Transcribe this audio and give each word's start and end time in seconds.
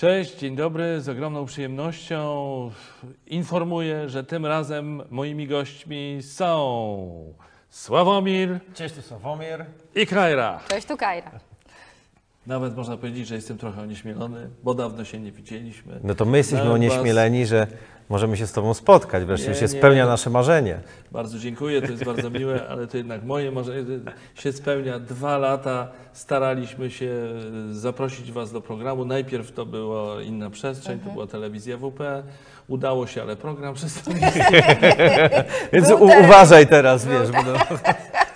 Cześć, 0.00 0.38
dzień 0.38 0.56
dobry. 0.56 1.00
Z 1.00 1.08
ogromną 1.08 1.46
przyjemnością 1.46 2.70
informuję, 3.26 4.08
że 4.08 4.24
tym 4.24 4.46
razem 4.46 5.02
moimi 5.10 5.46
gośćmi 5.46 6.18
są 6.22 7.34
Sławomir 7.70 8.60
Cześć, 8.74 8.94
tu 8.94 9.02
Sławomir. 9.02 9.64
i 9.94 10.06
Kajra. 10.06 10.60
Cześć, 10.68 10.86
tu 10.86 10.96
Kajra. 10.96 11.30
Nawet 12.46 12.76
można 12.76 12.96
powiedzieć, 12.96 13.26
że 13.26 13.34
jestem 13.34 13.58
trochę 13.58 13.82
onieśmielony, 13.82 14.50
bo 14.62 14.74
dawno 14.74 15.04
się 15.04 15.20
nie 15.20 15.32
widzieliśmy. 15.32 16.00
No 16.02 16.14
to 16.14 16.24
my 16.24 16.38
jesteśmy 16.38 16.64
was. 16.64 16.74
onieśmieleni, 16.74 17.46
że 17.46 17.66
możemy 18.10 18.36
się 18.36 18.46
z 18.46 18.52
Tobą 18.52 18.74
spotkać. 18.74 19.24
Wreszcie 19.24 19.48
Nie, 19.48 19.54
się 19.54 19.62
nie. 19.62 19.68
spełnia 19.68 20.06
nasze 20.06 20.30
marzenie. 20.30 20.78
Bardzo 21.12 21.38
dziękuję, 21.38 21.82
to 21.82 21.90
jest 21.90 22.04
bardzo 22.04 22.30
miłe, 22.30 22.68
ale 22.68 22.86
to 22.86 22.96
jednak 22.96 23.24
moje 23.24 23.50
marzenie 23.50 23.98
się 24.34 24.52
spełnia. 24.52 24.98
Dwa 24.98 25.38
lata 25.38 25.88
staraliśmy 26.12 26.90
się 26.90 27.10
zaprosić 27.72 28.32
Was 28.32 28.52
do 28.52 28.60
programu. 28.60 29.04
Najpierw 29.04 29.52
to 29.52 29.66
była 29.66 30.22
inna 30.22 30.50
przestrzeń, 30.50 30.98
to 31.00 31.10
była 31.10 31.26
telewizja 31.26 31.76
WP. 31.76 32.22
Udało 32.68 33.06
się, 33.06 33.22
ale 33.22 33.36
program 33.36 33.74
przestał 33.74 34.14
Więc 35.72 35.90
uważaj 35.90 36.66
teraz, 36.66 37.06
wiesz, 37.06 37.30
bo 37.30 37.40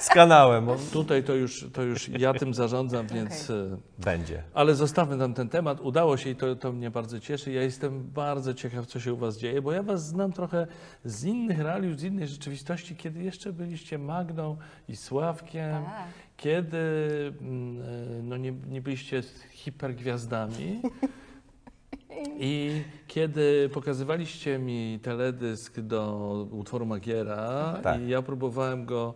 z 0.04 0.08
kanałem. 0.08 0.66
Tutaj 0.92 1.24
to 1.24 1.34
już, 1.34 1.66
to 1.72 1.82
już 1.82 2.08
ja 2.08 2.34
tym 2.34 2.54
zarządzam, 2.54 3.06
więc... 3.06 3.50
e, 3.50 3.76
Będzie. 3.98 4.42
Ale 4.54 4.74
zostawmy 4.74 5.18
tam 5.18 5.34
ten 5.34 5.48
temat. 5.48 5.80
Udało 5.80 6.16
się 6.16 6.30
i 6.30 6.36
to, 6.36 6.56
to 6.56 6.72
mnie 6.72 6.90
bardzo 6.90 7.20
cieszy. 7.20 7.52
Ja 7.52 7.62
jestem 7.62 8.10
bardzo 8.10 8.54
ciekaw, 8.54 8.86
co 8.86 9.00
się 9.00 9.14
u 9.14 9.16
Was 9.16 9.38
dzieje, 9.38 9.62
bo 9.62 9.72
ja 9.72 9.82
Was 9.82 10.06
znam 10.06 10.32
trochę 10.32 10.66
z 11.04 11.24
innych 11.24 11.60
realiów, 11.60 12.00
z 12.00 12.04
innej 12.04 12.28
rzeczywistości, 12.28 12.96
kiedy 12.96 13.22
jeszcze 13.22 13.52
byliście 13.52 13.98
Magdą 13.98 14.56
i 14.88 14.96
Sławkiem, 14.96 15.84
Tak. 15.84 16.04
kiedy 16.36 16.78
mm, 17.40 17.82
e, 17.82 18.22
no, 18.22 18.36
nie, 18.36 18.52
nie 18.52 18.80
byliście 18.80 19.22
hipergwiazdami. 19.50 20.80
I 22.38 22.82
kiedy 23.06 23.70
pokazywaliście 23.72 24.58
mi 24.58 24.98
teledysk 25.02 25.80
do 25.80 26.46
utworu 26.50 26.86
Magiera 26.86 27.74
Tak. 27.82 28.00
i 28.00 28.08
ja 28.08 28.22
próbowałem 28.22 28.84
go 28.84 29.14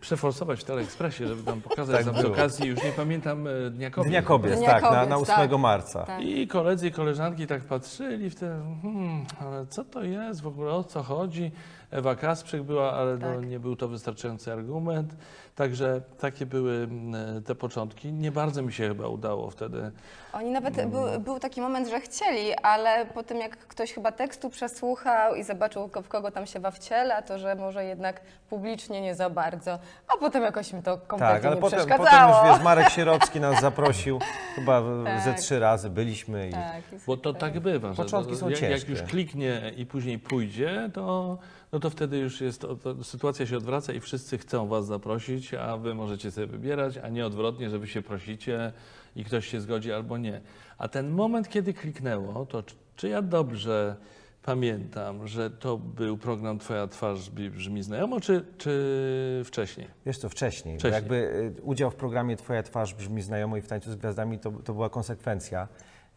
przeforsować 0.00 0.60
w 0.60 0.64
Teleekspresie, 0.64 1.26
żeby 1.26 1.42
tam 1.42 1.60
pokazać 1.60 1.96
Tak 1.96 2.04
tam 2.04 2.14
z 2.16 2.20
było. 2.22 2.32
okazji, 2.32 2.68
już 2.68 2.84
nie 2.84 2.92
pamiętam 2.92 3.46
e, 3.46 3.70
Dnia 3.70 3.90
Kobiet. 3.90 4.10
Dnia 4.10 4.22
Kobiet, 4.22 4.58
Dnia 4.58 4.68
tak, 4.68 4.82
na, 4.82 4.88
Kobiet, 4.88 5.08
na 5.08 5.16
8 5.16 5.36
tak. 5.36 5.58
marca. 5.58 6.02
Tak. 6.04 6.22
I 6.22 6.46
koledzy 6.48 6.88
i 6.88 6.92
koleżanki 6.92 7.46
tak 7.46 7.64
patrzyli 7.64 8.30
w 8.30 8.34
te, 8.34 8.62
hmm, 8.82 9.26
ale 9.40 9.66
co 9.66 9.84
to 9.84 10.02
jest 10.02 10.40
w 10.40 10.46
ogóle, 10.46 10.72
o 10.72 10.84
co 10.84 11.02
chodzi? 11.02 11.52
Ewa 11.90 12.14
Kasprzyk 12.14 12.62
była, 12.62 12.92
ale 12.92 13.16
no, 13.16 13.34
Tak. 13.34 13.46
nie 13.46 13.60
był 13.60 13.76
to 13.76 13.88
wystarczający 13.88 14.52
argument. 14.52 15.14
Także 15.54 16.00
takie 16.20 16.46
były 16.46 16.72
mm, 16.76 17.42
te 17.42 17.54
początki. 17.54 18.12
Nie 18.12 18.32
bardzo 18.32 18.62
mi 18.62 18.72
się 18.72 18.88
chyba 18.88 19.08
udało 19.08 19.50
wtedy. 19.50 19.90
Oni 20.32 20.50
nawet, 20.50 20.86
był, 20.86 21.20
był 21.20 21.38
taki 21.40 21.60
moment, 21.60 21.88
że 21.88 22.00
chcieli, 22.00 22.54
ale 22.54 23.06
po 23.06 23.22
tym 23.22 23.38
jak 23.38 23.56
ktoś 23.56 23.92
chyba 23.92 24.12
tekstu 24.12 24.50
przesłuchał 24.50 25.34
i 25.34 25.42
zobaczył, 25.42 25.90
w 26.02 26.08
kogo 26.08 26.30
tam 26.30 26.46
się 26.46 26.60
wciela, 26.72 27.22
to 27.22 27.38
że 27.38 27.54
może 27.54 27.84
jednak 27.84 28.20
publicznie 28.50 29.00
nie 29.00 29.14
za 29.14 29.30
bardzo, 29.30 29.78
a 30.08 30.16
potem 30.20 30.42
jakoś 30.42 30.72
mi 30.72 30.82
to 30.82 30.98
kompletnie 30.98 31.34
Tak, 31.34 31.44
ale 31.44 31.54
nie 31.56 31.60
potem, 31.62 31.80
potem 31.80 31.96
przeszkadzało. 31.96 32.46
już 32.46 32.54
wiesz, 32.56 32.64
Marek 32.64 32.90
Sierocki 32.96 33.40
nas 33.40 33.60
zaprosił, 33.60 34.18
chyba 34.54 34.82
Tak. 35.04 35.24
ze 35.24 35.34
trzy 35.34 35.58
razy 35.58 35.90
byliśmy 35.90 36.48
i 36.48 36.52
tak, 36.52 36.82
Bo 37.06 37.16
to 37.16 37.34
tak 37.34 37.60
bywa, 37.60 37.94
Początki 37.94 38.36
są 38.36 38.48
jak, 38.48 38.60
jak 38.62 38.70
ciężkie. 38.70 38.90
już 38.92 39.02
kliknie 39.02 39.72
i 39.76 39.86
później 39.86 40.18
pójdzie, 40.18 40.90
to, 40.94 41.38
no 41.72 41.79
to 41.80 41.90
wtedy 41.90 42.18
już 42.18 42.40
jest, 42.40 42.60
to, 42.60 43.04
sytuacja 43.04 43.46
się 43.46 43.56
odwraca 43.56 43.92
i 43.92 44.00
wszyscy 44.00 44.38
chcą 44.38 44.68
was 44.68 44.86
zaprosić, 44.86 45.54
a 45.54 45.76
wy 45.76 45.94
możecie 45.94 46.30
sobie 46.30 46.46
wybierać, 46.46 46.98
a 46.98 47.08
nie 47.08 47.26
odwrotnie, 47.26 47.70
że 47.70 47.78
wy 47.78 47.86
się 47.86 48.02
prosicie 48.02 48.72
i 49.16 49.24
ktoś 49.24 49.46
się 49.46 49.60
zgodzi 49.60 49.92
albo 49.92 50.18
nie. 50.18 50.40
A 50.78 50.88
ten 50.88 51.10
moment, 51.10 51.48
kiedy 51.48 51.74
kliknęło, 51.74 52.46
to 52.46 52.62
czy, 52.96 53.08
ja 53.08 53.22
dobrze 53.22 53.96
pamiętam, 54.42 55.26
że 55.28 55.50
to 55.50 55.78
był 55.78 56.18
program 56.18 56.58
Twoja 56.58 56.86
twarz 56.86 57.30
brzmi- 57.30 57.82
znajomo, 57.82 58.20
czy, 58.20 58.44
czy 58.58 59.42
wcześniej? 59.44 59.86
Wiesz 60.06 60.18
co, 60.18 60.28
wcześniej, 60.28 60.78
Wcześniej. 60.78 60.94
Jakby 61.02 61.14
y, 61.58 61.62
udział 61.62 61.90
w 61.90 61.94
programie 61.94 62.36
Twoja 62.36 62.62
twarz 62.62 62.94
brzmi 62.94 63.22
znajomo 63.22 63.56
i 63.56 63.60
w 63.60 63.68
Tańcu 63.68 63.92
z 63.92 63.96
Gwiazdami 63.96 64.38
to, 64.38 64.50
to 64.64 64.74
była 64.74 64.90
konsekwencja. 64.90 65.68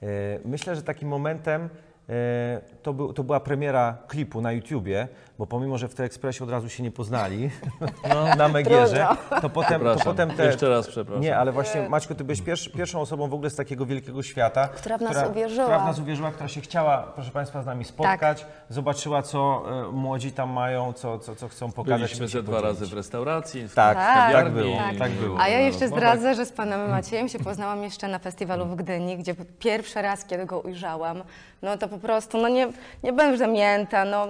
E, 0.04 0.40
Myślę, 0.46 0.76
że 0.76 0.82
takim 0.82 1.10
momentem 1.10 1.70
to, 2.84 2.94
był, 2.94 3.14
to 3.14 3.24
była 3.24 3.40
premiera 3.40 3.98
klipu 4.08 4.42
na 4.42 4.52
YouTubie, 4.52 5.08
bo 5.40 5.48
pomimo, 5.48 5.78
że 5.78 5.88
w 5.88 5.96
Teleekspresie 5.96 6.44
od 6.44 6.50
razu 6.50 6.70
się 6.70 6.84
nie 6.84 6.92
poznali 6.92 7.50
na 8.38 8.48
Megierze, 8.48 9.08
to 9.42 9.50
potem, 9.50 9.82
to 9.82 9.96
potem 10.04 10.32
te... 10.32 10.46
jeszcze 10.46 10.70
raz 10.70 10.88
przepraszam. 10.88 11.22
Nie, 11.22 11.38
ale 11.38 11.52
właśnie 11.52 11.90
Maćku, 11.90 12.16
ty 12.16 12.24
byłeś 12.24 12.42
pierwszy, 12.42 12.70
pierwszą 12.70 13.02
osobą 13.02 13.28
w 13.28 13.34
ogóle 13.34 13.50
z 13.50 13.56
takiego 13.56 13.86
wielkiego 13.86 14.24
świata, 14.24 14.68
Która 14.68 14.98
w 14.98 15.02
nas 15.02 15.30
uwierzyła. 15.30 15.66
Która 15.66 15.80
w 15.80 15.86
nas 15.86 16.00
uwierzyła, 16.00 16.32
która 16.32 16.48
się 16.48 16.62
chciała, 16.62 16.98
proszę 17.16 17.32
Państwa, 17.32 17.64
z 17.64 17.66
nami 17.66 17.86
spotkać, 17.86 18.46
zobaczyła, 18.70 19.22
co 19.22 19.64
e, 19.90 19.92
młodzi 19.92 20.32
tam 20.32 20.50
mają, 20.50 20.94
co, 20.94 21.20
co, 21.20 21.36
co 21.36 21.48
chcą 21.48 21.72
pokazać. 21.72 22.02
Byliśmy 22.02 22.28
ze 22.28 22.44
dwa 22.44 22.52
podzielić. 22.52 22.80
razy 22.80 22.92
w 22.92 22.94
restauracji. 22.94 23.68
w 23.68 23.76
Tak, 23.76 23.98
Tak, 23.98 24.34
tak 24.34 24.54
było, 24.54 24.78
tak. 24.78 24.98
tak 24.98 25.12
było. 25.12 25.40
A 25.40 25.48
ja 25.48 25.60
jeszcze 25.60 25.88
zdradzę, 25.88 26.36
że 26.36 26.46
z 26.46 26.52
panem 26.52 26.90
Maciejem 26.90 27.30
się 27.30 27.40
poznałam 27.40 27.84
jeszcze 27.84 28.08
na 28.08 28.20
festiwalu 28.20 28.66
w 28.66 28.76
Gdyni, 28.76 29.18
gdzie 29.18 29.36
pierwszy 29.60 30.02
raz, 30.02 30.26
kiedy 30.26 30.46
go 30.46 30.60
ujrzałam, 30.60 31.24
no 31.62 31.78
to 31.78 31.88
po 31.94 32.08
prostu, 32.08 32.38
no 32.38 32.50
nie, 32.50 32.68
nie 33.04 33.14
będę 33.14 33.38
zamięta, 33.38 34.06
no, 34.06 34.28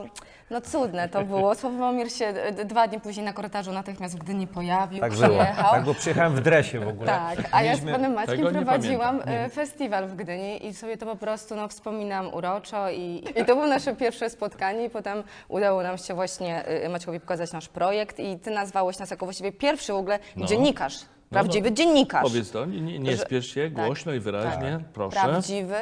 no 0.49 0.61
cudne 0.61 1.09
to 1.09 1.23
było. 1.23 1.55
Sławomir 1.63 2.11
się 2.11 2.33
d- 2.33 2.65
dwa 2.65 2.87
dni 2.87 2.99
później 2.99 3.25
na 3.25 3.33
korytarzu 3.33 3.71
natychmiast 3.71 4.15
w 4.15 4.19
Gdyni 4.19 4.47
pojawił, 4.47 4.99
Tak 4.99 5.11
było, 5.13 5.27
przyjechał. 5.27 5.71
tak, 5.71 5.83
bo 5.83 5.93
przyjechałem 5.93 6.35
w 6.35 6.41
dresie 6.41 6.79
w 6.79 6.87
ogóle. 6.87 7.07
Tak, 7.07 7.39
a 7.51 7.63
ja 7.63 7.71
z 7.75 7.79
Mieliśmy- 7.79 7.91
panem 7.91 8.13
Maćkiem 8.13 8.35
Tego 8.37 8.49
nie 8.51 8.55
prowadziłam 8.65 9.19
pamiętam. 9.19 9.45
e, 9.45 9.49
festiwal 9.49 10.07
w 10.07 10.15
Gdyni 10.15 10.67
i 10.67 10.73
sobie 10.73 10.97
to 10.97 11.05
po 11.05 11.15
prostu 11.15 11.55
no, 11.55 11.67
wspominam 11.67 12.33
uroczo 12.33 12.89
i, 12.89 13.23
i 13.35 13.45
to 13.45 13.55
było 13.55 13.67
nasze 13.67 13.95
pierwsze 13.95 14.29
spotkanie 14.29 14.85
i 14.85 14.89
potem 14.89 15.23
udało 15.47 15.83
nam 15.83 15.97
się 15.97 16.13
właśnie 16.13 16.65
e, 16.65 16.89
Maćkowi 16.89 17.19
pokazać 17.19 17.51
nasz 17.53 17.67
projekt 17.69 18.19
i 18.19 18.39
ty 18.39 18.51
nazwałeś 18.51 18.99
nas 18.99 19.11
jako 19.11 19.25
właściwie 19.25 19.51
pierwszy 19.51 19.93
w 19.93 19.95
ogóle 19.95 20.19
No. 20.35 20.45
dziennikarz, 20.45 20.95
prawdziwy 21.29 21.69
no. 21.69 21.75
dziennikarz. 21.75 22.23
Powiedz 22.23 22.51
to, 22.51 22.65
nie, 22.65 22.81
nie, 22.81 22.99
nie 22.99 23.11
Że- 23.11 23.17
spiesz 23.17 23.47
się, 23.53 23.63
tak, 23.63 23.73
głośno 23.85 24.13
i 24.13 24.19
wyraźnie, 24.19 24.79
proszę. 24.93 25.19
Prawdziwy, 25.23 25.75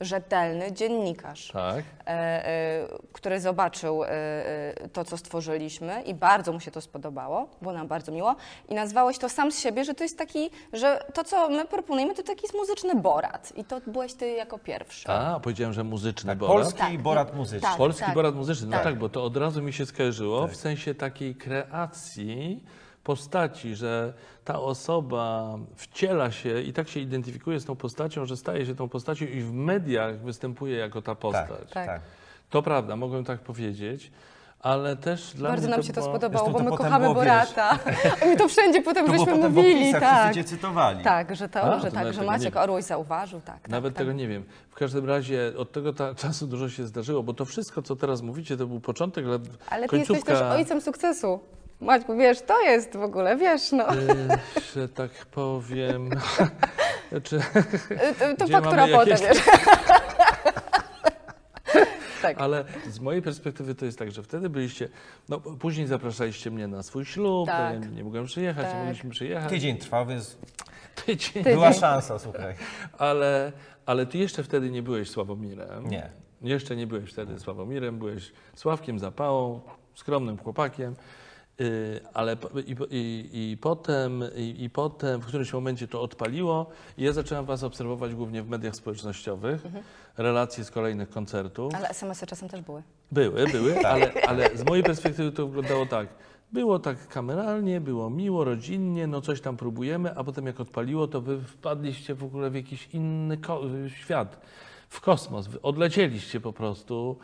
rzetelny 0.00 0.72
dziennikarz. 0.72 1.50
Tak. 1.52 1.84
e, 2.06 2.10
e, 2.10 2.88
który 3.12 3.40
zobaczył 3.40 4.04
e, 4.04 4.08
e, 4.08 4.88
to, 4.88 5.04
co 5.04 5.16
stworzyliśmy 5.16 6.02
i 6.02 6.14
bardzo 6.14 6.52
mu 6.52 6.60
się 6.60 6.70
to 6.70 6.80
spodobało, 6.80 7.48
było 7.62 7.74
nam 7.74 7.88
bardzo 7.88 8.12
miło 8.12 8.36
i 8.68 8.74
nazwałeś 8.74 9.18
to 9.18 9.28
sam 9.28 9.52
z 9.52 9.60
siebie, 9.60 9.84
że 9.84 9.94
to 9.94 10.04
jest 10.04 10.18
taki, 10.18 10.50
że 10.72 11.04
to, 11.14 11.24
co 11.24 11.48
my 11.48 11.64
proponujemy, 11.64 12.14
to 12.14 12.22
taki 12.22 12.42
jest 12.42 12.54
muzyczny 12.54 12.94
borat 12.94 13.52
i 13.56 13.64
to 13.64 13.80
byłeś 13.86 14.14
ty 14.14 14.30
jako 14.30 14.58
pierwszy. 14.58 15.08
A, 15.08 15.40
powiedziałem, 15.40 15.72
że 15.72 15.84
muzyczny 15.84 16.30
Tak, 16.30 16.38
borat. 16.38 16.56
polski 16.56 16.78
Tak. 16.78 17.02
borat 17.02 17.36
muzyczny. 17.36 17.68
Tak. 17.68 17.76
Polski 17.76 18.12
borat 18.14 18.34
muzyczny, 18.34 18.66
no 18.66 18.72
tak. 18.72 18.84
tak, 18.84 18.98
bo 18.98 19.08
to 19.08 19.24
od 19.24 19.36
razu 19.36 19.62
mi 19.62 19.72
się 19.72 19.86
skojarzyło 19.86 20.46
w 20.48 20.56
sensie 20.56 20.94
takiej 20.94 21.34
kreacji 21.34 22.64
postaci, 23.06 23.74
że 23.74 24.12
ta 24.44 24.60
osoba 24.60 25.58
wciela 25.76 26.30
się 26.30 26.60
i 26.62 26.72
tak 26.72 26.88
się 26.88 27.00
identyfikuje 27.00 27.60
z 27.60 27.64
tą 27.64 27.76
postacią, 27.76 28.24
że 28.26 28.36
staje 28.36 28.66
się 28.66 28.74
tą 28.74 28.88
postacią 28.88 29.24
i 29.24 29.40
w 29.40 29.52
mediach 29.52 30.18
występuje 30.20 30.76
jako 30.76 31.02
ta 31.02 31.14
Tak, 31.14 31.18
postać. 31.18 31.70
tak. 31.72 31.86
Tak. 31.86 32.00
To 32.50 32.62
prawda, 32.62 32.96
mogłem 32.96 33.24
tak 33.24 33.40
powiedzieć, 33.40 34.10
ale 34.60 34.96
też 34.96 35.34
dla 35.34 35.48
Bardzo 35.50 35.62
mnie 35.66 35.70
nam 35.70 35.80
to 35.80 35.86
się 35.86 35.92
to 35.92 36.00
było... 36.00 36.12
spodobało, 36.12 36.50
bo 36.50 36.58
to 36.58 36.64
my 36.64 36.70
kochamy 36.70 37.04
było, 37.04 37.14
Borata. 37.14 37.78
I 38.24 38.28
my 38.30 38.36
to 38.36 38.48
wszędzie 38.48 38.82
potem 38.82 39.06
To 39.06 39.12
żeśmy 39.12 39.26
potem 39.26 39.52
w 39.52 39.54
mówili, 39.54 39.92
tak. 39.92 40.32
wszyscy 40.32 40.56
cytowali. 40.56 41.04
Tak, 41.04 41.36
że, 41.36 41.48
to, 41.48 41.62
A, 41.62 41.78
że, 41.78 41.88
to 41.90 41.94
tak, 41.94 42.12
że 42.12 42.22
Maciek. 42.22 42.56
Orłoś 42.56 42.84
zauważył, 42.84 43.40
tak. 43.40 43.68
Nawet 43.68 43.94
tak, 43.94 43.98
tego 43.98 44.10
tak. 44.10 44.18
nie 44.18 44.28
wiem. 44.28 44.44
W 44.70 44.74
każdym 44.74 45.06
razie 45.08 45.52
od 45.58 45.72
tego 45.72 45.92
ta, 45.92 46.14
czasu 46.14 46.46
dużo 46.46 46.68
się 46.68 46.86
zdarzyło, 46.86 47.22
bo 47.22 47.34
to 47.34 47.44
wszystko, 47.44 47.82
co 47.82 47.96
teraz 47.96 48.22
mówicie, 48.22 48.56
to 48.56 48.66
był 48.66 48.80
początek 48.80 49.26
lat, 49.26 49.42
Ale 49.70 49.82
ty 49.82 49.88
końcówka... 49.88 50.14
jesteś 50.32 50.38
też 50.38 50.42
ojcem 50.42 50.80
sukcesu. 50.80 51.40
Maćku, 51.80 52.16
wiesz, 52.16 52.42
to 52.42 52.60
jest 52.62 52.96
w 52.96 53.02
ogóle, 53.02 53.36
wiesz, 53.36 53.72
no. 53.72 53.94
Y, 53.94 53.98
że 54.74 54.88
tak 54.88 55.10
powiem. 55.10 56.10
Czy, 57.22 57.38
To, 58.18 58.36
to 58.38 58.44
Gdzie 58.44 58.52
faktura 58.52 58.86
potem, 58.88 59.08
jakieś- 59.08 59.20
wiesz. 59.28 59.38
tak. 62.22 62.40
ale 62.40 62.64
z 62.90 63.00
mojej 63.00 63.22
perspektywy 63.22 63.74
to 63.74 63.84
jest 63.84 63.98
tak, 63.98 64.10
że 64.12 64.22
wtedy 64.22 64.50
byliście. 64.50 64.88
No, 65.28 65.40
później 65.40 65.86
zapraszaliście 65.86 66.50
mnie 66.50 66.66
na 66.68 66.82
swój 66.82 67.04
ślub, 67.04 67.46
Tak. 67.48 67.78
to 67.78 67.84
ja 67.84 67.90
nie 67.90 68.04
mogłem 68.04 68.24
przyjechać, 68.26 68.64
Tak. 68.66 68.74
nie 68.74 68.80
mogliśmy 68.80 69.10
przyjechać. 69.10 69.50
Tydzień 69.50 69.78
trwał, 69.78 70.06
więc 70.06 70.36
Tydzień. 71.06 71.44
była 71.44 71.72
szansa, 71.72 72.18
słuchaj. 72.18 72.54
Ale, 72.98 73.52
ale 73.86 74.06
ty 74.06 74.18
jeszcze 74.18 74.42
wtedy 74.42 74.70
nie 74.70 74.82
byłeś 74.82 75.10
Sławomirem. 75.10 75.88
Nie. 75.88 76.10
Jeszcze 76.42 76.76
nie 76.76 76.86
byłeś 76.86 77.10
wtedy 77.10 77.40
Sławomirem, 77.40 77.98
byłeś 77.98 78.32
Sławkiem 78.54 78.98
Zapałą, 78.98 79.60
skromnym 79.94 80.38
chłopakiem. 80.38 80.94
Y, 81.60 82.00
ale 82.14 82.36
i, 82.66 82.76
i, 82.90 83.50
i, 83.50 83.56
potem, 83.56 84.24
i, 84.36 84.64
i 84.64 84.70
potem 84.70 85.20
w 85.20 85.26
którymś 85.26 85.52
momencie 85.52 85.88
to 85.88 86.02
odpaliło 86.02 86.70
i 86.98 87.04
ja 87.04 87.12
zacząłem 87.12 87.44
was 87.44 87.62
obserwować 87.62 88.14
głównie 88.14 88.42
w 88.42 88.48
mediach 88.48 88.76
społecznościowych, 88.76 89.62
relacje 90.16 90.64
z 90.64 90.70
kolejnych 90.70 91.10
koncertów. 91.10 91.74
Ale 91.74 91.88
SMS-y 91.88 92.26
czasem 92.26 92.48
też 92.48 92.60
były. 92.60 92.82
Były, 93.12 93.46
były, 93.46 93.78
ale, 93.86 94.12
ale 94.28 94.56
z 94.56 94.64
mojej 94.64 94.84
perspektywy 94.84 95.32
to 95.32 95.46
wyglądało 95.46 95.86
tak. 95.86 96.08
Było 96.52 96.78
tak 96.78 97.08
kameralnie, 97.08 97.80
było 97.80 98.10
miło, 98.10 98.44
rodzinnie, 98.44 99.06
no 99.06 99.20
coś 99.20 99.40
tam 99.40 99.56
próbujemy, 99.56 100.16
a 100.16 100.24
potem 100.24 100.46
jak 100.46 100.60
odpaliło, 100.60 101.08
to 101.08 101.20
wy 101.20 101.40
wpadliście 101.40 102.14
w 102.14 102.24
ogóle 102.24 102.50
w 102.50 102.54
jakiś 102.54 102.88
inny 102.92 103.38
świat. 103.88 104.40
w 104.88 105.00
kosmos. 105.00 105.46
Wy 105.46 105.62
Odlecieliście 105.62 106.40
po 106.40 106.52
prostu. 106.52 107.18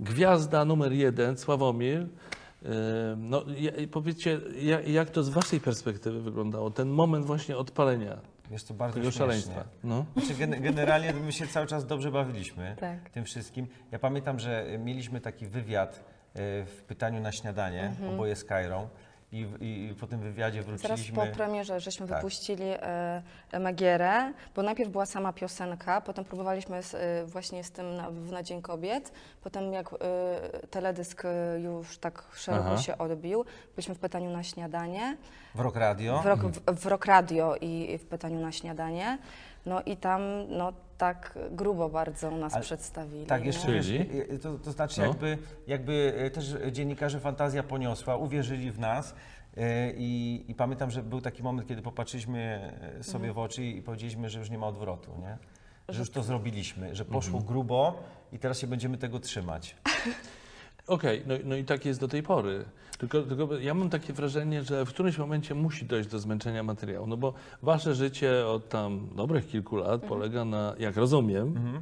Gwiazda 0.00 0.64
numer 0.64 0.92
jeden, 0.92 1.38
Sławomir. 1.38 2.06
No, 3.16 3.44
powiedzcie, 3.92 4.40
jak, 4.62 4.88
jak 4.88 5.10
to 5.10 5.22
z 5.22 5.28
waszej 5.28 5.60
perspektywy 5.60 6.20
wyglądało? 6.22 6.70
Ten 6.70 6.88
moment 6.88 7.26
właśnie 7.26 7.56
odpalenia 7.56 8.16
Jest 8.50 8.68
to 8.68 8.74
bardzo 8.74 8.98
tego 8.98 9.10
szaleństwa. 9.10 9.64
No. 9.84 10.04
Znaczy, 10.16 10.34
gen- 10.34 10.62
generalnie 10.62 11.12
my 11.12 11.32
się 11.32 11.46
cały 11.46 11.66
czas 11.66 11.86
dobrze 11.86 12.10
bawiliśmy 12.10 12.76
Tak. 12.80 13.10
tym 13.10 13.24
wszystkim. 13.24 13.66
Ja 13.92 13.98
pamiętam, 13.98 14.38
że 14.38 14.66
mieliśmy 14.78 15.20
taki 15.20 15.46
wywiad 15.46 15.94
e, 15.96 16.00
w 16.64 16.82
pytaniu 16.86 17.20
na 17.20 17.32
śniadanie, 17.32 17.94
oboje 18.14 18.36
z 18.36 18.44
Kairą 18.44 18.88
i, 19.34 19.46
i, 19.60 19.94
po 20.00 20.06
tym 20.06 20.20
wywiadzie 20.20 20.62
Zaraz 20.62 20.80
wróciliśmy. 20.80 21.16
po 21.16 21.36
premierze 21.36 21.80
żeśmy 21.80 22.08
Tak. 22.08 22.16
wypuścili 22.16 22.64
e, 22.64 23.22
Magierę, 23.60 24.32
bo 24.56 24.62
najpierw 24.62 24.90
była 24.90 25.06
sama 25.06 25.32
piosenka, 25.32 26.00
potem 26.00 26.24
próbowaliśmy 26.24 26.82
z, 26.82 26.94
e, 26.94 27.24
właśnie 27.26 27.64
z 27.64 27.70
tym 27.70 27.96
na, 27.96 28.10
w 28.10 28.32
Na 28.32 28.42
Dzień 28.42 28.62
Kobiet, 28.62 29.12
potem 29.42 29.72
jak 29.72 29.92
e, 29.92 29.96
teledysk 30.66 31.24
e, 31.24 31.60
już 31.60 31.98
tak 31.98 32.24
szeroko 32.34 32.66
Aha. 32.66 32.78
się 32.78 32.98
odbił, 32.98 33.44
byliśmy 33.76 33.94
w 33.94 33.98
pytaniu 33.98 34.30
na 34.30 34.42
śniadanie, 34.42 35.16
w 35.54 35.60
Rock 35.60 35.76
Radio. 35.76 36.18
w, 36.22 36.26
rock, 36.26 36.40
w, 36.40 36.80
w 36.80 36.86
Rock 36.86 37.06
Radio 37.06 37.56
i, 37.60 37.92
i 37.92 37.98
w 37.98 38.06
pytaniu 38.06 38.40
na 38.40 38.52
śniadanie, 38.52 39.18
no 39.66 39.82
i 39.82 39.96
tam 39.96 40.22
no 40.48 40.72
tak 40.98 41.38
grubo 41.50 41.88
bardzo 41.88 42.30
nas 42.30 42.54
Ale- 42.54 42.62
przedstawili. 42.62 43.26
Tak, 43.26 43.44
jeszcze 43.44 43.66
Czyli? 43.66 43.98
wiesz, 44.04 44.24
e, 44.30 44.38
to, 44.38 44.58
to 44.58 44.72
znaczy 44.72 45.00
No. 45.00 45.06
jakby, 45.06 45.38
jakby 45.66 46.14
e, 46.16 46.30
też 46.30 46.54
dziennikarze 46.72 47.20
fantazja 47.20 47.62
poniosła, 47.62 48.16
uwierzyli 48.16 48.70
w 48.70 48.78
nas 48.78 49.14
i, 49.96 50.44
i 50.48 50.54
pamiętam, 50.54 50.90
że 50.90 51.02
był 51.02 51.20
taki 51.20 51.42
moment, 51.42 51.68
kiedy 51.68 51.82
popatrzyliśmy 51.82 52.72
sobie 53.02 53.28
Mhm. 53.28 53.34
w 53.34 53.38
oczy 53.38 53.64
i 53.64 53.82
powiedzieliśmy, 53.82 54.30
że 54.30 54.38
już 54.38 54.50
nie 54.50 54.58
ma 54.58 54.66
odwrotu, 54.66 55.10
nie? 55.20 55.38
Że 55.88 55.98
już 56.00 56.10
to 56.10 56.22
zrobiliśmy, 56.22 56.94
że 56.94 57.04
poszło 57.04 57.38
Mhm. 57.38 57.44
grubo 57.46 58.02
i 58.32 58.38
teraz 58.38 58.58
się 58.58 58.66
będziemy 58.66 58.98
tego 58.98 59.20
trzymać. 59.20 59.76
Okej, 60.86 61.22
no, 61.26 61.34
no 61.44 61.56
i 61.56 61.64
tak 61.64 61.84
jest 61.84 62.00
do 62.00 62.08
tej 62.08 62.22
pory. 62.22 62.64
Tylko, 62.98 63.22
tylko 63.22 63.58
ja 63.58 63.74
mam 63.74 63.90
takie 63.90 64.12
wrażenie, 64.12 64.62
że 64.62 64.84
w 64.84 64.88
którymś 64.88 65.18
momencie 65.18 65.54
musi 65.54 65.84
dojść 65.86 66.08
do 66.08 66.18
zmęczenia 66.18 66.62
materiału, 66.62 67.06
no 67.06 67.16
bo 67.16 67.34
wasze 67.62 67.94
życie 67.94 68.46
od 68.46 68.68
tam 68.68 69.08
dobrych 69.16 69.46
kilku 69.48 69.76
lat 69.76 69.92
Mhm. 70.02 70.08
polega 70.08 70.44
na, 70.44 70.74
jak 70.78 70.96
rozumiem, 70.96 71.80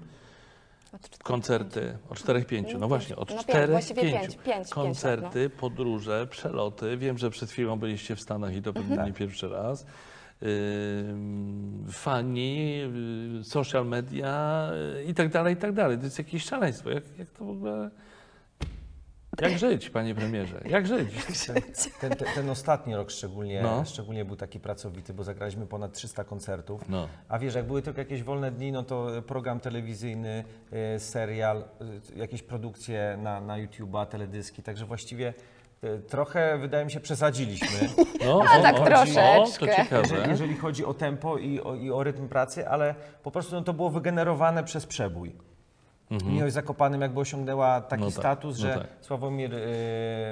Od 0.94 1.00
czterech, 1.00 1.18
koncerty 1.22 1.98
o 2.10 2.14
4-5, 2.14 2.72
no 2.72 2.78
No 2.78 2.88
właśnie, 2.88 3.16
od 3.16 3.30
No 3.30 3.44
pięć, 3.44 3.70
właściwie 3.70 4.02
4-5. 4.02 4.04
pięć, 4.04 4.22
pięć, 4.22 4.36
pięć 4.44 4.56
lat, 4.58 4.68
Koncerty, 4.70 5.50
podróże, 5.50 6.26
przeloty. 6.30 6.96
Wiem, 6.96 7.18
że 7.18 7.30
przed 7.30 7.50
chwilą 7.50 7.78
byliście 7.78 8.16
w 8.16 8.20
Stanach 8.20 8.54
i 8.56 8.62
to 8.62 8.72
pewnie 8.72 8.90
Mhm. 8.90 9.08
nie 9.08 9.14
pierwszy 9.14 9.48
raz. 9.48 9.86
Fani, 11.90 12.80
y, 13.40 13.44
social 13.44 13.86
media 13.86 14.70
y, 14.98 15.04
i 15.04 15.14
tak 15.14 15.28
dalej, 15.28 15.54
i 15.54 15.56
tak 15.56 15.72
dalej. 15.72 15.98
To 15.98 16.04
jest 16.04 16.18
jakieś 16.18 16.44
szaleństwo. 16.44 16.90
Jak, 16.90 17.04
jak 17.18 17.30
to 17.30 17.44
w 17.44 17.50
ogóle... 17.50 17.90
Jak 19.40 19.58
żyć, 19.58 19.90
panie 19.90 20.14
premierze? 20.14 20.60
Jak 20.64 20.86
żyć? 20.86 21.08
Ten, 22.00 22.10
ten, 22.10 22.28
ten 22.34 22.50
ostatni 22.50 22.94
rok 22.96 23.10
szczególnie, 23.10 23.62
No. 23.62 23.84
szczególnie 23.84 24.24
był 24.24 24.36
taki 24.36 24.60
pracowity, 24.60 25.14
bo 25.14 25.24
zagraliśmy 25.24 25.66
ponad 25.66 25.92
300 25.92 26.24
koncertów. 26.24 26.88
No. 26.88 27.08
A 27.28 27.38
wiesz, 27.38 27.54
jak 27.54 27.66
były 27.66 27.82
tylko 27.82 28.00
jakieś 28.00 28.22
wolne 28.22 28.50
dni, 28.50 28.72
no 28.72 28.82
to 28.82 29.06
program 29.26 29.60
telewizyjny, 29.60 30.44
e, 30.72 30.98
serial, 31.00 31.58
e, 31.58 31.64
jakieś 32.18 32.42
produkcje 32.42 33.18
na, 33.22 33.40
na 33.40 33.54
YouTube'a, 33.58 34.06
teledyski, 34.06 34.62
także 34.62 34.84
właściwie 34.86 35.34
e, 35.82 35.98
trochę, 35.98 36.58
wydaje 36.58 36.84
mi 36.84 36.90
się, 36.90 37.00
przesadziliśmy, 37.00 37.88
No, 38.26 38.42
A 38.50 38.62
tak 38.62 38.76
troszeczkę. 38.86 39.40
O, 39.40 39.46
to 39.46 39.66
ciekawe. 39.66 40.02
jeżeli, 40.02 40.30
jeżeli 40.30 40.56
chodzi 40.56 40.84
o 40.84 40.94
tempo 40.94 41.38
i 41.38 41.60
o, 41.60 41.74
i 41.74 41.90
o 41.90 42.02
rytm 42.02 42.28
pracy, 42.28 42.68
ale 42.68 42.94
po 43.22 43.30
prostu 43.30 43.54
no, 43.54 43.62
to 43.62 43.72
było 43.72 43.90
wygenerowane 43.90 44.64
przez 44.64 44.86
przebój. 44.86 45.32
Miłość 46.26 46.54
Zakopanym 46.54 47.00
jakby 47.00 47.20
osiągnęła 47.20 47.80
taki 47.80 48.02
Mhm. 48.02 48.10
No 48.16 48.22
tak, 48.22 48.32
status, 48.32 48.58
no 48.58 48.66
że 48.66 48.74
tak. 48.74 48.86
Sławomir 49.00 49.54
e, 49.54 49.58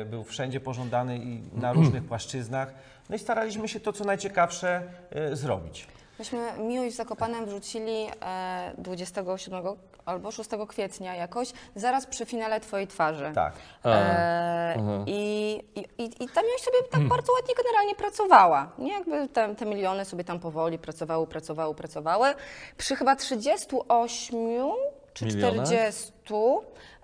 był 0.04 0.24
wszędzie 0.24 0.60
pożądany 0.60 1.18
i 1.18 1.42
na 1.52 1.72
różnych 1.72 2.04
płaszczyznach. 2.04 2.74
No 3.10 3.16
i 3.16 3.18
staraliśmy 3.18 3.68
się 3.68 3.80
to, 3.80 3.92
co 3.92 4.04
najciekawsze, 4.04 4.82
e, 5.10 5.36
zrobić. 5.36 5.86
Myśmy 6.18 6.52
Miłość 6.58 6.96
Zakopanem 6.96 7.46
wrzucili 7.46 8.06
e, 8.22 8.72
27 8.78 9.64
albo 10.04 10.30
6 10.30 10.50
kwietnia 10.68 11.14
jakoś, 11.14 11.52
zaraz 11.74 12.06
przy 12.06 12.26
finale 12.26 12.60
Twojej 12.60 12.86
twarzy. 12.86 13.32
Tak. 13.34 13.52
E, 13.84 14.76
i, 15.06 15.52
i, 15.74 15.80
i, 15.80 16.24
I 16.24 16.28
ta 16.28 16.42
miłość 16.42 16.64
sobie 16.64 16.78
tak 16.90 17.02
bardzo 17.08 17.32
ładnie 17.32 17.54
generalnie 17.64 17.94
pracowała. 17.94 18.72
Nie 18.78 18.92
jakby 18.92 19.28
te, 19.28 19.54
te 19.54 19.66
miliony 19.66 20.04
sobie 20.04 20.24
tam 20.24 20.40
powoli 20.40 20.78
pracowały, 20.78 21.26
pracowały, 21.26 21.74
pracowały. 21.74 22.34
Przy 22.76 22.96
chyba 22.96 23.16
38 23.16 24.38
czy 25.14 25.24
Milionach? 25.24 25.66
40 25.66 26.12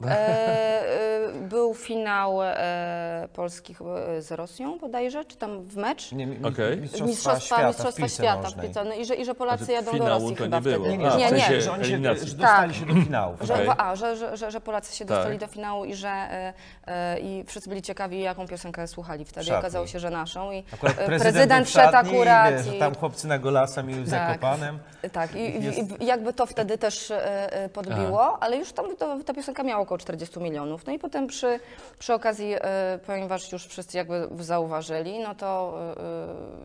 e, 0.07 0.09
e, 0.11 1.33
był 1.49 1.75
finał 1.75 2.43
e, 2.43 3.29
Polski 3.33 3.75
chyba 3.75 3.99
e, 3.99 4.23
z 4.23 4.33
Rosją 4.33 4.79
bodajże, 4.79 5.25
czy 5.25 5.37
tam 5.37 5.63
w 5.63 5.77
mecz? 5.77 6.13
Nie, 6.13 6.27
mi, 6.27 6.45
Okej. 6.47 6.77
mistrzostwa, 6.77 7.07
Mistrzostwa, 7.07 7.41
świata, 7.41 7.69
mistrzostwa 7.69 8.07
w 8.07 8.11
świata 8.11 8.49
w 8.51 8.61
piłce. 8.63 8.85
No 8.85 8.95
i, 8.95 9.05
że, 9.05 9.15
I 9.15 9.25
że 9.25 9.35
Polacy 9.35 9.65
Znaczy, 9.65 9.73
jadą 9.73 9.99
do 9.99 10.09
Rosji 10.09 10.37
to 10.37 10.45
chyba 10.45 10.57
nie 10.57 10.63
było. 10.63 10.85
wtedy. 10.85 10.91
Nie, 10.91 10.99
nie, 10.99 11.11
A, 11.13 11.17
nie, 11.17 11.29
w 11.29 11.33
nie. 11.33 11.39
sensie, 11.41 11.55
nie. 11.55 11.61
że 11.61 11.73
oni 11.73 11.85
się 11.85 11.91
że 11.91 12.37
dostali 12.37 12.73
Tak. 12.73 12.75
się 12.75 12.87
do 12.87 12.95
finału. 12.95 13.37
Że, 13.41 13.75
a, 13.81 13.97
że, 13.97 14.37
że, 14.37 14.51
że, 14.51 14.61
Polacy 14.61 14.97
się 14.97 15.05
dostali 15.05 15.39
Tak. 15.39 15.49
do 15.49 15.55
finału 15.55 15.85
i 15.85 15.95
że 15.95 16.09
e, 16.09 16.53
e, 16.87 17.21
i 17.21 17.45
wszyscy 17.47 17.69
byli 17.69 17.83
ciekawi, 17.83 18.21
jaką 18.21 18.47
piosenkę 18.47 18.87
słuchali 18.89 19.25
wtedy. 19.25 19.47
szatni. 19.47 19.59
Okazało 19.59 19.87
się, 19.87 19.99
że 20.01 20.11
naszą. 20.11 20.53
I 20.53 20.65
Akurat 20.75 20.95
prezydent, 20.97 21.23
prezydent 21.23 21.69
szedł 21.71 21.97
akurat. 21.97 22.53
I, 22.53 22.65
wiesz, 22.65 22.75
i- 22.77 22.79
tam 22.79 22.95
chłopcy 22.95 23.29
na 23.29 23.39
golasa 23.39 23.83
mieli 23.83 24.11
Tak. 24.11 24.11
zakopanem. 24.11 24.79
tak, 25.13 25.35
i, 25.35 25.39
i, 25.39 25.65
Jest- 25.65 26.01
i 26.01 26.07
jakby 26.07 26.33
to 26.33 26.47
wtedy 26.47 26.79
też 26.79 27.11
e, 27.11 27.69
podbiło, 27.73 28.43
ale 28.43 28.57
już 28.57 28.73
tam 28.73 28.97
to, 28.97 29.16
ta 29.25 29.35
piosenka 29.35 29.63
miała 29.63 29.83
około 29.83 29.99
40 29.99 30.41
milionów. 30.41 30.87
No 30.87 30.93
i 30.93 30.99
potem 30.99 31.27
przy, 31.27 31.61
przy 31.99 32.15
okazji, 32.15 32.55
e, 32.55 32.99
ponieważ 33.07 33.53
już 33.53 33.67
wszyscy 33.67 33.97
jakby 33.97 34.29
zauważyli, 34.41 35.19
no 35.19 35.35
to 35.35 35.79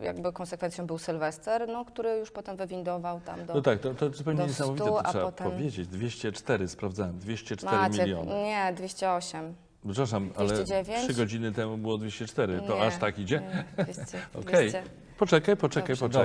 e, 0.00 0.04
jakby 0.04 0.32
konsekwencją 0.32 0.86
był 0.86 0.98
Sylwester, 0.98 1.68
no, 1.68 1.84
który 1.84 2.18
już 2.18 2.30
potem 2.30 2.56
wywindował 2.56 3.20
tam 3.20 3.46
do... 3.46 3.54
No 3.54 3.62
tak, 3.62 3.78
to, 3.78 3.94
to 3.94 4.10
zupełnie 4.10 4.44
niesamowite, 4.46 4.84
to 4.84 5.02
trzeba 5.10 5.24
potem- 5.24 5.50
powiedzieć. 5.50 5.88
204, 5.88 6.68
sprawdzałem, 6.68 7.18
204 7.18 7.76
Maciek, 7.76 8.00
miliony. 8.06 8.34
nie, 8.34 8.72
208. 8.76 9.54
Przepraszam, 9.86 10.30
ale 10.36 10.48
209? 10.48 11.04
3 11.04 11.14
godziny 11.14 11.52
temu 11.52 11.76
było 11.76 11.98
204, 11.98 12.60
to 12.66 12.74
Nie, 12.74 12.82
aż 12.82 12.96
tak 12.96 13.18
idzie? 13.18 13.42
Nie, 13.78 13.84
200, 13.84 14.02
Okej, 14.40 14.70
200. 14.70 14.82
poczekaj, 15.18 15.56
poczekaj, 15.56 15.96
Dobrze. 15.96 16.18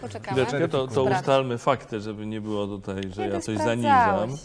poczekaj. 0.00 0.34
Chwileczkę, 0.34 0.68
to, 0.68 0.86
to 0.86 1.02
ustalmy 1.04 1.58
fakty, 1.58 2.00
żeby 2.00 2.26
nie 2.26 2.40
było 2.40 2.66
tutaj, 2.66 3.02
że 3.02 3.22
Kiedy 3.22 3.34
ja 3.34 3.40
coś 3.40 3.58
zaniżam. 3.58 4.36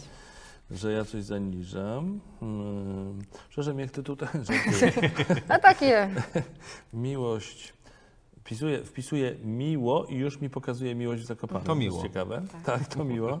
Że 0.70 0.92
ja 0.92 1.04
coś 1.04 1.24
zaniżam. 1.24 2.20
Hmm. 2.40 3.18
Przepraszam, 3.48 3.78
jak 3.78 3.90
ty 3.90 4.02
tutaj... 4.02 4.28
żartuję. 4.48 5.10
A 5.48 5.58
takie. 5.58 6.10
Miłość. 6.92 7.72
Wpisuję, 8.40 8.84
wpisuję 8.84 9.34
miło 9.44 10.06
i 10.06 10.14
już 10.14 10.40
mi 10.40 10.50
pokazuje 10.50 10.94
miłość 10.94 11.22
w 11.22 11.26
Zakopanem. 11.26 11.66
To 11.66 11.74
jest 11.74 11.80
miło. 11.80 12.02
ciekawe. 12.02 12.42
Tak. 12.64 12.86
to 12.86 13.04
miło. 13.04 13.38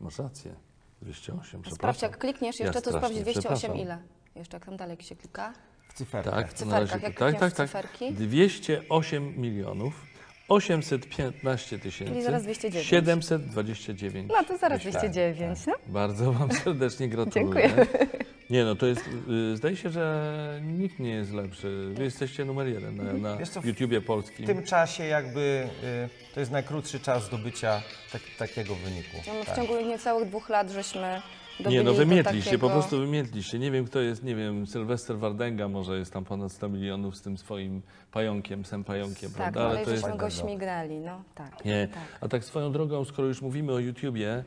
Masz 0.00 0.18
rację. 0.18 0.54
208, 1.02 1.62
Sprawdź, 1.70 2.02
jak 2.02 2.18
klikniesz 2.18 2.60
Ja 2.60 2.66
jeszcze, 2.66 2.82
to 2.82 2.90
sprawdź 2.90 3.14
strasznie 3.14 3.32
208 3.32 3.42
przepraszam. 3.42 3.76
ile. 3.76 3.98
Jeszcze 4.34 4.56
jak 4.56 4.66
tam 4.66 4.76
dalej 4.76 4.96
się 5.00 5.16
klika. 5.16 5.52
W 5.88 5.94
cyferkach. 5.94 6.34
Tak, 6.34 6.48
W 6.52 6.58
to 6.58 6.64
na 6.64 6.80
razie 6.80 6.92
cyferkach, 6.92 7.32
jak 7.32 7.40
tak, 7.40 7.52
tak, 7.52 7.52
tak. 7.52 7.68
cyferki. 7.68 8.14
208 8.14 9.40
milionów 9.40 10.06
815 10.48 11.78
tysięcy. 11.78 12.12
Czyli 12.12 12.22
zaraz 12.24 12.42
209. 12.42 12.86
729. 12.86 14.30
No 14.38 14.44
to 14.44 14.56
zaraz 14.58 14.78
tysięcy. 14.78 14.98
209, 15.08 15.58
no. 15.66 15.74
Bardzo 15.86 16.32
Wam 16.32 16.52
serdecznie 16.52 17.08
gratuluję. 17.08 17.68
Dziękuję. 17.68 17.86
Nie 18.50 18.64
no, 18.64 18.74
to 18.76 18.86
jest, 18.86 19.00
y, 19.52 19.56
zdaje 19.56 19.76
się, 19.76 19.90
że 19.90 20.60
nikt 20.64 20.98
nie 20.98 21.10
jest 21.10 21.32
lepszy. 21.32 21.88
Wy 21.94 22.04
jesteście 22.04 22.44
numer 22.44 22.66
jeden 22.66 22.96
na, 22.96 23.12
na 23.12 23.36
Wiesz 23.36 23.48
co, 23.48 23.60
w 23.60 23.64
YouTubie 23.64 24.00
W 24.00 24.04
polskim. 24.04 24.46
tym 24.46 24.62
czasie 24.62 25.04
jakby 25.04 25.68
y, 25.84 26.34
to 26.34 26.40
jest 26.40 26.52
najkrótszy 26.52 27.00
czas 27.00 27.24
zdobycia 27.26 27.82
tak, 28.12 28.22
takiego 28.38 28.74
wyniku. 28.74 29.16
No 29.26 29.34
my 29.34 29.42
w 29.42 29.46
Tak. 29.46 29.56
ciągu 29.56 29.80
niecałych 29.80 30.28
dwóch 30.28 30.48
lat 30.48 30.70
żeśmy 30.70 31.22
Nie 31.60 31.82
no, 31.82 31.94
wymietliście, 31.94 32.50
takiego... 32.50 32.68
po 32.68 32.72
prostu 32.74 32.98
wymietliście. 32.98 33.58
Nie 33.58 33.70
wiem, 33.70 33.84
kto 33.84 34.00
jest, 34.00 34.24
nie 34.24 34.34
wiem, 34.36 34.66
Sylwester 34.66 35.18
Wardęga 35.18 35.68
może 35.68 35.98
jest 35.98 36.12
tam 36.12 36.24
ponad 36.24 36.52
100 36.52 36.68
milionów 36.68 37.16
z 37.16 37.22
tym 37.22 37.38
swoim 37.38 37.82
pająkiem, 38.12 38.62
psem 38.62 38.84
pająkiem, 38.84 39.30
Tak, 39.30 39.36
prawda? 39.36 39.60
no, 39.60 39.66
ale 39.68 39.84
to 39.84 39.90
jest... 39.90 40.02
żeśmy 40.02 40.08
go 40.08 40.12
tak 40.12 40.20
bardzo. 40.20 40.42
śmignęli, 40.42 40.98
no 40.98 41.22
tak. 41.34 41.64
Nie. 41.64 41.88
tak. 41.88 42.02
A 42.20 42.28
tak 42.28 42.44
swoją 42.44 42.72
drogą, 42.72 43.04
skoro 43.04 43.28
już 43.28 43.42
mówimy 43.42 43.72
o 43.72 43.78
YouTubie, 43.78 44.44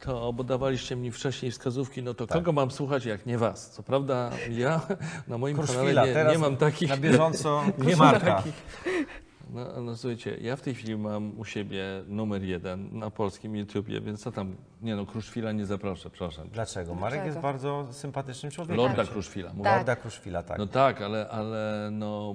to 0.00 0.32
bo 0.32 0.44
dawaliście 0.44 0.96
mi 0.96 1.10
wcześniej 1.10 1.52
wskazówki, 1.52 2.02
no 2.02 2.14
to 2.14 2.26
Tak. 2.26 2.38
kogo 2.38 2.52
mam 2.52 2.70
słuchać, 2.70 3.04
jak 3.04 3.26
nie 3.26 3.38
was? 3.38 3.70
Co 3.70 3.82
prawda 3.82 4.30
ja 4.50 4.80
na 5.28 5.38
moim 5.38 5.56
Kruszwila, 5.56 6.02
kanale 6.04 6.24
nie, 6.24 6.30
nie 6.30 6.38
mam 6.38 6.56
takich... 6.56 6.88
Na 6.88 6.96
bieżąco 6.96 7.62
Nie 7.86 7.96
mam 7.96 8.20
takich... 8.20 8.54
No, 9.54 9.82
no 9.82 9.96
słuchajcie, 9.96 10.36
ja 10.40 10.56
w 10.56 10.60
tej 10.60 10.74
chwili 10.74 10.96
mam 10.96 11.38
u 11.40 11.44
siebie 11.44 11.84
numer 12.08 12.42
jeden 12.42 12.98
na 12.98 13.10
polskim 13.10 13.56
YouTubie, 13.56 14.00
więc 14.00 14.22
co 14.22 14.32
tam, 14.32 14.56
nie 14.82 14.96
no, 14.96 15.06
Kruszwila 15.06 15.52
nie 15.52 15.66
zaproszę, 15.66 16.10
proszę. 16.10 16.42
Dlaczego? 16.52 16.94
Marek 16.94 17.02
Dlaczego? 17.10 17.26
jest 17.26 17.38
bardzo 17.38 17.86
sympatycznym 17.90 18.52
człowiekiem. 18.52 18.76
Lorda 18.76 19.04
Kruszwila, 19.04 19.50
mówię. 19.52 19.64
Tak. 19.64 19.76
Lorda 19.76 19.96
Kruszwila, 19.96 20.42
tak. 20.42 20.58
No 20.58 20.66
tak, 20.66 21.02
ale, 21.02 21.28
ale 21.28 21.88
no, 21.92 22.34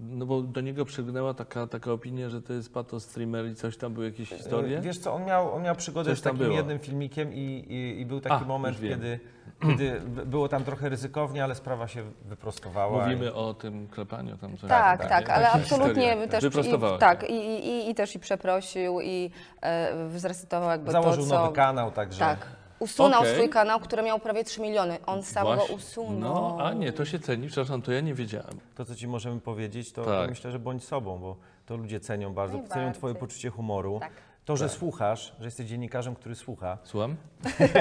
no 0.00 0.26
bo 0.26 0.42
do 0.42 0.60
niego 0.60 0.84
przygnęła 0.84 1.34
taka, 1.34 1.66
taka 1.66 1.92
opinia, 1.92 2.28
że 2.28 2.42
to 2.42 2.52
jest 2.52 2.74
pato 2.74 3.00
streamer 3.00 3.46
i 3.46 3.54
coś 3.54 3.76
tam 3.76 3.94
były 3.94 4.06
jakieś 4.06 4.28
historie. 4.28 4.78
E, 4.78 4.80
Wiesz 4.80 4.98
co, 4.98 5.14
on 5.14 5.24
miał, 5.24 5.54
on 5.54 5.62
miał 5.62 5.74
przygodę 5.76 6.10
Coś 6.10 6.18
z 6.18 6.22
tam 6.22 6.32
takim 6.32 6.46
było. 6.46 6.56
jednym 6.56 6.78
filmikiem 6.78 7.32
i, 7.34 7.64
i, 7.68 8.00
i 8.00 8.06
był 8.06 8.20
taki 8.20 8.44
A, 8.44 8.46
moment, 8.46 8.76
już 8.76 8.82
wiem. 8.88 9.00
kiedy, 9.00 9.20
kiedy 9.62 10.00
b- 10.00 10.26
było 10.26 10.48
tam 10.48 10.64
trochę 10.64 10.88
ryzykownie, 10.88 11.44
ale 11.44 11.54
sprawa 11.54 11.88
się 11.88 12.02
wyprostowała. 12.24 13.04
Mówimy 13.04 13.34
o 13.34 13.54
tym 13.54 13.88
klepaniu 13.88 14.36
tam 14.36 14.56
coś. 14.56 14.70
Tak, 14.70 15.00
tak, 15.00 15.08
tak, 15.08 15.28
nie? 15.28 15.34
ale 15.34 15.50
absolutnie 15.50 16.02
historie. 16.02 16.28
też 16.28 16.43
Wyprostowałeś. 16.48 16.96
i, 16.96 17.00
tak, 17.00 17.30
i, 17.30 17.34
i, 17.34 17.90
i 17.90 17.94
też 17.94 18.14
i 18.14 18.18
przeprosił 18.18 19.00
i 19.00 19.30
e, 19.62 20.08
zresetował 20.18 20.70
jakby 20.70 20.92
Założył 20.92 21.22
to, 21.24 21.28
co... 21.30 21.34
nowy 21.42 21.54
kanał, 21.56 21.90
także... 21.90 22.18
Tak. 22.20 22.46
Usunął 22.78 23.20
Okej. 23.20 23.34
swój 23.34 23.48
kanał, 23.48 23.80
który 23.80 24.02
miał 24.02 24.18
prawie 24.18 24.44
3 24.44 24.60
miliony. 24.60 24.98
On 25.06 25.22
sam 25.22 25.44
Właśnie. 25.44 25.68
go 25.68 25.74
usunął. 25.74 26.34
No, 26.58 26.58
a 26.64 26.72
nie, 26.72 26.92
to 26.92 27.04
się 27.04 27.18
ceni, 27.18 27.46
przepraszam, 27.46 27.82
to 27.82 27.92
ja 27.92 28.00
nie 28.00 28.14
wiedziałem. 28.14 28.60
To, 28.74 28.84
co 28.84 28.94
ci 28.94 29.08
możemy 29.08 29.40
powiedzieć, 29.40 29.92
to, 29.92 30.04
to 30.04 30.10
Tak. 30.20 30.30
myślę, 30.30 30.50
że 30.50 30.58
bądź 30.58 30.84
sobą, 30.84 31.18
bo 31.18 31.36
to 31.66 31.76
ludzie 31.76 32.00
cenią 32.00 32.34
bardzo. 32.34 32.52
Cenią 32.58 32.68
Najbardziej. 32.68 32.94
twoje 32.98 33.14
poczucie 33.14 33.50
humoru. 33.50 34.00
Tak. 34.00 34.12
To, 34.44 34.56
że 34.56 34.68
słuchasz, 34.68 35.34
że 35.38 35.44
jesteś 35.44 35.66
dziennikarzem, 35.66 36.14
który 36.14 36.34
słucha. 36.34 36.78
Słucham? 36.84 37.16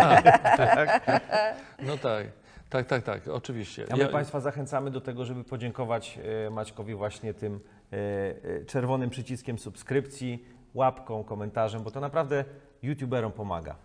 A, 0.02 0.22
no 1.88 1.98
tak, 1.98 2.28
tak, 2.70 2.88
tak, 2.88 3.04
tak, 3.04 3.28
oczywiście. 3.28 3.86
A 3.92 3.96
my 3.96 4.04
Ja- 4.04 4.10
Państwa 4.10 4.40
zachęcamy 4.40 4.92
do 4.92 5.02
tego, 5.02 5.26
żeby 5.26 5.44
podziękować 5.44 6.20
e, 6.48 6.50
Maćkowi 6.50 6.96
właśnie 6.96 7.34
tym 7.34 7.60
czerwonym 8.68 9.10
przyciskiem 9.10 9.60
subskrypcji, 9.60 10.46
łapką, 10.74 11.24
komentarzem, 11.24 11.84
bo 11.84 11.92
to 11.92 12.00
naprawdę 12.00 12.46
youtuberom 12.84 13.32
pomaga. 13.32 13.76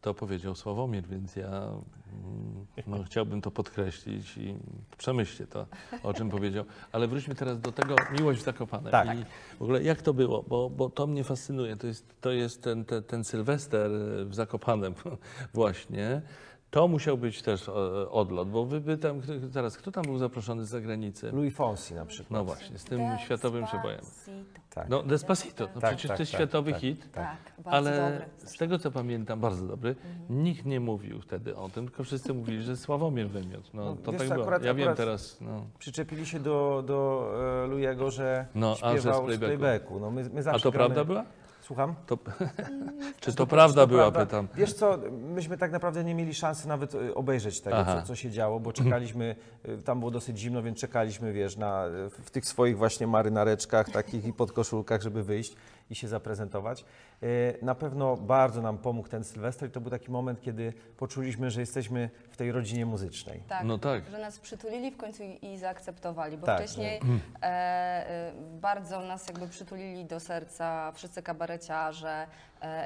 To 0.00 0.14
powiedział 0.14 0.54
Sławomir, 0.54 1.06
więc 1.06 1.36
ja 1.36 1.48
mm, 1.48 2.66
no, 2.86 3.04
chciałbym 3.04 3.40
to 3.40 3.50
podkreślić 3.50 4.36
i 4.36 4.54
przemyślcie 4.98 5.46
to, 5.46 5.66
o 6.02 6.14
czym 6.14 6.30
powiedział. 6.30 6.64
Ale 6.92 7.08
wróćmy 7.08 7.34
teraz 7.34 7.60
do 7.60 7.72
tego 7.72 7.96
miłość 8.18 8.40
w 8.40 8.44
Zakopanem. 8.44 8.92
Tak. 8.92 9.18
I 9.18 9.24
w 9.58 9.62
ogóle 9.62 9.82
jak 9.82 10.02
to 10.02 10.14
było, 10.14 10.42
bo, 10.42 10.70
bo 10.70 10.90
to 10.90 11.06
mnie 11.06 11.24
fascynuje. 11.24 11.76
To 11.76 11.86
jest, 11.86 12.20
to 12.20 12.30
jest 12.30 12.62
ten, 12.62 12.84
ten, 12.84 13.02
ten 13.02 13.24
Sylwester 13.24 13.90
w 14.24 14.34
Zakopanem 14.34 14.94
właśnie. 15.54 16.22
To 16.70 16.88
musiał 16.88 17.18
być 17.18 17.42
też 17.42 17.68
e, 17.68 17.72
odlot, 18.10 18.50
bo 18.50 18.64
wy, 18.64 18.80
wy 18.80 18.98
tam, 18.98 19.20
kto- 19.20 19.48
zaraz, 19.48 19.76
kto 19.76 19.92
tam 19.92 20.04
był 20.04 20.18
zaproszony 20.18 20.64
z 20.64 20.68
zagranicy? 20.68 21.32
Louis 21.32 21.54
Fonsi 21.54 21.94
na 21.94 22.06
przykład. 22.06 22.30
No 22.30 22.44
właśnie, 22.44 22.78
z 22.78 22.84
tym 22.84 23.00
światowym 23.24 23.64
przebojem. 23.66 24.00
Despacito. 24.00 24.60
Tak. 24.70 24.88
No 24.88 25.02
Despacito, 25.02 25.68
no 25.74 25.80
Tak, 25.80 25.90
przecież 25.90 26.08
tak, 26.08 26.16
to 26.16 26.22
jest 26.22 26.32
tak, 26.32 26.38
światowy 26.40 26.72
tak, 26.72 26.80
hit. 26.80 27.12
Tak, 27.12 27.36
bardzo 27.58 27.70
Ale 27.70 28.10
dobry. 28.12 28.48
z 28.50 28.56
tego 28.58 28.78
co 28.78 28.90
pamiętam, 28.90 29.40
bardzo 29.40 29.66
dobry, 29.66 29.96
nikt 30.30 30.66
nie 30.66 30.80
mówił 30.80 31.20
wtedy 31.20 31.56
o 31.56 31.68
tym, 31.68 31.86
tylko 31.88 32.04
wszyscy 32.04 32.34
mówili, 32.34 32.62
że 32.62 32.76
Sławomir 32.76 33.28
wymiot. 33.28 33.74
No 33.74 33.84
No, 33.84 33.96
to 33.96 34.12
wiesz 34.12 34.18
tak 34.20 34.28
co, 34.28 34.34
było. 34.34 34.46
akurat- 34.46 34.64
ja 34.64 34.74
wiem 34.74 34.88
akurat- 34.88 34.96
teraz, 34.96 35.40
no. 35.40 35.64
Przyczepili 35.78 36.26
się 36.26 36.40
do, 36.40 36.84
do 36.86 37.30
e, 37.64 37.66
Louiego, 37.66 38.10
że 38.10 38.46
No, 38.54 38.76
a, 38.82 38.90
że 38.92 38.98
z 38.98 39.00
śpiewał 39.02 39.22
z 39.22 39.26
playbacku. 39.26 39.58
playbacku. 39.58 40.00
No, 40.00 40.10
my, 40.10 40.30
my 40.32 40.42
zawsze 40.42 40.60
A 40.60 40.62
to 40.62 40.70
gramy... 40.70 40.94
prawda 40.94 41.04
była? 41.04 41.24
Słucham? 41.70 41.94
To, 42.06 42.18
czy 43.20 43.34
to 43.34 43.46
prawda 43.46 43.86
była, 43.86 44.10
prawda. 44.10 44.26
pytam. 44.26 44.48
Wiesz 44.54 44.74
co, 44.74 44.98
myśmy 45.34 45.58
tak 45.58 45.72
naprawdę 45.72 46.04
nie 46.04 46.14
mieli 46.14 46.34
szansy 46.34 46.68
nawet 46.68 46.94
e, 46.94 47.14
obejrzeć 47.14 47.60
tego, 47.60 47.84
co, 47.84 48.02
co 48.02 48.16
się 48.16 48.30
działo, 48.30 48.60
bo 48.60 48.72
czekaliśmy, 48.72 49.36
e, 49.64 49.76
tam 49.76 49.98
było 49.98 50.10
dosyć 50.10 50.38
zimno, 50.38 50.62
więc 50.62 50.78
czekaliśmy, 50.78 51.32
wiesz, 51.32 51.56
na, 51.56 51.84
w 52.24 52.30
tych 52.30 52.46
swoich 52.46 52.78
właśnie 52.78 53.06
marynareczkach 53.06 53.90
takich 53.90 54.24
i 54.24 54.32
podkoszulkach, 54.32 55.02
żeby 55.02 55.22
wyjść 55.22 55.56
i 55.90 55.94
się 55.94 56.08
zaprezentować. 56.08 56.84
E, 57.22 57.26
Na 57.64 57.74
pewno 57.74 58.16
bardzo 58.16 58.62
nam 58.62 58.78
pomógł 58.78 59.08
ten 59.08 59.24
Sylwester 59.24 59.68
i 59.68 59.72
to 59.72 59.80
był 59.80 59.90
taki 59.90 60.10
moment, 60.10 60.40
kiedy 60.40 60.72
poczuliśmy, 60.96 61.50
że 61.50 61.60
jesteśmy 61.60 62.10
w 62.30 62.36
tej 62.36 62.52
rodzinie 62.52 62.86
muzycznej. 62.86 63.42
Tak, 63.48 63.64
No 63.64 63.78
tak. 63.78 64.04
że 64.10 64.18
nas 64.18 64.38
przytulili 64.38 64.90
w 64.90 64.96
końcu 64.96 65.22
i, 65.42 65.58
zaakceptowali, 65.58 66.36
bo 66.36 66.46
Tak, 66.46 66.58
wcześniej 66.58 67.00
e, 67.42 67.46
e, 67.46 68.32
bardzo 68.60 69.00
nas 69.00 69.28
jakby 69.28 69.48
przytulili 69.48 70.04
do 70.04 70.20
serca 70.20 70.92
wszyscy 70.92 71.22
kabareciarze 71.22 72.26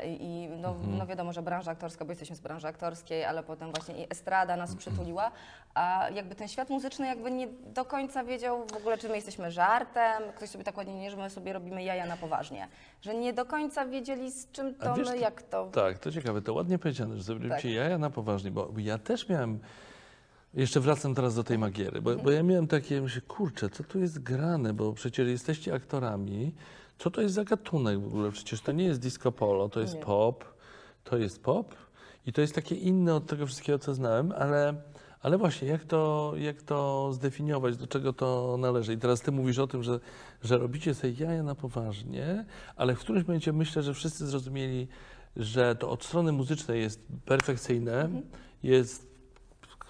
i 0.07 0.49
no, 0.63 0.69
Mhm. 0.69 0.99
no 0.99 1.07
wiadomo, 1.07 1.33
że 1.33 1.43
branża 1.43 1.71
aktorska, 1.71 2.05
bo 2.05 2.11
jesteśmy 2.13 2.37
z 2.37 2.41
branży 2.41 2.67
aktorskiej, 2.67 3.25
ale 3.25 3.43
potem 3.43 3.73
właśnie 3.73 4.05
i 4.05 4.07
estrada 4.11 4.57
nas 4.57 4.75
przytuliła, 4.77 5.31
a 5.75 6.09
jakby 6.15 6.35
ten 6.35 6.49
świat 6.49 6.71
muzyczny 6.71 7.07
jakby 7.07 7.31
nie 7.31 7.49
do 7.75 7.85
końca 7.85 8.25
wiedział 8.25 8.67
w 8.67 8.77
ogóle, 8.77 8.99
czy 8.99 9.09
my 9.09 9.15
jesteśmy 9.17 9.51
żartem, 9.51 10.23
ktoś 10.37 10.49
sobie 10.49 10.65
tak 10.65 10.77
ładnie 10.77 10.95
nie, 10.95 11.11
że 11.11 11.17
my 11.17 11.31
sobie 11.31 11.53
robimy 11.53 11.83
jaja 11.85 12.07
na 12.07 12.17
poważnie, 12.17 12.69
że 13.03 13.15
nie 13.15 13.33
do 13.33 13.45
końca 13.45 13.87
wiedzieli 13.87 14.31
z 14.33 14.51
czym 14.53 14.75
to 14.75 14.95
wiesz, 14.95 15.09
my, 15.09 15.19
jak 15.19 15.43
to... 15.43 15.67
Tak, 15.73 15.99
to 15.99 16.13
ciekawe, 16.13 16.43
to 16.43 16.55
ładnie 16.55 16.79
powiedziane, 16.79 17.17
że 17.17 17.23
zrobiliście 17.23 17.69
Tak. 17.69 17.73
jaja 17.77 17.99
na 17.99 18.11
poważnie, 18.11 18.51
bo 18.51 18.69
ja 18.77 18.99
też 18.99 19.29
miałem, 19.29 19.59
jeszcze 20.55 20.81
wracam 20.81 21.15
teraz 21.15 21.35
do 21.35 21.45
tej 21.45 21.59
Magiery, 21.59 22.03
bo, 22.03 22.17
bo 22.17 22.31
ja 22.31 22.43
miałem 22.43 22.67
takie, 22.67 23.01
myślę, 23.01 23.21
kurczę, 23.21 23.69
co 23.71 23.85
tu 23.85 23.99
jest 23.99 24.23
grane, 24.23 24.73
bo 24.75 24.93
przecież 24.93 25.29
jesteście 25.29 25.75
aktorami, 25.75 26.55
co 26.99 27.11
to 27.11 27.21
jest 27.21 27.35
za 27.35 27.45
gatunek 27.45 28.01
w 28.01 28.07
ogóle, 28.07 28.31
przecież 28.33 28.61
to 28.61 28.73
nie 28.73 28.85
jest 28.85 29.01
disco 29.01 29.33
polo, 29.33 29.69
to 29.69 29.81
jest 29.81 29.95
Nie. 29.95 30.01
pop, 30.01 30.45
to 31.05 31.17
jest 31.19 31.43
pop 31.43 31.75
i 32.27 32.33
to 32.33 32.41
jest 32.41 32.55
takie 32.55 32.75
inne 32.75 33.15
od 33.15 33.27
tego 33.27 33.47
wszystkiego, 33.47 33.79
co 33.79 33.95
znałem, 33.95 34.33
ale, 34.33 34.75
ale 35.21 35.39
właśnie, 35.39 35.69
jak 35.69 35.85
to, 35.85 36.33
jak 36.37 36.63
to 36.63 37.11
zdefiniować, 37.13 37.77
do 37.77 37.87
czego 37.87 38.13
to 38.13 38.57
należy? 38.59 38.93
I 38.93 38.99
teraz 38.99 39.21
ty 39.21 39.33
mówisz 39.33 39.59
o 39.59 39.67
tym, 39.67 39.83
że, 39.83 40.01
że 40.43 40.59
robicie 40.59 40.95
sobie 40.95 41.13
jaja 41.19 41.43
na 41.43 41.55
poważnie, 41.55 42.45
ale 42.77 42.95
w 42.95 42.99
którymś 43.01 43.27
momencie 43.27 43.53
myślę, 43.53 43.83
że 43.83 43.95
wszyscy 43.95 44.27
zrozumieli, 44.27 44.89
że 45.37 45.77
to 45.77 45.91
od 45.91 46.05
strony 46.05 46.33
muzycznej 46.33 46.81
jest 46.81 47.01
perfekcyjne, 47.25 48.09
jest 48.63 49.15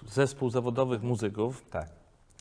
zespół 0.07 0.49
zawodowych 0.49 1.03
muzyków, 1.03 1.65
Tak. 1.69 1.89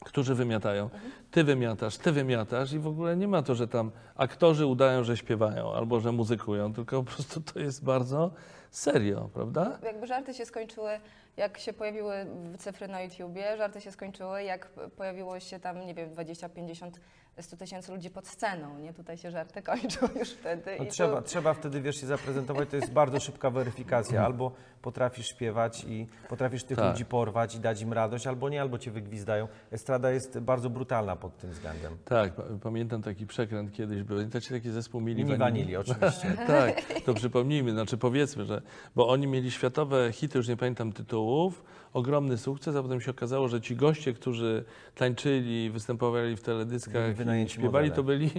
Którzy 0.04 0.34
wymiatają. 0.34 0.90
Ty 1.30 1.44
wymiatasz, 1.44 1.98
ty 1.98 2.12
wymiatasz 2.12 2.72
i 2.72 2.78
w 2.78 2.86
ogóle 2.86 3.16
nie 3.16 3.28
ma 3.28 3.42
to, 3.42 3.54
że 3.54 3.68
tam 3.68 3.90
aktorzy 4.16 4.66
udają, 4.66 5.04
że 5.04 5.16
śpiewają 5.16 5.74
albo 5.74 6.00
że 6.00 6.12
muzykują, 6.12 6.72
tylko 6.72 7.02
po 7.02 7.12
prostu 7.12 7.40
to 7.40 7.58
jest 7.58 7.84
bardzo 7.84 8.30
serio, 8.70 9.30
prawda? 9.34 9.78
Jakby 9.82 10.06
żarty 10.06 10.34
się 10.34 10.46
skończyły, 10.46 10.90
jak 11.36 11.58
się 11.58 11.72
pojawiły 11.72 12.26
cyfry 12.58 12.88
na 12.88 13.02
YouTubie, 13.02 13.56
żarty 13.56 13.80
się 13.80 13.92
skończyły, 13.92 14.42
jak 14.42 14.68
pojawiło 14.96 15.40
się 15.40 15.60
tam, 15.60 15.86
nie 15.86 15.94
wiem, 15.94 16.10
20, 16.10 16.48
50, 16.48 17.00
100 17.40 17.56
tysięcy 17.56 17.92
ludzi 17.92 18.10
pod 18.10 18.26
sceną, 18.26 18.78
nie? 18.78 18.92
Tutaj 18.94 19.18
się 19.18 19.30
żarty 19.30 19.62
kończą 19.72 20.06
już 20.18 20.30
wtedy. 20.30 20.76
No 20.78 20.84
i 20.84 20.88
trzeba, 20.88 21.16
to, 21.16 21.22
trzeba 21.22 21.54
wtedy, 21.54 21.80
wiesz, 21.80 21.96
się 22.00 22.06
zaprezentować, 22.06 22.68
to 22.68 22.76
jest 22.76 22.92
bardzo 22.92 23.20
szybka 23.20 23.50
weryfikacja. 23.50 24.24
Albo 24.24 24.52
potrafisz 24.82 25.26
śpiewać 25.28 25.84
i 25.88 26.06
potrafisz 26.28 26.64
tych 26.64 26.76
Tak. 26.78 26.90
ludzi 26.92 27.04
porwać 27.04 27.54
i 27.54 27.60
dać 27.60 27.82
im 27.82 27.92
radość, 27.92 28.26
albo 28.26 28.48
nie, 28.48 28.60
albo 28.60 28.78
cię 28.78 28.90
wygwizdają. 28.90 29.48
Estrada 29.70 30.10
jest 30.10 30.38
bardzo 30.38 30.70
brutalna 30.70 31.16
pod 31.16 31.36
tym 31.38 31.50
względem. 31.50 31.96
Tak, 32.04 32.32
pa- 32.34 32.42
pamiętam 32.62 33.02
taki 33.02 33.26
przekręt 33.26 33.72
kiedyś 33.72 34.02
był. 34.02 34.16
Pamiętacie 34.16 34.50
taki 34.54 34.70
zespół 34.70 35.00
Mili, 35.00 35.24
Mini 35.24 35.36
Vanilli, 35.36 35.76
oczywiście. 35.86 36.36
tak, 36.46 36.82
to 37.06 37.14
przypomnijmy, 37.14 37.72
znaczy 37.72 37.96
powiedzmy, 37.98 38.44
że, 38.44 38.62
bo 38.96 39.08
oni 39.08 39.26
mieli 39.26 39.50
światowe 39.50 40.12
hity, 40.12 40.38
już 40.38 40.48
nie 40.48 40.56
pamiętam 40.56 40.92
tytułów, 40.92 41.64
ogromny 41.94 42.38
sukces, 42.38 42.76
a 42.76 42.82
potem 42.82 43.00
się 43.00 43.10
okazało, 43.10 43.48
że 43.48 43.60
ci 43.60 43.76
goście, 43.76 44.12
którzy 44.12 44.64
tańczyli, 44.94 45.70
występowali 45.70 46.36
w 46.36 46.42
teledyskach 46.42 47.10
i 47.10 47.14
wynajęci 47.14 47.54
śpiewali, 47.54 47.90
modele. 47.90 47.96
to 47.96 48.02
byli, 48.02 48.30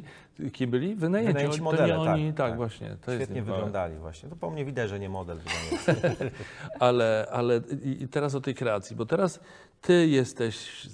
kim 0.51 0.71
byli? 0.71 0.95
Wynajęci, 0.95 1.33
Wynajęci 1.33 1.57
to 1.57 1.63
modele, 1.63 1.87
nie 1.87 1.99
oni, 1.99 2.27
tak, 2.27 2.37
tak, 2.37 2.49
tak. 2.49 2.57
właśnie. 2.57 2.97
To 3.05 3.15
Świetnie 3.15 3.41
wyglądali 3.41 3.95
właśnie. 3.95 4.29
To 4.29 4.35
po 4.35 4.49
mnie 4.49 4.65
widać, 4.65 4.89
że 4.89 4.99
nie 4.99 5.09
model. 5.09 5.37
Ale, 6.79 7.27
ale 7.31 7.61
i 8.01 8.07
teraz 8.07 8.35
o 8.35 8.41
tej 8.41 8.55
kreacji, 8.55 8.95
bo 8.95 9.05
teraz 9.05 9.39
ty 9.85 10.07
jesteś 10.07 10.85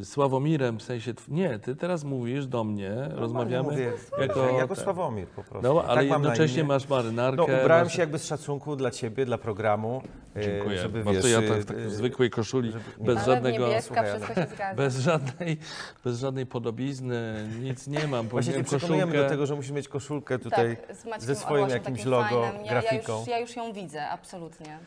y, 0.00 0.04
Sławomirem, 0.04 0.78
w 0.78 0.82
sensie, 0.82 1.14
nie, 1.28 1.58
ty 1.58 1.76
teraz 1.76 2.04
mówisz 2.04 2.46
do 2.46 2.64
mnie, 2.64 2.92
rozmawiamy 3.10 3.70
Mówię, 3.70 3.92
jako, 4.20 4.46
jako 4.58 4.74
ten- 4.74 4.84
Sławomir 4.84 5.28
po 5.28 5.42
prostu. 5.42 5.74
No, 5.74 5.82
ale 5.84 6.00
Tak 6.00 6.10
mam 6.10 6.22
na 6.22 6.28
jednocześnie 6.28 6.64
masz 6.64 6.88
marynarkę. 6.88 7.36
No, 7.52 7.62
ubrałem 7.62 7.84
masz... 7.84 7.94
się 7.94 8.00
jakby 8.00 8.18
z 8.18 8.26
szacunku 8.26 8.76
dla 8.76 8.90
ciebie, 8.90 9.24
dla 9.26 9.38
programu. 9.38 10.02
e, 10.36 10.42
Dziękuję. 10.42 10.78
Żeby, 10.78 11.04
wiesz, 11.04 11.30
ja 11.30 11.38
e, 11.38 11.48
tak, 11.48 11.64
tak 11.64 11.76
w 11.76 11.90
zwykłej 11.92 12.30
koszuli, 12.30 12.72
żeby- 12.72 12.84
nie. 12.98 13.06
bez 13.06 13.16
ale 13.16 13.26
żadnego, 13.26 13.68
niebieska, 13.68 14.04
słuchaj, 14.18 14.46
ale- 14.58 14.74
bez 14.76 14.98
żadnej, 14.98 15.58
bez 16.04 16.18
żadnej 16.18 16.46
podobizny, 16.46 17.48
nic 17.62 17.86
nie 17.86 18.06
mam. 18.06 18.28
Właśnie 18.28 18.54
cię 18.54 18.64
przekonujemy 18.64 19.12
koszulkę. 19.12 19.24
do 19.24 19.30
tego, 19.30 19.46
że 19.46 19.54
musisz 19.54 19.72
mieć 19.72 19.88
koszulkę 19.88 20.38
tutaj 20.38 20.76
tak, 20.76 20.96
z 20.96 21.04
Maćkiem 21.04 21.26
ze 21.26 21.34
swoim 21.34 21.54
Orłaszem, 21.64 21.78
jakimś 21.82 22.04
logo, 22.04 22.42
fajnym. 22.42 22.64
Ja, 22.66 22.72
ja, 22.74 22.80
grafiką. 22.80 23.18
już, 23.18 23.28
ja 23.28 23.38
już 23.38 23.56
ją 23.56 23.72
widzę, 23.72 24.08
absolutnie. 24.08 24.78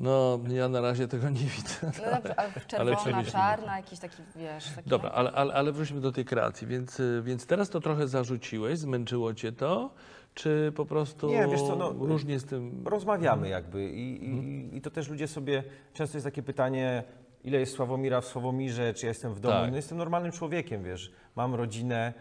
No, 0.00 0.40
ja 0.48 0.68
na 0.68 0.80
razie 0.80 1.08
tego 1.08 1.30
nie 1.30 1.40
widzę. 1.40 1.76
No, 1.82 2.10
dobrze, 2.14 2.40
ale 2.40 2.52
czerwona, 2.66 2.96
przemyślimy. 2.96 3.32
czarna, 3.32 3.76
jakiś 3.76 3.98
taki, 3.98 4.22
wiesz... 4.36 4.72
Taki 4.76 4.90
Dobra, 4.90 5.10
ale, 5.10 5.32
ale, 5.32 5.54
ale 5.54 5.72
wróćmy 5.72 6.00
do 6.00 6.12
tej 6.12 6.24
kreacji, 6.24 6.66
więc, 6.66 7.00
y, 7.00 7.22
więc 7.24 7.46
teraz 7.46 7.70
to 7.70 7.80
trochę 7.80 8.08
zarzuciłeś, 8.08 8.78
zmęczyło 8.78 9.34
cię 9.34 9.52
to, 9.52 9.90
czy 10.34 10.72
po 10.76 10.86
prostu 10.86 11.28
Nie, 11.28 11.48
wiesz 11.48 11.62
co, 11.62 11.76
no, 11.76 11.92
różnie 11.92 12.38
z 12.38 12.44
tym... 12.44 12.82
Rozmawiamy 12.86 13.48
jakby 13.48 13.90
i, 13.90 14.24
i, 14.24 14.76
i 14.76 14.80
to 14.80 14.90
też 14.90 15.08
ludzie 15.08 15.28
sobie, 15.28 15.64
często 15.92 16.16
jest 16.16 16.24
takie 16.24 16.42
pytanie, 16.42 17.04
ile 17.44 17.60
jest 17.60 17.72
Sławomira 17.72 18.20
w 18.20 18.24
Sławomirze, 18.24 18.94
czy 18.94 19.06
ja 19.06 19.08
jestem 19.10 19.34
w 19.34 19.40
domu. 19.40 19.54
Tak. 19.54 19.70
No 19.70 19.76
jestem 19.76 19.98
normalnym 19.98 20.32
człowiekiem, 20.32 20.84
wiesz, 20.84 21.12
mam 21.36 21.54
rodzinę, 21.54 22.14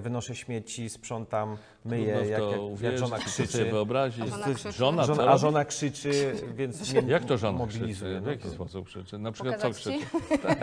wynoszę 0.00 0.34
śmieci, 0.36 0.88
sprzątam, 0.90 1.56
myję, 1.84 2.14
Trudno 2.14 2.26
w 2.26 2.30
jak, 2.30 2.40
to 2.40 2.46
jak, 2.46 2.52
jak 2.52 2.60
żona 2.98 3.16
uwierzyć, 3.16 3.32
sobie 3.34 3.48
krzyczy. 3.48 3.70
wyobrazić. 3.70 4.22
A 4.22 4.26
żona 4.26 4.42
To 4.44 4.48
jest 4.50 4.60
krzyczy? 4.60 4.78
Żona, 4.78 5.02
co 5.02 5.06
Żona, 5.14 5.22
a 5.22 5.26
robi? 5.26 5.38
żona 5.40 5.64
krzyczy, 5.64 6.32
więc 6.54 6.92
mnie 6.92 7.12
Jak 7.12 7.24
to 7.24 7.38
żona 7.38 7.58
mobilizuje. 7.58 7.94
krzyczy? 7.94 8.20
W 8.20 8.24
no 8.24 8.30
jaki 8.30 8.42
to- 8.42 8.50
sposób 8.50 8.86
krzyczy? 8.86 9.18
Na 9.18 9.32
przykład 9.32 9.54
co 9.56 9.62
Pokazać 9.68 9.82
ci? 9.84 9.98
krzyczy? 9.98 10.48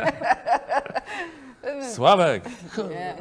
Sławek! 1.96 2.44
Nie, 2.90 3.16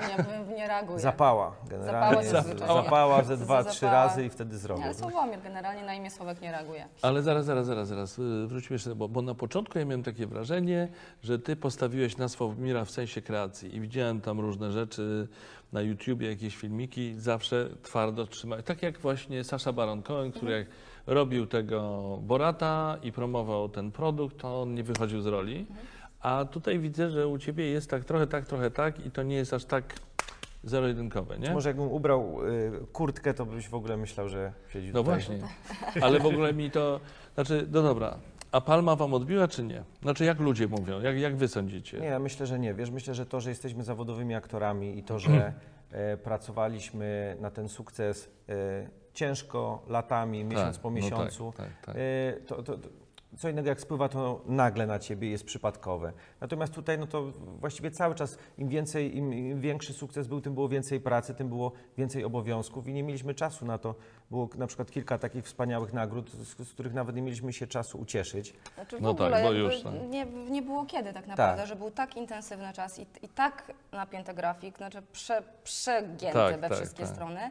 nie, 0.49 0.55
nie 0.57 0.67
reaguje. 0.67 0.99
Zapała 1.01 1.53
generalnie. 1.71 2.25
Zapała 2.59 3.25
ze 3.25 3.37
dwa, 3.37 3.65
trzy 3.65 3.81
Zapała. 3.81 4.05
razy 4.07 4.25
i 4.25 4.31
wtedy 4.31 4.59
zrobię. 4.59 4.85
Ale 4.85 4.95
Sławomir 4.95 5.43
generalnie 5.43 5.85
na 5.85 5.95
imię 5.95 6.11
Sławek 6.11 6.41
nie 6.41 6.53
reaguje. 6.53 6.89
Ale 7.03 7.23
zaraz, 7.23 7.45
zaraz, 7.47 7.67
zaraz, 7.67 7.89
zaraz. 7.89 8.19
y, 8.19 8.47
Wróćmy 8.47 8.75
jeszcze, 8.75 8.95
bo, 8.95 9.09
bo 9.09 9.23
na 9.23 9.35
początku 9.35 9.79
ja 9.79 9.85
miałem 9.85 10.03
takie 10.03 10.27
wrażenie, 10.27 10.89
że 11.23 11.39
ty 11.39 11.57
postawiłeś 11.57 12.17
na 12.17 12.29
Sławomira 12.29 12.85
w 12.85 12.91
sensie 12.91 13.23
kreacji 13.23 13.77
i 13.77 13.81
widziałem 13.81 14.21
tam 14.21 14.41
różne 14.41 14.73
rzeczy 14.73 15.29
na 15.73 15.81
YouTubie, 15.81 16.29
jakieś 16.29 16.57
filmiki, 16.57 17.15
zawsze 17.19 17.69
twardo 17.83 18.27
trzymałeś. 18.27 18.65
Tak 18.65 18.83
jak 18.83 18.99
właśnie 18.99 19.45
Sasha 19.45 19.73
Baron 19.73 20.03
Cohen, 20.03 20.33
który 20.33 20.53
jak 20.53 20.67
robił 21.07 21.47
tego 21.47 22.19
Borata 22.23 22.99
i 23.03 23.13
promował 23.13 23.69
ten 23.69 23.93
produkt, 23.93 24.37
to 24.39 24.63
on 24.63 24.75
nie 24.75 24.83
wychodził 24.83 25.21
z 25.21 25.27
roli. 25.27 25.67
A 26.21 26.45
tutaj 26.45 26.79
widzę, 26.79 27.11
że 27.11 27.29
u 27.29 27.39
ciebie 27.39 27.71
jest 27.71 27.91
tak 27.91 28.05
trochę 28.05 28.27
tak, 28.27 28.47
trochę 28.47 28.71
tak 28.71 29.07
i 29.07 29.11
to 29.11 29.23
nie 29.23 29.37
jest 29.37 29.55
aż 29.55 29.65
tak 29.65 29.95
zero-jedynkowe, 30.65 31.39
nie? 31.39 31.51
Może 31.51 31.69
jakbym 31.69 31.89
ubrał 31.89 32.47
y, 32.47 32.73
kurtkę, 32.93 33.35
to 33.35 33.47
byś 33.47 33.69
w 33.69 33.75
ogóle 33.75 33.97
myślał, 33.97 34.29
że 34.29 34.53
siedzi 34.73 34.91
No 34.95 35.03
tutaj. 35.03 35.05
właśnie. 35.15 35.39
Ale 36.03 36.21
w 36.21 36.27
ogóle 36.27 36.53
mi 36.53 36.71
to. 36.71 37.01
Znaczy, 37.35 37.67
no 37.73 37.83
dobra. 37.83 38.19
A 38.57 38.61
palma 38.61 38.97
wam 38.97 39.15
odbiła, 39.15 39.49
czy 39.49 39.63
nie? 39.63 39.83
Znaczy, 40.03 40.25
jak 40.25 40.41
ludzie 40.41 40.69
mówią? 40.69 41.01
Jak, 41.01 41.19
jak 41.19 41.37
wy 41.37 41.49
sądzicie? 41.49 42.01
Nie, 42.01 42.07
ja 42.07 42.19
myślę, 42.19 42.47
że 42.47 42.59
nie. 42.59 42.75
Wiesz, 42.75 42.91
myślę, 42.91 43.15
że 43.15 43.27
to, 43.27 43.41
że 43.41 43.51
jesteśmy 43.51 43.85
zawodowymi 43.85 44.35
aktorami 44.35 44.99
i 44.99 45.03
to, 45.03 45.19
że 45.19 45.53
e, 45.91 46.17
pracowaliśmy 46.17 47.37
na 47.41 47.51
ten 47.51 47.69
sukces 47.69 48.29
e, 48.49 48.53
ciężko, 49.13 49.83
latami, 49.89 50.45
miesiąc 50.45 50.77
Tak, 50.77 50.83
po 50.83 50.91
no 50.91 50.97
tak, 50.97 51.05
miesiącu, 51.05 51.53
tak, 51.57 51.69
tak. 51.87 51.97
e, 51.97 52.33
to, 52.47 52.63
to, 52.63 52.79
to 52.79 52.89
co 53.37 53.49
innego 53.49 53.69
jak 53.69 53.81
spływa 53.81 54.09
to 54.09 54.41
nagle 54.47 54.87
na 54.87 54.99
ciebie 54.99 55.31
jest 55.31 55.45
przypadkowe. 55.45 56.13
Natomiast 56.41 56.73
tutaj 56.73 56.99
no 56.99 57.07
to 57.07 57.33
właściwie 57.61 57.91
cały 57.91 58.15
czas 58.15 58.39
im 58.59 58.69
więcej, 58.69 59.17
im, 59.17 59.35
im 59.35 59.61
większy 59.61 59.93
sukces 59.93 60.27
był, 60.27 60.41
tym 60.41 60.55
było 60.55 60.69
więcej 60.69 61.01
pracy, 61.01 61.35
tym 61.35 61.49
było 61.49 61.73
więcej 61.99 62.25
obowiązków 62.25 62.89
i 62.89 62.93
nie 62.93 63.03
mieliśmy 63.03 63.35
czasu 63.35 63.67
na 63.67 63.79
to. 63.79 63.95
Było 64.31 64.49
na 64.55 64.67
przykład 64.67 64.91
kilka 64.91 65.19
takich 65.19 65.45
wspaniałych 65.45 65.93
nagród, 65.93 66.31
z, 66.31 66.69
z 66.69 66.73
których 66.73 66.95
nawet 66.95 67.17
nie 67.17 67.23
mieliśmy 67.23 67.53
się 67.53 67.67
czasu 67.67 67.99
ucieszyć. 67.99 68.55
Znaczy 68.75 68.97
w 68.99 69.01
No 69.01 69.15
tak, 69.15 69.27
ogóle 69.27 69.43
bo 69.43 69.53
jakby 69.53 69.75
już, 69.75 69.85
no. 69.85 69.93
nie, 70.07 70.27
nie 70.27 70.63
było 70.63 70.87
kiedy 70.87 71.13
tak 71.13 71.27
naprawdę, 71.27 71.63
Tak. 71.63 71.69
że 71.69 71.77
był 71.77 71.91
tak 71.91 72.17
intensywny 72.17 72.73
czas 72.73 72.99
i, 72.99 73.07
i 73.23 73.29
tak 73.29 73.73
napięty 73.93 74.35
grafik, 74.35 74.77
znaczy 74.77 75.03
prze, 75.13 75.43
przegięty 75.65 76.33
Tak, 76.33 76.61
we 76.61 76.69
tak, 76.69 76.79
wszystkie 76.79 77.03
tak. 77.05 77.15
strony, 77.15 77.51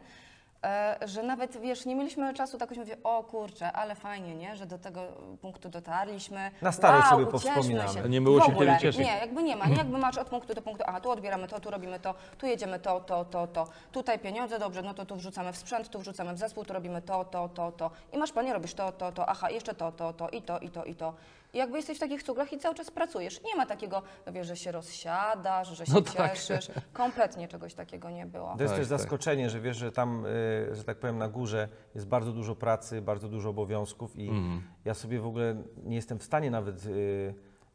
że 1.06 1.24
nawet, 1.24 1.62
wiesz, 1.62 1.86
nie 1.86 1.96
mieliśmy 1.96 2.34
czasu 2.34 2.58
tak 2.58 2.78
mówię, 2.78 2.98
o 3.04 3.24
kurczę, 3.24 3.72
ale 3.72 3.96
fajnie, 3.96 4.36
nie, 4.36 4.56
że 4.56 4.66
do 4.66 4.78
tego 4.78 5.02
punktu 5.42 5.70
dotarliśmy. 5.70 6.52
Na 6.62 6.72
starość 6.72 7.06
wow, 7.06 7.20
sobie 7.20 7.32
powspominamy. 7.32 7.94
Się. 7.94 8.04
A 8.04 8.08
nie 8.08 8.22
było 8.22 8.42
się 8.42 8.56
kiedy 8.56 8.78
cieszyć. 8.82 9.06
Nie, 9.06 9.18
jakby 9.18 9.44
nie 9.44 9.56
ma, 9.56 9.66
nie, 9.66 9.76
jakby 9.84 9.98
masz 9.98 10.18
od 10.18 10.30
punktu 10.30 10.54
do 10.54 10.62
punktu, 10.62 10.84
aha, 10.88 11.02
tu 11.02 11.10
odbieramy 11.10 11.48
to, 11.48 11.60
tu 11.60 11.72
robimy 11.72 12.00
to, 12.00 12.14
tu 12.38 12.48
jedziemy 12.48 12.80
to, 12.80 13.00
to, 13.00 13.26
to, 13.26 13.48
to, 13.48 13.68
tutaj 13.92 14.20
pieniądze, 14.20 14.60
dobrze, 14.60 14.82
no 14.82 14.94
to 14.94 15.06
tu 15.06 15.16
wrzucamy 15.16 15.54
w 15.54 15.58
sprzęt, 15.58 15.90
tu 15.90 16.00
wrzucamy 16.00 16.34
w 16.34 16.38
zespół, 16.38 16.66
tu 16.66 16.74
robimy 16.74 17.02
to, 17.02 17.26
to, 17.26 17.50
to, 17.50 17.72
to 17.72 17.92
i 18.14 18.18
masz 18.18 18.32
panie, 18.32 18.54
robisz 18.54 18.74
to, 18.74 18.92
to, 18.92 19.12
to, 19.12 19.30
aha, 19.30 19.50
jeszcze 19.50 19.74
to, 19.74 19.92
to, 19.92 20.14
to 20.14 20.30
i 20.30 20.42
to, 20.42 20.60
i 20.60 20.70
to, 20.70 20.84
i 20.84 20.96
to. 20.96 21.14
I 21.56 21.58
jakby 21.58 21.78
jesteś 21.78 21.98
w 21.98 22.00
takich 22.00 22.24
cuglach 22.24 22.54
i 22.54 22.58
cały 22.58 22.76
czas 22.76 22.92
pracujesz. 22.92 23.44
Nie 23.44 23.56
ma 23.56 23.66
takiego, 23.66 24.02
wiesz, 24.34 24.48
że 24.48 24.56
się 24.58 24.72
rozsiadasz, 24.72 25.78
że 25.78 25.86
się 25.86 25.94
No 25.94 26.02
tak. 26.02 26.34
cieszysz. 26.34 26.68
Kompletnie 26.94 27.48
czegoś 27.48 27.74
takiego 27.74 28.10
nie 28.10 28.26
było. 28.26 28.56
To 28.58 28.64
jest 28.64 28.74
Tak, 28.74 28.82
też 28.82 28.90
tak. 28.90 29.00
zaskoczenie, 29.00 29.50
że 29.50 29.60
wiesz, 29.62 29.78
że 29.78 29.92
tam, 29.92 30.26
y, 30.26 30.76
że 30.76 30.84
tak 30.84 30.98
powiem, 30.98 31.18
na 31.18 31.28
górze 31.30 31.68
jest 31.96 32.08
bardzo 32.08 32.32
dużo 32.32 32.56
pracy, 32.56 33.02
bardzo 33.02 33.28
dużo 33.30 33.50
obowiązków 33.50 34.16
i 34.16 34.28
Mhm. 34.30 34.62
ja 34.86 34.94
sobie 34.94 35.20
w 35.20 35.26
ogóle 35.26 35.64
nie 35.84 35.96
jestem 35.96 36.20
w 36.20 36.24
stanie 36.24 36.52
nawet 36.52 36.86
y, 36.86 36.90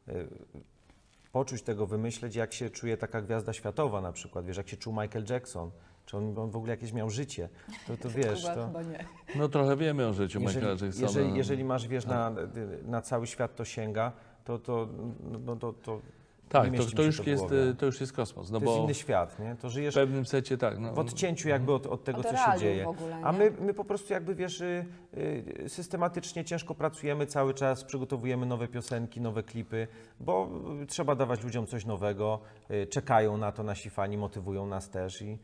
y, 0.08 0.28
poczuć 1.32 1.62
tego, 1.62 1.86
wymyśleć, 1.86 2.36
jak 2.36 2.52
się 2.52 2.70
czuje 2.70 2.96
taka 2.96 3.22
gwiazda 3.22 3.52
światowa 3.52 4.00
na 4.00 4.12
przykład, 4.12 4.44
wiesz, 4.46 4.56
jak 4.56 4.68
się 4.68 4.76
czuł 4.76 4.92
Michael 5.02 5.24
Jackson, 5.30 5.70
czy 6.10 6.16
on, 6.16 6.38
on 6.38 6.50
w 6.50 6.56
ogóle 6.56 6.70
jakieś 6.70 6.92
miał 6.92 7.10
życie, 7.10 7.48
to, 7.86 7.96
to 7.96 8.10
wiesz, 8.18 8.42
Chyba, 8.42 8.54
to... 8.54 8.66
chyba 8.66 8.82
nie. 8.82 9.04
No 9.36 9.48
trochę 9.48 9.76
wiemy 9.76 10.06
o 10.06 10.12
życiu 10.12 10.40
Jeżeli, 10.40 10.56
Michaela 10.56 10.86
Jacksona. 10.86 11.06
jeżeli, 11.06 11.36
jeżeli 11.36 11.64
masz, 11.64 11.88
wiesz, 11.88 12.06
na, 12.06 12.32
na 12.84 13.02
cały 13.02 13.26
świat 13.26 13.56
to 13.56 13.64
sięga, 13.64 14.12
to, 14.44 14.58
to, 14.58 14.88
no, 15.44 15.56
to, 15.56 15.72
to 15.72 15.92
nie 15.94 16.00
tak, 16.50 16.76
to, 16.76 16.84
to, 16.96 17.02
już 17.02 17.20
w 17.22 17.26
jest, 17.26 17.42
głowie. 17.42 17.62
y, 17.62 17.74
to 17.74 17.86
już 17.86 18.00
jest 18.00 18.12
kosmos. 18.12 18.50
No 18.50 18.60
to 18.60 18.64
jest 18.66 18.78
bo 18.78 18.84
inny 18.84 18.94
świat, 18.94 19.38
nie? 19.38 19.56
To 19.60 19.68
w 19.68 19.72
żyjesz 19.72 19.94
pewnym 19.94 20.26
secie 20.26 20.58
tak. 20.58 20.78
No, 20.78 20.92
w 20.94 20.98
odcięciu 20.98 21.48
jakby 21.48 21.72
od, 21.72 21.86
od 21.86 22.04
tego, 22.04 22.18
Od 22.20 22.26
co 22.26 22.36
się 22.36 22.58
dzieje. 22.60 22.84
w 22.84 22.88
ogóle, 22.88 23.16
A 23.22 23.32
my, 23.32 23.52
my 23.60 23.74
po 23.74 23.84
prostu 23.84 24.12
jakby, 24.12 24.34
wiesz, 24.34 24.60
y, 24.60 24.84
y, 25.64 25.68
systematycznie 25.68 26.44
ciężko 26.44 26.74
pracujemy 26.74 27.26
cały 27.26 27.54
czas, 27.54 27.84
przygotowujemy 27.84 28.46
nowe 28.46 28.68
piosenki, 28.68 29.20
nowe 29.20 29.42
klipy, 29.42 29.86
bo 30.20 30.48
trzeba 30.88 31.14
dawać 31.14 31.42
ludziom 31.44 31.66
coś 31.66 31.84
nowego, 31.86 32.40
czekają 32.90 33.36
na 33.36 33.52
to 33.52 33.62
nasi 33.62 33.90
fani, 33.90 34.16
motywują 34.18 34.66
nas 34.66 34.90
też 34.90 35.22
i 35.22 35.38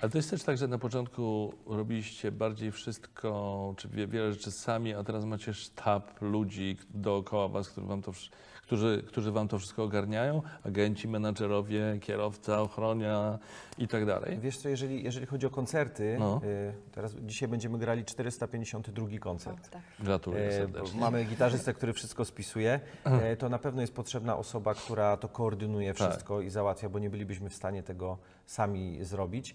Ale 0.00 0.10
to 0.10 0.18
jest 0.18 0.30
też 0.30 0.42
tak, 0.42 0.56
że 0.58 0.68
na 0.68 0.78
początku 0.78 1.54
robiliście 1.66 2.32
bardziej 2.32 2.72
wszystko, 2.72 3.74
czy 3.76 3.88
wie- 3.88 4.06
wiele 4.06 4.32
rzeczy 4.32 4.50
sami, 4.50 4.94
a 4.94 5.04
teraz 5.04 5.24
macie 5.24 5.54
sztab 5.54 6.22
ludzi 6.22 6.76
dookoła 6.90 7.48
was, 7.48 7.68
którzy 7.68 7.86
wam 7.86 8.02
to, 8.02 8.12
wsz- 8.12 8.30
którzy, 8.66 9.02
którzy 9.06 9.32
wam 9.32 9.48
to 9.48 9.58
wszystko 9.58 9.82
ogarniają, 9.84 10.42
agenci, 10.64 11.08
menadżerowie, 11.08 11.98
kierowca, 12.00 12.60
ochronia 12.62 13.38
i 13.78 13.88
tak 13.88 14.06
dalej. 14.06 14.38
wiesz 14.40 14.58
co, 14.58 14.68
jeżeli, 14.68 15.04
jeżeli 15.04 15.26
chodzi 15.26 15.46
o 15.46 15.50
koncerty, 15.50 16.16
No. 16.18 16.40
y, 16.44 16.72
teraz 16.92 17.14
dzisiaj 17.22 17.48
będziemy 17.48 17.78
grali 17.78 18.04
452 18.04 19.18
koncert. 19.18 19.66
O, 19.68 19.70
tak. 19.70 19.82
Gratuluję 20.00 20.48
E, 20.48 20.52
serdecznie. 20.52 21.00
Mamy 21.00 21.24
gitarzystę, 21.24 21.74
który 21.74 21.92
wszystko 21.92 22.24
spisuje. 22.24 22.80
E, 23.04 23.36
To 23.36 23.48
na 23.48 23.58
pewno 23.58 23.80
jest 23.80 23.94
potrzebna 23.94 24.36
osoba, 24.36 24.74
która 24.74 25.16
to 25.16 25.28
koordynuje 25.28 25.94
Tak. 25.94 26.08
wszystko 26.10 26.40
i 26.40 26.50
załatwia, 26.50 26.88
bo 26.88 26.98
nie 26.98 27.10
bylibyśmy 27.10 27.50
w 27.50 27.54
stanie 27.54 27.82
tego 27.82 28.18
sami 28.46 29.04
zrobić. 29.04 29.54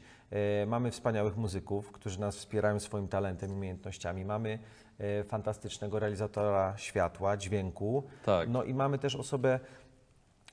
Mamy 0.68 0.92
wspaniałych 0.92 1.38
muzyków, 1.38 1.92
którzy 1.92 2.20
nas 2.20 2.36
wspierają 2.38 2.80
swoim 2.80 3.08
talentem 3.08 3.50
i 3.50 3.54
umiejętnościami. 3.54 4.26
Mamy 4.26 4.60
fantastycznego 5.28 6.00
realizatora 6.00 6.78
światła, 6.78 7.38
dźwięku. 7.38 8.04
Tak. 8.26 8.50
No 8.50 8.64
i 8.64 8.74
mamy 8.74 9.00
też 9.00 9.16
osobę, 9.16 9.60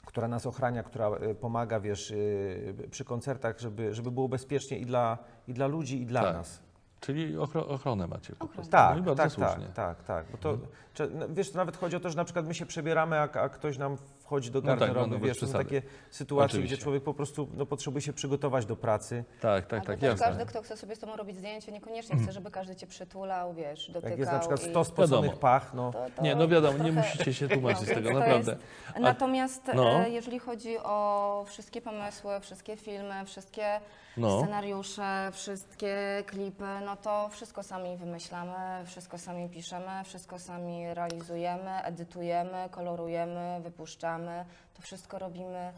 która 0.07 0.29
nas 0.29 0.47
ochrania, 0.47 0.83
która 0.83 1.09
e, 1.09 1.35
pomaga, 1.35 1.81
wiesz, 1.81 2.11
e, 2.11 2.89
przy 2.89 3.05
koncertach, 3.05 3.59
żeby, 3.61 3.95
żeby 3.95 4.11
było 4.11 4.29
bezpiecznie 4.29 4.79
i 4.79 4.87
dla, 4.87 5.19
i 5.49 5.55
dla 5.55 5.67
ludzi, 5.67 6.03
i 6.03 6.07
dla 6.07 6.23
Tak. 6.23 6.35
nas. 6.35 6.61
Czyli 7.01 7.39
ochro, 7.39 7.69
ochronę 7.69 8.07
macie 8.07 8.37
po 8.37 8.49
prostu. 8.49 8.73
Tak, 8.73 8.95
no 8.95 9.03
i 9.03 9.03
bardzo 9.03 9.23
tak, 9.23 9.33
słusznie. 9.33 9.67
tak, 9.75 10.03
tak, 10.03 10.05
tak. 10.05 10.27
Bo 10.33 10.39
to, 10.39 10.59
czy, 10.95 11.11
no, 11.11 11.27
wiesz, 11.29 11.51
to 11.51 11.57
nawet 11.57 11.77
chodzi 11.77 11.97
o 11.97 12.01
to, 12.01 12.11
że 12.11 12.17
na 12.17 12.25
przykład 12.25 12.47
my 12.47 12.55
się 12.55 12.67
przebieramy, 12.67 13.17
a, 13.17 13.23
a 13.23 13.49
ktoś 13.49 13.79
nam 13.79 13.97
wchodzi 14.27 14.51
do 14.51 14.61
No 14.61 14.67
tak, 14.71 14.79
garderoby. 14.79 15.11
no, 15.11 15.15
no, 15.17 15.21
bez 15.21 15.29
wiesz, 15.29 15.39
to 15.41 15.47
są 15.47 15.53
takie 15.53 15.83
sytuacje, 16.11 16.47
Oczywiście. 16.47 16.77
gdzie 16.77 16.83
człowiek 16.85 17.03
po 17.03 17.15
prostu 17.15 17.49
no, 17.55 17.67
potrzebuje 17.67 18.03
się 18.03 18.13
przygotować 18.13 18.67
do 18.67 18.77
pracy. 18.77 19.25
Tak, 19.41 19.67
tak, 19.67 19.87
tak, 19.87 20.03
jasne. 20.03 20.27
każdy, 20.27 20.47
kto 20.47 20.63
chce 20.63 20.77
sobie 20.77 20.97
z 20.97 20.99
tobą 20.99 21.17
robić 21.17 21.37
zdjęcie, 21.37 21.73
niekoniecznie 21.73 22.17
chce, 22.17 22.33
żeby 22.33 22.51
każdy 22.51 22.77
cię 22.77 22.87
przytulał, 22.87 23.55
wiesz, 23.55 23.87
dotykał. 23.91 24.11
Jak 24.11 24.19
jest 24.19 24.33
na 24.33 24.39
przykład 24.39 24.67
i- 24.67 24.71
100 24.71 24.85
spoconych 24.85 25.11
Wiadomo. 25.23 25.41
pach, 25.41 25.75
no 25.75 25.93
to- 25.93 26.07
to 26.17 26.23
Nie, 26.23 26.35
no 26.35 26.49
wiadomo, 26.49 26.85
nie 26.85 26.93
musicie 26.93 27.35
się 27.35 27.49
tłumaczyć 27.49 27.83
z 27.85 27.89
No, 27.89 27.95
tego, 27.95 28.13
naprawdę. 28.13 28.53
jest- 28.53 29.01
Natomiast 29.01 29.63
no. 29.75 30.01
e, 30.05 30.11
jeżeli 30.11 30.39
chodzi 30.39 30.79
o 30.79 31.45
wszystkie 31.49 31.81
pomysły, 31.81 32.41
wszystkie 32.41 32.77
filmy, 32.77 33.25
wszystkie 33.27 33.81
No. 34.17 34.41
scenariusze, 34.41 35.31
wszystkie 35.33 36.25
klipy, 36.27 36.65
no 36.85 36.97
to 36.97 37.29
wszystko 37.29 37.63
sami 37.63 37.97
wymyślamy, 37.97 38.87
wszystko 38.87 39.19
sami 39.19 39.49
piszemy, 39.49 40.05
wszystko 40.05 40.39
sami 40.39 40.95
realizujemy, 40.95 41.83
edytujemy, 41.83 42.69
kolorujemy, 42.71 43.61
wypuszczamy. 43.63 44.45
To 44.75 44.83
wszystko 44.83 45.19
robimy 45.19 45.73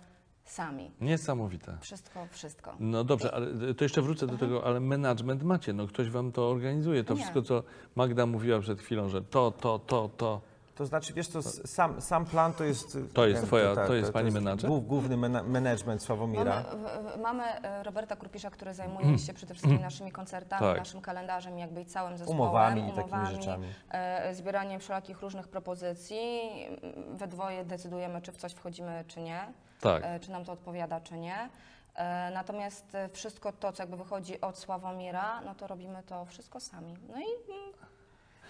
sami. 0.44 0.90
Niesamowite. 1.00 1.78
Wszystko, 1.80 2.26
wszystko. 2.30 2.74
No 2.80 3.04
dobrze, 3.04 3.34
ale 3.34 3.74
to 3.74 3.84
jeszcze 3.84 4.02
wrócę 4.02 4.26
do 4.26 4.38
tego, 4.38 4.64
ale 4.64 4.80
management 4.80 5.42
macie, 5.42 5.72
no 5.72 5.86
ktoś 5.86 6.10
wam 6.10 6.32
to 6.32 6.50
organizuje. 6.50 7.04
To 7.04 7.14
Nie. 7.14 7.20
wszystko, 7.20 7.42
co 7.42 7.62
Magda 7.96 8.26
mówiła 8.26 8.60
przed 8.60 8.80
chwilą, 8.80 9.08
że 9.08 9.22
to, 9.22 9.50
to, 9.50 9.78
to, 9.78 10.10
to. 10.16 10.40
To 10.78 10.86
znaczy, 10.86 11.12
wiesz 11.12 11.28
co, 11.28 11.42
sam, 11.42 12.00
sam 12.00 12.24
plan 12.24 12.52
to 12.52 12.64
jest... 12.64 12.98
To 13.14 13.26
jest 13.26 13.44
twoja- 13.46 13.86
to 13.86 13.94
jest 13.94 14.12
pani 14.12 14.30
menadżer? 14.30 14.70
głów- 14.70 14.86
Główny 14.86 15.16
mena- 15.16 15.42
management 15.42 16.02
Sławomira. 16.02 16.44
Mamy, 16.44 16.88
w- 17.16 17.20
mamy 17.20 17.44
e, 17.44 17.82
Roberta 17.82 18.16
Kurpisza, 18.16 18.50
który 18.50 18.74
zajmuje 18.74 19.18
się 19.18 19.34
przede 19.34 19.54
wszystkim 19.54 19.80
naszymi 19.80 20.12
koncertami, 20.12 20.60
Tak. 20.60 20.78
naszym 20.78 21.00
kalendarzem, 21.00 21.58
jakby 21.58 21.80
i 21.80 21.86
całym 21.86 22.18
zespołem, 22.18 22.40
Umowami 22.40 22.80
i 22.80 22.92
takimi 22.92 23.02
umowami, 23.04 23.36
rzeczami. 23.36 23.68
e, 23.90 24.34
zbieraniem 24.34 24.80
wszelakich 24.80 25.20
różnych 25.22 25.48
propozycji. 25.48 26.40
We 27.12 27.26
dwoje 27.28 27.64
decydujemy, 27.64 28.22
czy 28.22 28.32
w 28.32 28.36
coś 28.36 28.52
wchodzimy, 28.52 29.04
czy 29.08 29.20
nie, 29.20 29.52
Tak. 29.80 30.02
e, 30.04 30.20
czy 30.20 30.30
nam 30.30 30.44
to 30.44 30.52
odpowiada, 30.52 31.00
czy 31.00 31.18
nie. 31.18 31.48
Natomiast 32.34 32.96
wszystko 33.12 33.52
to, 33.52 33.72
co 33.72 33.82
jakby 33.82 33.96
wychodzi 33.96 34.40
od 34.40 34.58
Sławomira, 34.58 35.40
no 35.40 35.54
to 35.54 35.66
robimy 35.66 36.02
to 36.02 36.24
wszystko 36.24 36.60
sami. 36.60 36.96
No 37.08 37.14
i 37.18 37.24
mm, 37.52 37.72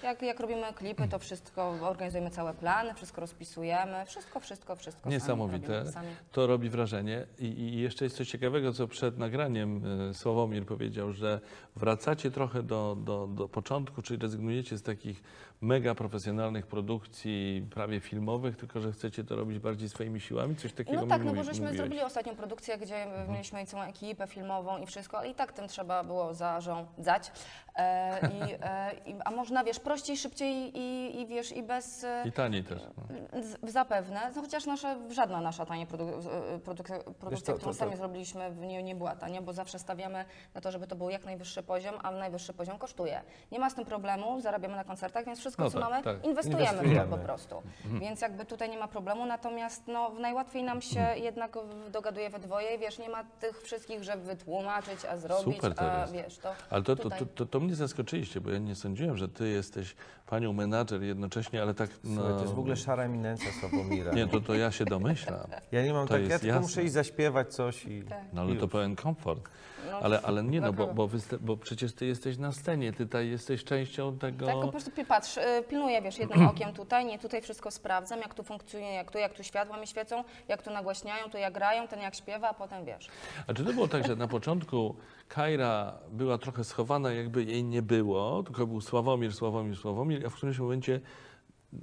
Jak, 0.03 0.23
jak 0.23 0.41
robimy 0.41 0.73
klipy, 0.75 1.09
to 1.09 1.19
wszystko, 1.19 1.71
organizujemy 1.81 2.31
całe 2.31 2.55
plany, 2.55 2.95
wszystko 2.95 3.21
rozpisujemy, 3.21 4.07
wszystko, 4.07 4.41
wszystko, 4.41 4.77
wszystko 4.77 5.03
sami 5.03 5.15
Niesamowite. 5.15 5.73
robimy 5.75 5.93
sami. 5.93 6.09
To 6.33 6.47
robi 6.47 6.69
wrażenie. 6.71 7.27
I, 7.39 7.45
I 7.45 7.81
jeszcze 7.81 8.05
jest 8.05 8.17
coś 8.17 8.29
ciekawego, 8.31 8.73
co 8.73 8.89
przed 8.89 9.19
nagraniem 9.19 9.83
e, 10.11 10.15
Sławomir 10.15 10.67
powiedział, 10.67 11.13
że 11.13 11.41
wracacie 11.77 12.31
trochę 12.31 12.63
do, 12.63 12.97
do, 13.01 13.27
do 13.27 13.49
początku, 13.49 14.03
czyli 14.03 14.21
rezygnujecie 14.23 14.79
z 14.79 14.83
takich 14.83 15.23
mega 15.61 15.95
profesjonalnych 15.95 16.67
produkcji, 16.67 17.67
prawie 17.71 18.01
filmowych, 18.01 18.57
tylko 18.57 18.81
że 18.81 18.93
chcecie 18.93 19.25
to 19.25 19.37
robić 19.37 19.59
bardziej 19.59 19.89
swoimi 19.89 20.21
siłami. 20.21 20.57
Coś 20.57 20.73
takiego 20.73 21.01
No 21.01 21.07
tak, 21.07 21.19
no 21.19 21.25
mówi- 21.25 21.37
bo 21.37 21.45
żeśmy 21.45 21.61
mówiłeś. 21.61 21.77
zrobili 21.77 22.03
ostatnią 22.03 22.37
produkcję, 22.37 22.79
gdzie 22.79 23.07
mieliśmy 23.29 23.67
całą 23.67 23.83
ekipę 23.83 24.27
filmową 24.27 24.79
i 24.79 24.87
wszystko, 24.87 25.19
ale 25.19 25.29
i 25.29 25.35
tak 25.35 25.53
tym 25.53 25.69
trzeba 25.69 26.05
było 26.05 26.35
zarządzać. 26.35 27.33
E, 27.79 28.21
i, 28.29 28.55
e, 28.63 28.91
i, 29.07 29.17
a 29.25 29.31
można, 29.31 29.65
wiesz, 29.65 29.81
prościej, 29.81 30.17
szybciej 30.17 30.79
i, 30.79 31.21
i 31.21 31.27
wiesz, 31.27 31.53
i 31.53 31.63
bez... 31.63 32.05
e, 32.05 32.23
I 32.27 32.33
taniej 32.33 32.65
też. 32.65 32.83
No. 32.97 33.43
Z- 33.43 33.73
Zapewne, 33.73 34.21
no 34.37 34.43
chociaż 34.43 34.67
nasza, 34.67 34.97
żadna 35.11 35.41
nasza 35.41 35.67
tania 35.67 35.87
produ- 35.87 36.29
e, 36.55 36.59
produkcja, 36.59 36.99
produkcja 37.21 37.55
to- 37.55 37.59
którą 37.59 37.73
to- 37.73 37.79
sami 37.79 37.97
zrobiliśmy, 37.97 38.51
w- 38.51 38.59
nie, 38.61 38.83
nie 38.83 38.95
była 38.95 39.17
tania, 39.17 39.43
bo 39.43 39.53
zawsze 39.53 39.79
stawiamy 39.79 40.25
na 40.55 40.61
to, 40.61 40.71
żeby 40.73 40.87
to 40.87 40.97
był 40.97 41.11
jak 41.11 41.25
najwyższy 41.25 41.63
poziom, 41.63 41.95
a 42.03 42.11
najwyższy 42.11 42.53
poziom 42.53 42.79
kosztuje. 42.79 43.23
Nie 43.53 43.59
ma 43.59 43.71
z 43.71 43.75
tym 43.75 43.85
problemu, 43.85 44.41
zarabiamy 44.41 44.77
na 44.77 44.85
koncertach, 44.85 45.25
więc 45.25 45.39
wszystko, 45.39 45.63
No 45.65 45.71
co 45.71 45.81
tak, 45.81 45.91
mamy, 45.91 46.03
tak. 46.03 46.25
inwestujemy, 46.25 46.65
w 46.67 46.71
Inwestujemy. 46.71 47.11
to 47.11 47.17
po 47.17 47.25
prostu. 47.25 47.63
Więc 47.85 48.21
jakby 48.21 48.45
tutaj 48.45 48.71
nie 48.71 48.79
ma 48.79 48.89
problemu, 48.89 49.27
natomiast 49.27 49.83
no, 49.87 50.11
najłatwiej 50.11 50.63
nam 50.63 50.81
się 50.83 51.01
Mhm. 51.01 51.19
jednak 51.23 51.57
w- 51.59 51.91
dogaduje 51.91 52.31
we 52.31 52.39
dwoje 52.39 52.75
i 52.75 52.79
wiesz, 52.79 52.99
nie 52.99 53.09
ma 53.09 53.25
tych 53.25 53.63
wszystkich, 53.63 54.05
żeby 54.05 54.23
wytłumaczyć, 54.23 55.05
a 55.05 55.17
zrobić, 55.17 55.55
Super 55.55 55.75
to 55.75 55.93
a 55.93 56.01
jest. 56.01 56.13
wiesz, 56.13 56.39
to 56.39 56.55
Ale 56.71 56.83
to, 56.83 56.97
to, 56.97 57.03
tutaj. 57.03 57.19
to, 57.19 57.27
to, 57.27 57.47
to 57.47 57.61
mnie 57.69 57.77
zaskoczyliście, 57.77 58.41
bo 58.41 58.51
ja 58.51 58.59
nie 58.59 58.75
sądziłem, 58.75 59.17
że 59.17 59.29
ty 59.29 59.49
jesteś 59.49 59.95
panią 60.27 60.53
menadżer 60.53 61.03
jednocześnie, 61.03 61.63
ale 61.63 61.75
tak. 61.75 61.91
No, 62.05 62.15
Słuchaj, 62.15 62.35
to 62.35 62.41
jest 62.41 62.55
w 62.55 62.59
ogóle 62.59 62.77
szara 62.77 63.03
eminencja 63.03 63.53
Sławomira. 63.61 64.13
Nie, 64.13 64.27
to, 64.27 64.41
to 64.41 64.55
ja 64.55 64.73
się 64.73 64.85
domyślam. 64.85 65.41
Ja 65.73 65.83
nie 65.83 65.93
mam 65.93 66.09
to 66.09 66.15
tak, 66.15 66.43
ja 66.43 66.61
muszę 66.61 66.85
iść 66.85 66.93
zaśpiewać 66.93 67.55
coś 67.55 67.85
i... 67.85 68.03
Tak. 68.03 68.19
No 68.33 68.41
ale 68.41 68.51
i 68.51 68.57
to 68.57 68.63
już. 68.63 68.73
pełen 68.73 68.97
komfort. 68.97 69.49
No, 69.91 69.99
Ale, 69.99 70.21
ale 70.23 70.45
nie, 70.45 70.61
no 70.61 70.73
bo, 70.73 70.87
bo, 70.87 71.09
bo 71.41 71.57
przecież 71.57 71.93
ty 71.93 72.07
jesteś 72.07 72.39
na 72.39 72.53
scenie, 72.53 72.93
ty 72.93 73.07
tutaj 73.07 73.29
jesteś 73.29 73.65
częścią 73.65 74.19
tego. 74.19 74.47
Tak, 74.47 74.55
po 74.55 74.69
prostu 74.69 74.91
patrz, 75.09 75.37
y, 75.37 75.41
pilnuję, 75.69 76.03
wiesz, 76.03 76.19
jednym 76.19 76.47
okiem 76.53 76.73
tutaj, 76.73 77.07
nie 77.07 77.19
tutaj 77.19 77.43
wszystko 77.43 77.71
sprawdzam, 77.71 78.21
jak 78.21 78.35
tu 78.35 78.43
funkcjonuje, 78.43 78.93
jak 78.93 79.11
tu, 79.11 79.19
jak 79.19 79.35
tu 79.35 79.43
światła 79.43 79.77
mi 79.77 79.87
świecą, 79.87 80.25
jak 80.49 80.63
tu 80.63 80.71
nagłaśniają, 80.71 81.31
tu 81.31 81.39
jak 81.39 81.53
grają, 81.53 81.89
ten 81.89 82.01
jak 82.01 82.15
śpiewa, 82.15 82.49
a 82.49 82.55
potem 82.55 82.85
wiesz. 82.85 83.09
A 83.47 83.55
czy 83.55 83.65
to 83.65 83.73
było 83.73 83.89
tak, 83.89 84.07
że 84.07 84.17
na 84.17 84.29
początku 84.29 84.95
Kaira 85.29 85.99
była 86.13 86.39
trochę 86.39 86.65
schowana, 86.65 87.13
jakby 87.13 87.45
jej 87.45 87.65
nie 87.65 87.83
było, 87.83 88.43
tylko 88.43 88.67
był 88.67 88.81
Sławomir, 88.81 89.35
Sławomir, 89.35 89.77
Sławomir, 89.77 90.27
a 90.27 90.31
w 90.31 90.35
którymś 90.35 90.59
momencie 90.59 91.01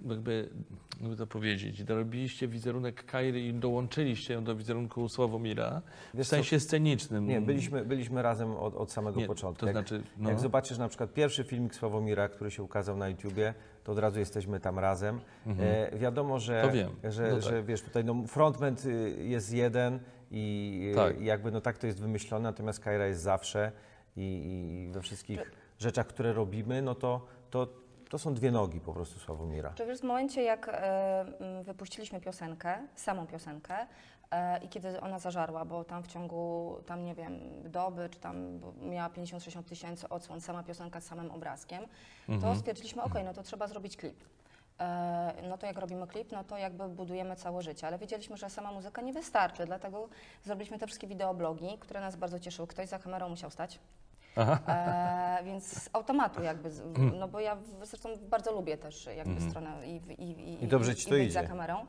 jakby, 0.10 0.50
jakby 1.02 1.16
to 1.16 1.28
powiedzieć, 1.28 1.84
dorobiliście 1.84 2.48
wizerunek 2.48 3.06
Kairy 3.06 3.42
i 3.42 3.54
dołączyliście 3.54 4.34
ją 4.34 4.44
do 4.44 4.56
wizerunku 4.56 5.10
Sławomira 5.10 5.82
w 6.14 6.18
Wiesz 6.18 6.28
co, 6.28 6.36
sensie 6.36 6.60
scenicznym. 6.60 7.28
Nie, 7.28 7.42
byliśmy, 7.42 7.86
byliśmy 7.86 8.22
razem 8.22 8.52
od, 8.52 8.76
od 8.76 8.92
samego 8.92 9.20
Nie, 9.20 9.28
początku. 9.28 9.60
to 9.60 9.66
Jak- 9.66 9.76
znaczy, 9.76 10.04
no. 10.18 10.30
Jak 10.30 10.40
zobaczysz 10.40 10.78
na 10.78 10.88
przykład 10.88 11.14
pierwszy 11.14 11.44
filmik 11.44 11.76
Sławomira, 11.76 12.30
który 12.30 12.52
się 12.52 12.64
ukazał 12.64 12.98
na 12.98 13.10
YouTubie, 13.10 13.54
to 13.84 13.92
od 13.92 13.98
razu 14.00 14.20
jesteśmy 14.20 14.60
tam 14.60 14.80
razem. 14.80 15.20
E, 15.60 15.98
wiadomo, 15.98 16.40
że, 16.40 16.72
że, 17.04 17.24
No 17.30 17.36
tak. 17.36 17.44
że 17.44 17.64
wiesz, 17.64 17.82
tutaj 17.82 18.06
no, 18.06 18.24
frontman 18.28 18.76
y, 18.86 19.16
jest 19.24 19.54
jeden 19.54 20.00
i 20.32 20.90
y, 20.92 20.96
Tak. 20.96 21.22
jakby 21.22 21.52
no 21.52 21.62
tak 21.62 21.78
to 21.78 21.88
jest 21.88 22.02
wymyślone, 22.02 22.44
natomiast 22.44 22.80
Kaira 22.80 23.08
jest 23.08 23.22
zawsze 23.22 23.72
i, 24.18 24.22
i 24.22 24.94
we 24.94 25.02
wszystkich 25.02 25.52
rzeczach, 25.80 26.08
które 26.08 26.34
robimy, 26.34 26.82
no 26.82 26.96
to, 26.96 27.26
to, 27.50 27.68
to 28.10 28.18
są 28.20 28.34
dwie 28.34 28.52
nogi 28.52 28.80
po 28.80 28.94
prostu 28.94 29.20
Sławomira. 29.20 29.74
Czy 29.74 29.86
wiesz, 29.86 30.00
w 30.00 30.04
momencie 30.04 30.44
jak 30.44 30.70
e, 30.72 31.26
wypuściliśmy 31.64 32.22
piosenkę, 32.22 32.88
samą 32.96 33.28
piosenkę 33.28 33.76
e, 34.32 34.64
i 34.64 34.70
kiedy 34.70 35.02
ona 35.02 35.20
zażarła, 35.20 35.66
bo 35.66 35.84
tam 35.84 36.04
w 36.04 36.08
ciągu, 36.08 36.76
tam 36.86 37.04
nie 37.06 37.16
wiem, 37.16 37.40
doby, 37.64 38.10
czy 38.10 38.20
tam 38.20 38.60
miała 38.82 39.10
50-60 39.10 39.64
tysięcy 39.64 40.10
odsłon, 40.10 40.42
sama 40.42 40.64
piosenka 40.64 41.02
z 41.02 41.06
samym 41.06 41.32
obrazkiem, 41.32 41.84
to 42.42 42.56
stwierdziliśmy, 42.56 43.04
ok, 43.04 43.14
no 43.26 43.34
to 43.34 43.44
trzeba 43.44 43.68
zrobić 43.68 43.98
klip. 43.98 44.24
E, 44.80 45.34
No 45.50 45.58
to 45.58 45.66
jak 45.68 45.78
robimy 45.78 46.08
klip, 46.08 46.32
no 46.32 46.44
to 46.44 46.58
jakby 46.58 46.88
budujemy 46.90 47.36
całe 47.36 47.62
życie, 47.62 47.88
ale 47.88 47.98
wiedzieliśmy, 47.98 48.38
że 48.38 48.50
sama 48.50 48.72
muzyka 48.72 49.02
nie 49.02 49.14
wystarczy, 49.14 49.66
dlatego 49.66 50.10
zrobiliśmy 50.44 50.80
te 50.80 50.88
wszystkie 50.88 51.08
wideoblogi, 51.08 51.78
które 51.80 52.02
nas 52.02 52.16
bardzo 52.16 52.40
cieszyły. 52.40 52.68
Ktoś 52.68 52.88
za 52.90 53.00
kamerą 53.00 53.30
musiał 53.30 53.50
stać. 53.52 53.80
E, 54.68 55.40
więc 55.44 55.84
z 55.84 55.90
automatu 55.94 56.44
jakby, 56.44 56.72
z- 56.72 56.82
no 57.20 57.28
bo 57.28 57.40
ja 57.40 57.56
w- 57.56 57.86
zresztą 57.86 58.10
bardzo 58.22 58.52
lubię 58.52 58.78
też 58.78 59.10
jakby 59.18 59.42
stronę 59.50 59.88
i, 59.88 59.96
i, 59.96 60.24
i, 60.24 60.64
I 60.64 60.68
dobrze 60.68 60.96
ci 60.96 61.02
i 61.08 61.10
to 61.10 61.16
być 61.16 61.34
za 61.34 61.40
idzie. 61.40 61.50
kamerą. 61.50 61.86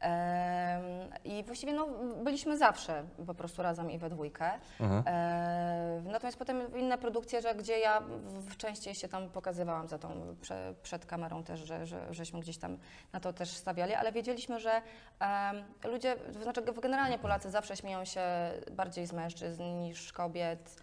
Em, 0.00 0.82
I 1.24 1.44
właściwie 1.44 1.72
no, 1.72 1.86
byliśmy 2.24 2.58
zawsze 2.58 3.04
po 3.26 3.34
prostu 3.34 3.62
razem 3.62 3.90
i 3.90 3.98
we 3.98 4.10
dwójkę. 4.10 4.50
E, 5.06 6.02
natomiast 6.04 6.38
potem 6.38 6.76
inne 6.76 6.98
produkcje, 6.98 7.42
że 7.42 7.54
gdzie 7.54 7.78
ja 7.78 8.00
w, 8.24 8.56
częściej 8.56 8.94
się 8.94 9.08
tam 9.08 9.28
pokazywałam 9.28 9.88
za 9.88 9.98
tą 9.98 10.36
prze, 10.40 10.74
przed 10.82 11.06
kamerą 11.06 11.42
też, 11.44 11.60
że, 11.60 11.86
że, 11.86 12.14
żeśmy 12.14 12.40
gdzieś 12.40 12.58
tam 12.58 12.78
na 13.12 13.20
to 13.20 13.32
też 13.32 13.48
stawiali, 13.50 13.94
ale 13.94 14.12
wiedzieliśmy, 14.12 14.60
że 14.60 14.70
em, 15.20 15.64
ludzie, 15.92 16.16
to 16.16 16.42
znaczy 16.42 16.62
generalnie 16.82 17.18
Polacy 17.18 17.50
zawsze 17.50 17.76
śmieją 17.76 18.04
się 18.04 18.20
bardziej 18.72 19.06
z 19.06 19.12
mężczyzn 19.12 19.62
niż 19.62 20.12
kobiet. 20.12 20.76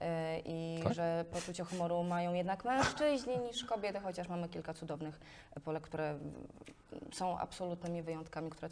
E, 0.00 0.40
I 0.44 0.80
Tak? 0.84 0.94
że 0.94 1.24
poczucie 1.32 1.64
humoru 1.64 2.02
mają 2.04 2.34
jednak 2.34 2.64
mężczyźni 2.64 3.38
niż 3.38 3.64
kobiety, 3.64 4.00
chociaż 4.00 4.28
mamy 4.28 4.48
kilka 4.48 4.74
cudownych 4.74 5.20
Polek, 5.64 5.82
które 5.82 6.18
są 7.12 7.38
absolutnymi 7.38 8.02
wyjątkami, 8.02 8.50
które 8.50 8.68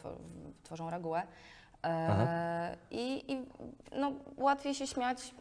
tworzą 0.63 0.91
regułę. 0.91 1.23
E, 1.85 2.77
I 2.91 3.33
i 3.33 3.47
no, 3.97 4.13
łatwiej 4.37 4.75
się 4.75 4.87
śmiać 4.87 5.35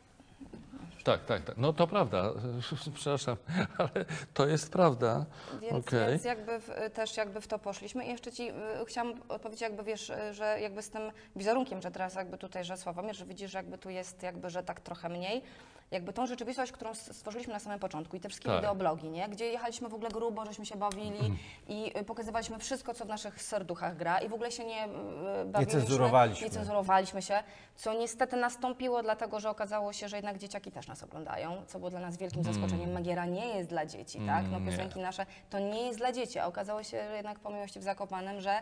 Tak, 1.04 1.26
tak, 1.26 1.43
tak. 1.43 1.58
No 1.58 1.74
to 1.74 1.88
prawda. 1.88 2.32
Przepraszam, 2.95 3.38
ale 3.78 4.06
to 4.34 4.48
jest 4.48 4.71
prawda. 4.71 5.26
Więc, 5.62 5.88
Okej. 5.88 6.10
więc 6.10 6.24
jakby 6.24 6.60
w, 6.60 6.69
też 6.93 7.17
jakby 7.17 7.41
w 7.41 7.48
to 7.48 7.60
poszliśmy. 7.60 8.06
I 8.06 8.10
jeszcze 8.10 8.32
Ci 8.32 8.50
y, 8.50 8.54
chciałam 8.86 9.13
odpowiedzieć, 9.30 9.62
jakby 9.62 9.84
wiesz, 9.84 10.12
że 10.32 10.60
jakby 10.62 10.82
z 10.82 10.89
tym 10.89 11.12
wizerunkiem, 11.36 11.82
że 11.82 11.91
teraz 11.91 12.15
jakby 12.15 12.38
tutaj, 12.38 12.63
że 12.65 12.78
Sławomir, 12.78 13.15
że 13.15 13.26
widzisz, 13.26 13.52
że 13.52 13.58
jakby 13.58 13.78
tu 13.78 13.89
jest 13.89 14.24
jakby, 14.24 14.50
że 14.50 14.63
tak 14.63 14.80
trochę 14.80 15.10
mniej. 15.10 15.43
Jakby 15.91 16.13
tą 16.13 16.26
rzeczywistość, 16.26 16.71
którą 16.71 16.93
stworzyliśmy 16.95 17.54
na 17.54 17.60
samym 17.60 17.80
początku 17.80 18.15
i 18.15 18.19
te 18.19 18.30
wszystkie 18.30 18.50
Tak. 18.50 18.58
wideoblogi, 18.58 19.10
nie? 19.10 19.30
Gdzie 19.30 19.45
jechaliśmy 19.45 19.89
w 19.89 19.93
ogóle 19.93 20.10
grubo, 20.10 20.45
żeśmy 20.45 20.65
się 20.65 20.76
bawili 20.76 21.38
i 21.67 21.98
y, 22.00 22.04
pokazywaliśmy 22.04 22.60
wszystko, 22.60 22.93
co 22.93 23.06
w 23.06 23.08
naszych 23.08 23.41
serduchach 23.41 23.95
gra 23.98 24.19
i 24.19 24.30
w 24.30 24.34
ogóle 24.34 24.52
się 24.52 24.63
nie 24.65 24.86
y, 24.86 25.45
bawiliśmy. 25.45 25.80
cenzurowaliśmy. 25.80 26.48
Nie 26.48 26.54
cenzurowaliśmy 26.54 27.21
się, 27.21 27.43
co 27.76 27.93
niestety 27.93 28.36
nastąpiło, 28.36 29.04
dlatego 29.04 29.39
że 29.39 29.50
okazało 29.50 29.93
się, 29.93 30.08
że 30.10 30.15
jednak 30.15 30.38
dzieciaki 30.38 30.71
też 30.71 30.88
nas 30.88 31.04
oglądają, 31.04 31.62
co 31.67 31.80
było 31.80 31.89
dla 31.89 32.00
nas 32.00 32.17
wielkim 32.17 32.43
zaskoczeniem. 32.43 32.91
Magiera 32.91 33.26
nie 33.26 33.48
jest 33.48 33.69
dla 33.69 33.86
dzieci, 33.86 34.19
tak? 34.28 34.43
No 34.43 34.50
Mm, 34.58 34.65
nie. 34.65 34.71
piosenki 34.71 35.00
nasze 35.00 35.26
to 35.50 35.60
nie 35.60 35.82
jest 35.82 36.00
dla 36.00 36.12
dzieci, 36.12 36.39
a 36.39 36.48
okazało 36.48 36.84
się, 36.84 37.08
że 37.10 37.15
jednak 37.15 37.39
po 37.39 37.50
miłości 37.50 37.80
w 37.80 37.84
Zakopanem, 37.84 38.41
że 38.41 38.62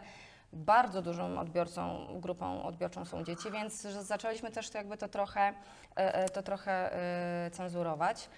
bardzo 0.53 1.01
dużą 1.01 1.39
odbiorcą, 1.39 2.07
grupą 2.19 2.63
odbiorczą 2.63 3.05
są 3.05 3.23
dzieci, 3.23 3.51
więc 3.51 3.81
zaczęliśmy 3.81 4.51
też 4.51 4.69
to 4.69 4.77
jakby 4.77 4.97
to 4.97 5.07
trochę, 5.07 5.41
e, 5.41 5.53
e, 5.95 6.29
to 6.29 6.43
trochę 6.43 6.93
e, 6.93 7.51
cenzurować. 7.51 8.29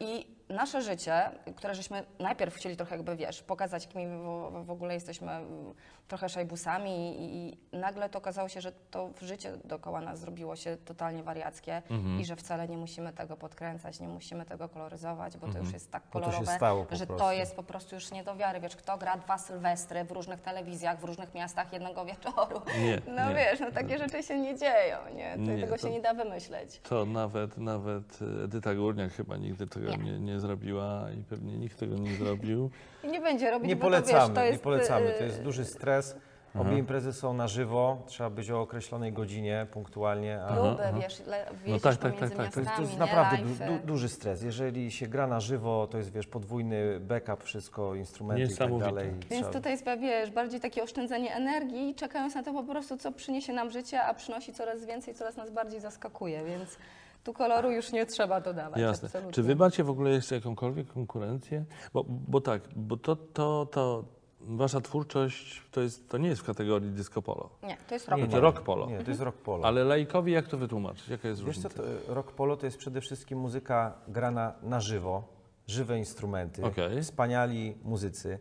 I 0.00 0.26
nasze 0.48 0.82
życie, 0.82 1.22
które 1.56 1.74
żeśmy 1.74 2.04
najpierw 2.18 2.54
chcieli 2.54 2.76
trochę 2.76 2.96
jakby, 2.96 3.16
wiesz, 3.16 3.42
pokazać, 3.42 3.84
jakimi 3.84 4.06
w, 4.06 4.64
w 4.66 4.70
ogóle 4.70 4.94
jesteśmy 4.94 5.32
mm, 5.32 5.74
trochę 6.08 6.28
szajbusami 6.28 7.16
i, 7.22 7.48
i 7.72 7.76
nagle 7.78 8.08
to 8.08 8.18
okazało 8.18 8.48
się, 8.48 8.60
że 8.60 8.72
to 8.90 9.10
życie 9.22 9.52
dookoła 9.64 10.00
nas 10.00 10.18
zrobiło 10.18 10.56
się 10.56 10.76
totalnie 10.76 11.22
wariackie 11.22 11.82
Mhm. 11.90 12.20
i 12.20 12.24
że 12.24 12.36
wcale 12.36 12.68
nie 12.68 12.76
musimy 12.76 13.12
tego 13.12 13.36
podkręcać, 13.36 14.00
nie 14.00 14.08
musimy 14.08 14.44
tego 14.44 14.68
koloryzować, 14.68 15.34
bo 15.34 15.40
to 15.40 15.46
Mhm. 15.46 15.64
już 15.64 15.74
jest 15.74 15.90
tak 15.90 16.02
to 16.06 16.12
kolorowe, 16.12 16.58
po 16.58 16.96
że 16.96 17.06
prostu. 17.06 17.24
to 17.24 17.32
jest 17.32 17.56
po 17.56 17.62
prostu 17.62 17.94
już 17.94 18.10
nie 18.12 18.24
do 18.24 18.36
wiary. 18.36 18.60
Wiesz, 18.60 18.76
kto 18.76 18.98
gra 18.98 19.16
dwa 19.16 19.38
sylwestry 19.38 20.04
w 20.04 20.10
różnych 20.12 20.40
telewizjach, 20.40 21.00
w 21.00 21.04
różnych 21.04 21.34
miastach 21.34 21.72
jednego 21.72 22.04
wieczoru. 22.04 22.60
Nie, 22.80 23.02
No 23.16 23.28
nie. 23.28 23.34
wiesz, 23.34 23.60
no 23.60 23.72
takie 23.72 23.98
rzeczy 23.98 24.22
się 24.22 24.38
nie 24.40 24.58
dzieją, 24.58 24.98
nie? 25.14 25.32
To, 25.34 25.40
Nie, 25.40 25.60
tego 25.60 25.76
to- 25.76 25.82
się 25.82 25.90
nie 25.90 26.00
da 26.00 26.14
wymyśleć. 26.14 26.80
To 26.82 27.06
nawet, 27.06 27.58
nawet 27.58 28.18
Edyta 28.44 28.74
Górniak 28.74 29.12
chyba 29.12 29.36
nigdy 29.36 29.66
tego 29.66 29.90
Nie. 29.90 29.96
nie, 29.96 30.18
nie 30.20 30.40
zrobiła 30.44 31.06
i 31.18 31.22
pewnie 31.22 31.58
nikt 31.58 31.78
tego 31.78 31.96
nie 31.96 32.14
zrobił. 32.14 32.70
I 33.04 33.08
nie 33.08 33.20
będzie 33.20 33.50
robić, 33.50 33.68
Nie 33.68 33.76
bo 33.76 33.82
polecamy, 33.82 34.12
to, 34.12 34.26
wiesz, 34.26 34.34
to 34.34 34.42
jest, 34.42 34.52
nie 34.52 34.64
polecamy. 34.64 35.12
To 35.18 35.24
y, 35.24 35.26
jest 35.26 35.42
duży 35.42 35.64
stres. 35.64 36.16
Obie 36.58 36.78
imprezy 36.78 37.12
są 37.12 37.34
na 37.34 37.48
żywo, 37.48 38.02
trzeba 38.06 38.30
być 38.30 38.50
o 38.50 38.60
określonej 38.60 39.12
godzinie, 39.12 39.66
punktualnie. 39.70 40.42
A 40.42 40.52
Próby, 40.52 40.82
wiesz, 41.00 41.22
jeździsz 41.66 41.82
tak, 41.82 41.96
tak, 41.96 42.14
pomiędzy 42.14 42.36
tak, 42.36 42.46
tak. 42.46 42.54
to 42.54 42.60
jest, 42.60 42.72
to 42.76 42.82
jest 42.82 42.98
naprawdę 42.98 43.38
du, 43.38 43.48
du, 43.48 43.86
duży 43.86 44.08
stres. 44.08 44.42
Jeżeli 44.42 44.90
się 44.90 45.06
gra 45.06 45.26
na 45.26 45.40
żywo, 45.40 45.86
to 45.90 45.98
jest 45.98 46.12
wiesz, 46.12 46.26
podwójny 46.26 47.00
backup, 47.00 47.44
wszystko, 47.44 47.94
instrumenty 47.94 48.52
i 48.52 48.56
tak 48.56 48.78
dalej. 48.78 49.10
Więc 49.10 49.28
Trzeba- 49.28 49.52
tutaj 49.52 49.72
jest, 49.72 49.84
wiesz, 50.00 50.30
bardziej 50.30 50.60
takie 50.60 50.82
oszczędzanie 50.82 51.34
energii, 51.34 51.94
czekając 51.94 52.34
na 52.34 52.42
to 52.42 52.52
po 52.52 52.64
prostu, 52.64 52.96
co 52.96 53.12
przyniesie 53.12 53.52
nam 53.52 53.70
życie, 53.70 54.02
a 54.02 54.14
przynosi 54.14 54.52
coraz 54.52 54.84
więcej, 54.84 55.14
coraz 55.14 55.36
nas 55.36 55.50
bardziej 55.50 55.80
zaskakuje, 55.80 56.44
więc 56.44 56.78
Tu 57.24 57.32
koloru 57.32 57.70
już 57.70 57.92
nie 57.92 58.06
trzeba 58.06 58.40
dodawać. 58.40 58.80
Jasne. 58.80 59.06
Absolutnie. 59.06 59.32
Czy 59.32 59.42
wy 59.42 59.56
macie 59.56 59.84
w 59.84 59.90
ogóle 59.90 60.10
jeszcze 60.10 60.34
jakąkolwiek 60.34 60.86
konkurencję? 60.92 61.64
Bo, 61.94 62.04
bo 62.08 62.40
tak, 62.40 62.62
bo 62.76 62.96
to, 62.96 63.16
to, 63.16 63.66
to 63.70 64.04
wasza 64.40 64.80
twórczość 64.80 65.62
to, 65.70 65.80
jest, 65.80 66.08
to 66.08 66.18
nie 66.18 66.28
jest 66.28 66.42
w 66.42 66.44
kategorii 66.44 66.90
disco 66.90 67.22
polo, 67.22 67.50
Nie, 67.62 67.76
to 67.88 67.94
jest 67.94 68.08
rok. 68.08 68.20
nie. 68.28 68.40
rock 68.40 68.60
polo. 68.60 68.86
Nie, 68.86 68.98
to 69.04 69.10
jest 69.10 69.22
rock 69.22 69.36
polo. 69.36 69.66
ale 69.66 69.84
laikowi 69.84 70.32
jak 70.32 70.48
to 70.48 70.58
wytłumaczyć? 70.58 71.08
Jaka 71.08 71.28
jest 71.28 71.44
Wiesz 71.44 71.58
co, 71.58 71.68
różnica? 71.68 72.04
to, 72.06 72.14
rock 72.14 72.32
polo 72.32 72.56
to 72.56 72.66
jest 72.66 72.78
przede 72.78 73.00
wszystkim 73.00 73.38
muzyka 73.38 73.92
grana 74.08 74.52
na 74.62 74.80
żywo, 74.80 75.22
żywe 75.66 75.98
instrumenty, 75.98 76.64
Okej. 76.64 77.02
wspaniali 77.02 77.74
muzycy. 77.84 78.38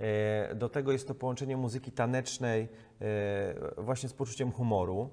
E, 0.00 0.54
Do 0.54 0.68
tego 0.68 0.92
jest 0.92 1.08
to 1.08 1.14
połączenie 1.14 1.56
muzyki 1.56 1.92
tanecznej 1.92 2.68
e, 3.00 3.82
właśnie 3.82 4.08
z 4.08 4.12
poczuciem 4.12 4.52
humoru 4.52 5.10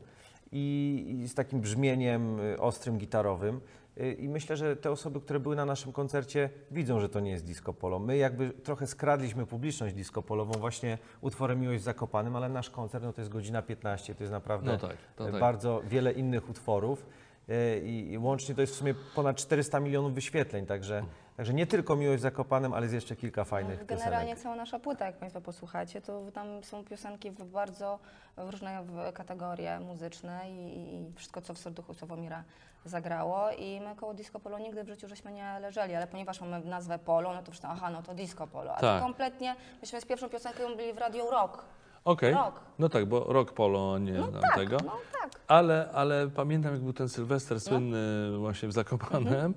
i, 0.52 1.20
i 1.24 1.28
z 1.28 1.34
takim 1.34 1.62
brzmieniem 1.62 2.40
e, 2.40 2.58
ostrym, 2.58 2.98
gitarowym. 2.98 3.62
E, 3.98 4.12
I 4.12 4.30
myślę, 4.30 4.58
że 4.58 4.76
te 4.76 4.92
osoby, 4.92 5.22
które 5.22 5.40
były 5.40 5.56
na 5.56 5.66
naszym 5.66 5.92
koncercie, 5.92 6.50
widzą, 6.72 7.00
że 7.00 7.10
to 7.10 7.20
nie 7.20 7.32
jest 7.32 7.46
disco 7.46 7.74
polo. 7.74 8.00
My 8.00 8.18
jakby 8.18 8.50
trochę 8.50 8.88
skradliśmy 8.88 9.46
publiczność 9.46 9.96
disco 9.96 10.22
polową 10.22 10.60
właśnie 10.60 10.98
utworem 11.22 11.60
Miłość 11.60 11.82
w 11.82 11.84
Zakopanym, 11.84 12.36
ale 12.36 12.50
nasz 12.50 12.70
koncert 12.70 13.04
no 13.04 13.14
to 13.14 13.22
jest 13.22 13.32
godzina 13.32 13.62
15, 13.62 14.16
to 14.16 14.24
jest 14.24 14.32
naprawdę 14.34 14.72
No 14.72 14.78
tak, 14.78 14.98
to 15.16 15.26
tak. 15.32 15.40
bardzo 15.40 15.82
wiele 15.88 16.12
innych 16.12 16.50
utworów. 16.50 17.06
I, 17.84 18.08
I 18.12 18.18
łącznie 18.18 18.56
to 18.56 18.62
jest 18.62 18.74
w 18.74 18.76
sumie 18.76 18.94
ponad 19.16 19.38
400 19.38 19.80
milionów 19.80 20.14
wyświetleń, 20.14 20.66
także, 20.66 21.04
także 21.38 21.54
nie 21.54 21.68
tylko 21.68 21.96
Miłość 21.96 22.20
w 22.20 22.22
Zakopanem, 22.22 22.74
ale 22.74 22.82
jest 22.84 22.94
jeszcze 22.94 23.16
kilka 23.16 23.44
fajnych 23.44 23.80
No, 23.80 23.86
Generalnie 23.86 24.20
piosenek. 24.28 24.44
cała 24.44 24.56
nasza 24.56 24.80
płyta, 24.80 25.06
jak 25.06 25.18
Państwo 25.18 25.42
posłuchacie, 25.42 26.02
to 26.02 26.22
tam 26.34 26.64
są 26.64 26.84
piosenki 26.84 27.32
w 27.32 27.44
bardzo 27.46 28.00
różne 28.38 28.84
kategorie 29.14 29.80
muzyczne 29.80 30.42
i, 30.52 30.96
i 30.96 31.14
wszystko, 31.16 31.42
co 31.42 31.54
w 31.54 31.58
serduchu 31.58 31.94
Sławomira 31.94 32.44
zagrało 32.86 33.52
i 33.52 33.82
my 33.82 33.96
koło 33.96 34.14
disco 34.14 34.40
polo 34.40 34.60
nigdy 34.60 34.84
w 34.84 34.88
życiu 34.88 35.08
żeśmy 35.08 35.32
nie 35.32 35.60
leżeli, 35.62 35.96
ale 35.96 36.08
ponieważ 36.08 36.42
mamy 36.42 36.60
nazwę 36.60 37.00
polo, 37.00 37.34
no 37.34 37.44
to 37.44 37.52
wszyscy, 37.52 37.68
aha, 37.68 37.90
no 37.90 38.04
to 38.04 38.14
disco 38.14 38.48
polo, 38.48 38.72
a 38.76 38.80
Tak. 38.80 39.00
to 39.00 39.06
kompletnie, 39.06 39.56
myśmy 39.82 40.02
z 40.02 40.06
pierwszą 40.06 40.30
piosenką 40.30 40.76
byli 40.76 40.94
w 40.94 40.98
Radio 40.98 41.32
Rock. 41.32 41.66
Okej, 42.06 42.34
Rok. 42.34 42.60
no 42.80 42.90
tak, 42.90 43.06
bo 43.06 43.20
rock 43.34 43.52
polo 43.54 43.98
nie 44.00 44.12
No 44.14 44.28
znam 44.28 44.42
tak, 44.42 44.56
tego. 44.56 44.78
no 44.86 44.92
tak. 45.22 45.32
Ale, 45.48 45.90
ale 45.94 46.28
pamiętam, 46.36 46.72
jak 46.74 46.82
był 46.82 46.94
ten 46.94 47.10
Sylwester 47.10 47.62
słynny 47.62 48.38
właśnie 48.38 48.70
w 48.70 48.72
Zakopanem 48.72 49.28
Mhm. 49.28 49.54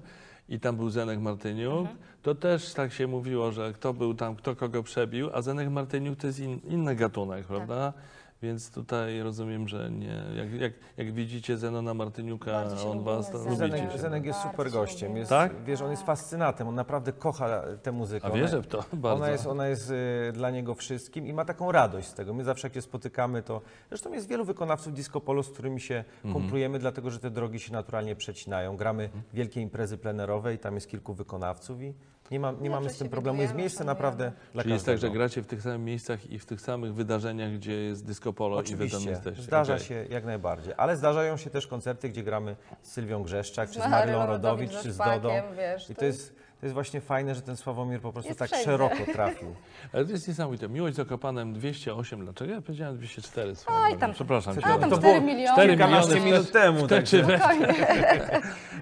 I 0.51 0.61
tam 0.61 0.77
był 0.77 0.91
Zenek 0.91 1.21
Martyniuk, 1.21 1.89
to 2.23 2.35
też 2.35 2.75
tak 2.75 2.93
się 2.93 3.07
mówiło, 3.07 3.53
że 3.53 3.73
kto 3.73 3.95
był 3.95 4.15
tam, 4.15 4.37
kto 4.37 4.57
kogo 4.57 4.83
przebił, 4.83 5.31
a 5.33 5.43
Zenek 5.43 5.71
Martyniuk 5.71 6.19
to 6.19 6.27
jest 6.27 6.39
in, 6.39 6.61
inny 6.69 6.97
gatunek, 6.97 7.47
prawda? 7.47 7.93
Więc 8.43 8.71
tutaj 8.71 9.21
rozumiem, 9.23 9.69
że 9.69 9.91
nie. 9.91 10.23
Jak, 10.37 10.53
jak, 10.53 10.73
jak 10.97 11.13
widzicie 11.13 11.57
Zenona 11.59 11.95
Martyniuka, 11.95 12.65
on 12.91 13.05
was 13.05 13.31
z 13.31 13.33
lubicie. 13.35 13.57
Zenek, 13.57 13.93
się. 13.93 13.99
Zenek 13.99 14.25
jest 14.25 14.43
super 14.43 14.71
gościem. 14.71 15.17
Jest, 15.17 15.31
Tak? 15.31 15.65
Wiesz, 15.65 15.81
on 15.83 15.91
jest 15.91 16.03
fascynatem, 16.03 16.69
on 16.69 16.75
naprawdę 16.75 17.13
kocha 17.13 17.63
tę 17.83 17.93
muzykę. 17.93 18.27
A 18.27 18.31
Ona- 18.31 18.41
wierzę 18.41 18.63
w 18.63 18.67
to 18.67 18.85
bardzo. 18.93 19.17
Ona 19.25 19.31
jest, 19.31 19.47
ona 19.47 19.69
jest 19.69 19.91
y, 19.91 20.33
dla 20.33 20.51
niego 20.51 20.75
wszystkim 20.75 21.27
i 21.27 21.33
ma 21.33 21.45
taką 21.45 21.73
radość 21.73 22.09
z 22.09 22.15
tego. 22.15 22.35
My 22.35 22.45
zawsze 22.45 22.67
jak 22.67 22.75
się 22.75 22.83
spotykamy, 22.83 23.43
to 23.43 23.61
zresztą 23.89 24.13
jest 24.13 24.29
wielu 24.29 24.45
wykonawców 24.45 24.93
disco 24.95 25.21
polo, 25.21 25.43
z 25.43 25.51
którymi 25.51 25.81
się 25.81 26.05
Mhm. 26.25 26.35
kumplujemy, 26.35 26.79
dlatego 26.79 27.11
że 27.11 27.19
te 27.19 27.31
drogi 27.31 27.61
się 27.61 27.73
naturalnie 27.73 28.17
przecinają. 28.17 28.77
Gramy 28.77 29.11
wielkie 29.33 29.61
imprezy 29.61 29.99
plenerowe 29.99 30.55
i 30.55 30.59
tam 30.59 30.75
jest 30.75 30.89
kilku 30.89 31.15
wykonawców 31.15 31.83
i 31.83 31.95
nie, 32.31 32.41
ma, 32.41 32.53
nie 32.61 32.71
mamy 32.71 32.91
z 32.91 32.99
tym 32.99 33.09
problemu. 33.09 33.43
Jest 33.43 33.55
miejsce 33.55 33.85
naprawdę 33.85 34.33
dla 34.53 34.63
Czyli 34.63 34.73
jest 34.75 34.87
tak, 34.87 34.95
każdego. 34.95 35.13
że 35.15 35.19
gracie 35.19 35.43
w 35.43 35.47
tych 35.47 35.63
samych 35.63 35.81
miejscach 35.81 36.31
i 36.31 36.39
w 36.39 36.47
tych 36.47 36.61
samych 36.61 36.95
wydarzeniach, 36.95 37.53
gdzie 37.53 37.73
jest 37.73 38.07
disco 38.07 38.33
polo 38.33 38.63
i 38.63 38.65
wy 38.65 38.69
tam 38.69 38.77
Oczywiście, 38.77 39.11
jesteście. 39.11 39.43
zdarza 39.43 39.75
Okej. 39.75 39.87
się 39.87 40.07
jak 40.11 40.25
najbardziej, 40.25 40.75
ale 40.77 40.97
zdarzają 40.97 41.37
się 41.37 41.51
też 41.51 41.67
koncerty, 41.67 42.09
gdzie 42.09 42.23
gramy 42.23 42.57
z 42.83 42.93
Sylwią 42.93 43.23
Grzeszczak, 43.23 43.71
czy 43.71 43.81
z 43.81 43.87
Marylą 43.89 44.27
Rodowicz, 44.27 44.73
czy 44.83 44.93
z 44.93 44.97
Dodą. 44.97 45.29
wiesz, 45.57 45.91
I 45.91 45.95
to 45.95 46.01
to 46.01 46.07
jest, 46.07 46.40
to 46.61 46.67
jest 46.67 46.75
właśnie 46.75 47.01
fajne, 47.01 47.35
że 47.35 47.43
ten 47.43 47.57
Sławomir 47.57 48.01
po 48.01 48.13
prostu 48.13 48.29
Jest 48.29 48.39
tak 48.39 48.49
wszędzie. 48.49 48.65
szeroko 48.65 48.97
trafił. 49.13 49.55
Ale 49.93 50.05
to 50.05 50.13
jest 50.13 50.29
niesamowite. 50.29 50.69
Miłość 50.69 50.95
z 50.95 50.97
Zakopanem 50.97 51.53
208. 51.53 52.25
Dlaczego 52.25 52.53
ja 52.53 52.61
powiedziałem 52.61 52.97
204 52.97 53.57
swoją 53.57 53.79
Oj, 53.79 53.99
tam- 53.99 54.13
Przepraszam. 54.13 54.55
A, 54.63 54.79
tam 54.79 54.91
To 54.91 54.99
4 54.99 55.01
było 55.01 55.21
miliony. 55.21 55.53
cztery 55.53 55.69
Kilkanaście 55.69 56.15
miliony 56.15 56.31
minut 56.31 56.53
temu. 56.53 56.87
te. 56.89 57.03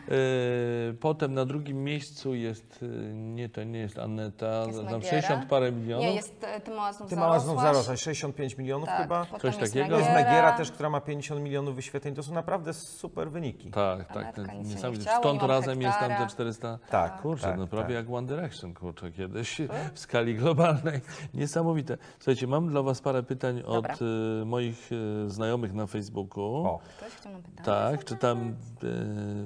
Yy, 0.09 0.95
Potem 1.01 1.35
na 1.35 1.45
drugim 1.45 1.85
miejscu 1.85 2.35
jest, 2.35 2.83
yy, 2.83 2.89
nie, 3.15 3.49
to 3.49 3.65
nie 3.65 3.79
jest 3.79 3.99
Aneta, 3.99 4.65
Jest 4.67 4.79
tam 4.79 4.85
Magiera. 4.85 5.11
60 5.11 5.47
parę 5.47 5.73
milionów. 5.73 6.05
Nie, 6.05 6.15
jest 6.15 6.45
e, 6.45 6.61
Ty 6.61 6.71
mała 6.71 6.93
znów 6.93 7.43
znów 7.43 7.61
zarosłaś, 7.61 8.01
65 8.03 8.59
milionów 8.59 8.89
Tak, 8.89 9.03
chyba. 9.03 9.25
potem 9.25 9.41
Coś 9.53 9.61
jest 9.61 9.75
takiego? 9.75 9.97
Jest 9.99 10.09
Magiera. 10.11 10.31
Megiera 10.31 10.53
też, 10.53 10.71
która 10.73 10.91
ma 10.91 11.01
50 11.01 11.41
milionów 11.43 11.75
wyświetleń. 11.77 12.15
To 12.15 12.23
są 12.23 12.35
naprawdę 12.35 12.75
super 12.75 13.31
wyniki. 13.31 13.71
Tak, 13.71 14.07
tak. 14.09 14.17
Anetka 14.17 14.55
niesamowite. 14.55 15.03
chciało, 15.05 15.19
Stąd 15.19 15.43
razem 15.43 15.83
jest 15.83 15.99
tam 15.99 16.09
te 16.09 16.15
hektara. 16.15 16.31
400. 16.31 16.79
Tak, 16.91 17.21
Kurczę, 17.23 17.43
tak, 17.47 17.59
no 17.59 17.67
prawie 17.69 17.95
tak. 17.95 17.95
jak 18.07 18.11
One 18.11 18.27
Direction, 18.27 18.75
kurczę, 18.75 19.13
kiedyś 19.13 19.61
w 19.95 19.99
skali 19.99 20.35
globalnej. 20.35 21.01
Niesamowite. 21.35 21.99
Słuchajcie, 22.19 22.47
mam 22.47 22.69
dla 22.69 22.83
Was 22.83 23.01
parę 23.01 23.23
pytań 23.23 23.63
Dobra. 23.63 23.95
od 23.95 24.03
y, 24.03 24.45
moich 24.45 24.91
y, 25.27 25.31
znajomych 25.31 25.75
na 25.75 25.87
Facebooku. 25.87 26.45
O, 26.45 26.81
Ktoś 26.97 27.13
chciał 27.13 27.33
nam 27.33 27.43
pytać? 27.43 27.65
Tak, 27.67 28.05
czytam. 28.05 28.39
E, 28.39 28.87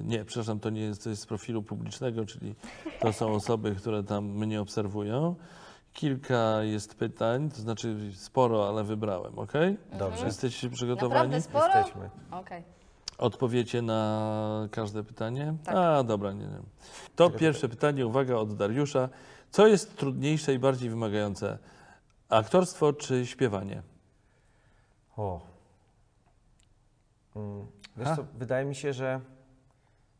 nie, 0.04 0.24
przepraszam, 0.24 0.60
to 0.60 0.70
nie 0.70 0.80
jest, 0.80 1.04
to 1.04 1.10
jest 1.10 1.22
z 1.22 1.26
profilu 1.26 1.62
publicznego, 1.62 2.24
czyli 2.24 2.54
to 3.00 3.12
są 3.12 3.32
osoby, 3.42 3.74
które 3.74 4.02
tam 4.02 4.24
mnie 4.24 4.60
obserwują. 4.60 5.34
Kilka 5.92 6.62
jest 6.62 6.94
pytań, 6.94 7.50
to 7.50 7.56
znaczy 7.56 7.96
sporo, 8.14 8.68
ale 8.68 8.84
wybrałem, 8.84 9.38
ok? 9.38 9.52
dobrze. 9.98 10.24
Jesteście 10.26 10.70
przygotowani? 10.70 11.14
Naprawdę 11.14 11.40
sporo? 11.40 11.76
Jesteśmy. 11.76 12.10
Okej. 12.30 12.81
Odpowiecie 13.22 13.82
na 13.82 14.68
każde 14.70 15.04
pytanie? 15.04 15.54
Tak. 15.64 15.74
A, 15.76 16.02
dobra, 16.02 16.32
nie, 16.32 16.44
nie. 16.46 16.58
To 17.16 17.30
pierwsze 17.30 17.68
pytanie, 17.68 18.06
uwaga, 18.06 18.34
od 18.36 18.56
Dariusza. 18.56 19.08
Co 19.50 19.66
jest 19.66 19.96
trudniejsze 19.96 20.54
i 20.54 20.58
bardziej 20.58 20.90
wymagające? 20.90 21.58
Aktorstwo 22.28 22.92
czy 22.92 23.26
śpiewanie? 23.26 23.82
O. 25.16 25.40
Mm, 27.36 27.66
Wiesz 27.96 28.08
co, 28.16 28.24
wydaje 28.38 28.64
mi 28.64 28.74
się, 28.74 28.92
że... 28.92 29.20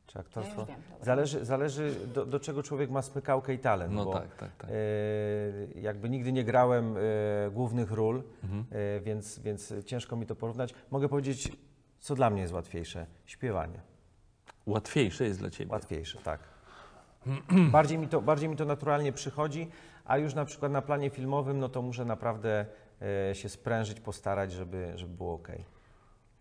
Czy 0.06 0.18
Ja 0.18 0.20
aktorstwo? 0.20 0.66
wiem. 0.66 0.76
dobra. 0.90 1.04
Zależy, 1.04 1.44
zależy 1.44 1.94
do, 2.14 2.26
do 2.26 2.40
czego 2.40 2.62
człowiek 2.62 2.90
ma 2.90 3.02
smykałkę 3.02 3.54
i 3.54 3.58
talent. 3.58 3.92
No 3.94 4.04
bo, 4.04 4.12
tak, 4.12 4.36
tak, 4.36 4.56
tak. 4.56 4.70
E, 4.70 5.80
jakby 5.80 6.08
nigdy 6.10 6.32
nie 6.32 6.44
grałem 6.44 6.96
e, 6.96 7.00
głównych 7.50 7.90
ról, 7.92 8.22
Mhm. 8.44 8.64
e, 8.70 9.00
więc, 9.00 9.38
więc 9.38 9.74
ciężko 9.86 10.16
mi 10.16 10.26
to 10.26 10.34
porównać. 10.36 10.74
Mogę 10.90 11.08
powiedzieć, 11.08 11.52
co 12.02 12.14
dla 12.14 12.30
mnie 12.30 12.40
jest 12.40 12.52
łatwiejsze. 12.52 13.06
Śpiewanie. 13.26 13.80
Łatwiejsze 14.66 15.24
jest 15.24 15.38
dla 15.38 15.50
Ciebie. 15.50 15.72
Łatwiejsze, 15.72 16.18
tak. 16.18 16.40
bardziej, 17.72 17.98
mi 17.98 18.08
to, 18.08 18.20
bardziej 18.22 18.48
mi 18.48 18.56
to 18.56 18.64
naturalnie 18.64 19.12
przychodzi, 19.12 19.68
a 20.04 20.18
już 20.18 20.34
na 20.34 20.44
przykład 20.44 20.72
na 20.72 20.82
planie 20.82 21.10
filmowym, 21.10 21.58
no 21.58 21.68
to 21.68 21.82
muszę 21.82 22.04
naprawdę 22.04 22.66
e, 23.30 23.34
się 23.34 23.48
sprężyć, 23.48 24.00
postarać, 24.00 24.52
żeby, 24.52 24.92
żeby 24.96 25.16
było 25.16 25.34
ok. 25.34 25.48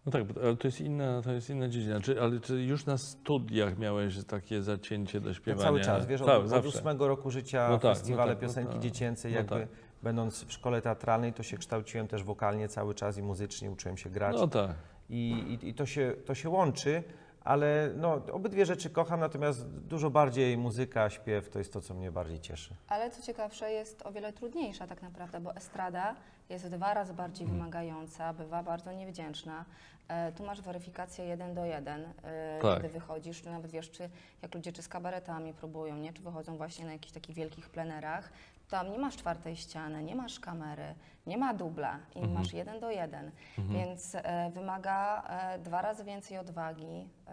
No 0.05 0.11
tak, 0.11 0.23
ale 0.43 0.55
to 0.55 0.67
jest 0.67 0.81
inna, 0.81 1.21
to 1.21 1.31
jest 1.31 1.49
inna 1.49 1.67
dziedzina. 1.67 1.99
Czy, 1.99 2.21
ale 2.21 2.39
czy 2.39 2.63
już 2.63 2.85
na 2.85 2.97
studiach 2.97 3.77
miałeś 3.77 4.25
takie 4.25 4.61
zacięcie 4.61 5.19
do 5.19 5.33
śpiewania? 5.33 5.63
Cały 5.67 5.81
czas, 5.81 6.05
wiesz, 6.05 6.21
tak, 6.21 6.45
od, 6.45 6.51
od 6.51 6.65
ósmego 6.65 7.07
roku 7.07 7.31
życia 7.31 7.69
No 7.69 7.79
tak, 7.79 7.97
festiwale 7.97 8.31
no 8.31 8.35
tak, 8.35 8.41
no 8.41 8.47
piosenki 8.47 8.73
tak. 8.73 8.81
dziecięcej, 8.81 9.31
No 9.31 9.37
jakby 9.37 9.55
tak. 9.55 9.67
będąc 10.03 10.43
w 10.45 10.51
szkole 10.51 10.81
teatralnej, 10.81 11.33
to 11.33 11.43
się 11.43 11.57
kształciłem 11.57 12.07
też 12.07 12.23
wokalnie 12.23 12.67
cały 12.67 12.95
czas 12.95 13.17
i 13.17 13.23
muzycznie, 13.23 13.71
uczyłem 13.71 13.97
się 13.97 14.09
grać. 14.09 14.35
No 14.35 14.47
tak. 14.47 14.75
I, 15.11 15.57
i, 15.63 15.67
i 15.69 15.73
to, 15.73 15.85
się, 15.85 16.13
to 16.25 16.35
się 16.35 16.49
łączy, 16.49 17.03
ale 17.43 17.89
no, 17.95 18.13
obydwie 18.31 18.65
rzeczy 18.65 18.89
kocham, 18.89 19.19
natomiast 19.19 19.67
dużo 19.69 20.09
bardziej 20.09 20.57
muzyka, 20.57 21.09
śpiew 21.09 21.49
to 21.49 21.59
jest 21.59 21.73
to, 21.73 21.81
co 21.81 21.93
mnie 21.93 22.11
bardziej 22.11 22.39
cieszy. 22.39 22.75
Ale 22.87 23.11
co 23.11 23.21
ciekawsze, 23.21 23.71
jest 23.71 24.05
o 24.05 24.11
wiele 24.11 24.33
trudniejsza 24.33 24.87
tak 24.87 25.01
naprawdę, 25.01 25.39
bo 25.39 25.55
estrada 25.55 26.15
jest 26.49 26.67
dwa 26.67 26.93
razy 26.93 27.13
bardziej 27.13 27.45
Mm. 27.47 27.57
wymagająca, 27.57 28.33
bywa 28.33 28.63
bardzo 28.63 28.91
niewdzięczna. 28.91 29.65
E, 30.07 30.31
tu 30.31 30.45
masz 30.45 30.61
weryfikację 30.61 31.25
jeden 31.25 31.53
do 31.53 31.65
jeden, 31.65 32.05
e, 32.23 32.59
Tak. 32.61 32.75
kiedy 32.81 32.89
wychodzisz, 32.89 33.41
tu 33.41 33.49
nawet 33.49 33.71
wiesz, 33.71 33.91
czy 33.91 34.09
jak 34.41 34.55
ludzie 34.55 34.71
czy 34.73 34.81
z 34.81 34.87
kabaretami 34.87 35.53
próbują, 35.53 35.95
nie? 35.97 36.13
czy 36.13 36.21
wychodzą 36.21 36.57
właśnie 36.57 36.85
na 36.85 36.91
jakichś 36.91 37.13
takich 37.13 37.35
wielkich 37.35 37.69
plenerach, 37.69 38.31
tam 38.69 38.91
nie 38.91 38.97
masz 38.99 39.17
czwartej 39.17 39.55
ściany, 39.55 40.03
nie 40.03 40.15
masz 40.15 40.39
kamery, 40.39 40.95
nie 41.27 41.37
ma 41.37 41.53
dubla 41.53 41.99
i 42.15 42.19
Mhm. 42.19 42.33
masz 42.33 42.53
jeden 42.53 42.79
do 42.79 42.89
jeden, 42.91 43.31
więc 43.57 44.15
e, 44.15 44.51
wymaga 44.53 45.23
e, 45.29 45.59
dwa 45.59 45.81
razy 45.81 46.03
więcej 46.03 46.37
odwagi. 46.37 47.07
E, 47.27 47.31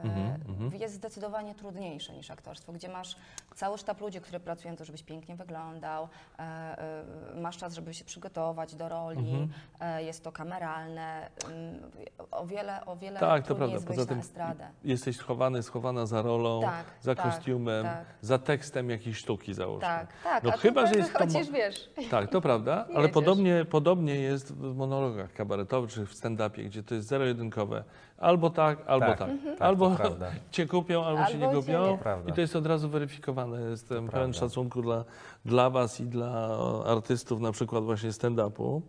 Mhm, 0.49 0.73
Jest 0.81 0.95
zdecydowanie 0.95 1.55
trudniejsze 1.55 2.13
niż 2.13 2.31
aktorstwo, 2.31 2.73
gdzie 2.73 2.89
masz 2.89 3.17
cały 3.55 3.79
sztab 3.79 4.01
ludzi, 4.01 4.21
którzy 4.21 4.41
pracują 4.41 4.77
to, 4.77 4.85
żebyś 4.85 5.03
pięknie 5.03 5.37
wyglądał, 5.37 6.09
e, 6.39 6.43
e, 6.43 7.41
masz 7.41 7.57
czas, 7.57 7.75
żeby 7.75 7.95
się 7.95 8.05
przygotować 8.05 8.75
do 8.75 8.89
roli, 8.89 9.19
Mhm. 9.31 9.49
e, 9.81 10.03
jest 10.03 10.25
to 10.25 10.33
kameralne, 10.33 11.31
mm, 11.45 11.91
o 12.31 12.47
wiele, 12.47 12.87
o 12.87 12.97
wiele 12.97 13.21
Tak, 13.21 13.47
to 13.47 13.55
prawda. 13.55 13.75
jest 13.75 13.87
Poza 13.87 14.07
tym 14.07 14.17
na 14.17 14.23
estradę. 14.23 14.69
jesteś 14.85 15.17
schowany, 15.17 15.63
schowana 15.63 16.07
za 16.07 16.23
rolą, 16.23 16.61
Tak, 16.61 16.85
za 17.01 17.15
tak, 17.15 17.25
kostiumem, 17.27 17.85
tak. 17.85 18.05
za 18.21 18.39
tekstem 18.39 18.91
jakiejś 18.91 19.17
sztuki 19.17 19.55
załóżmy. 19.55 19.81
Tak, 19.81 20.07
tak. 20.25 20.43
No 20.45 20.51
a 20.53 20.57
chyba, 20.57 20.87
że 20.87 20.95
jest 20.95 21.13
to 21.13 21.27
wiesz. 21.53 21.91
Tak, 22.11 22.31
to 22.31 22.41
prawda, 22.41 22.87
ale 22.97 23.09
podobnie, 23.09 23.65
podobnie 23.79 24.15
jest 24.15 24.53
w 24.55 24.77
monologach 24.77 25.33
kabaretowych 25.33 25.91
czy 25.91 26.07
w 26.07 26.15
stand-upie, 26.15 26.65
gdzie 26.65 26.83
to 26.83 26.95
jest 26.95 27.09
zero-jedynkowe. 27.09 27.85
Albo 28.19 28.51
tak, 28.51 28.79
albo 28.87 29.07
tak. 29.07 29.19
Tak, 29.19 29.29
tak, 29.45 29.59
to 29.59 29.65
albo 29.65 29.91
prawda. 29.91 30.31
cię 30.51 30.67
kupią, 30.67 31.05
albo, 31.05 31.27
cię 31.27 31.39
nie 31.39 31.49
Albo 31.49 31.61
cię 31.63 31.67
kupią. 31.67 31.91
nie. 31.93 31.99
Prawda. 31.99 32.31
I 32.31 32.35
to 32.35 32.41
jest 32.41 32.57
od 32.57 32.67
razu 32.67 32.89
weryfikowane. 32.89 33.61
Jestem 33.61 33.97
pełen 33.97 34.11
prawda. 34.11 34.39
szacunku 34.39 34.83
dla, 34.83 35.05
dla 35.45 35.71
was 35.71 36.01
i 36.01 36.07
dla 36.07 36.59
artystów, 36.87 37.41
na 37.41 37.53
przykład 37.53 37.85
właśnie 37.85 38.11
stand-upu. 38.11 38.81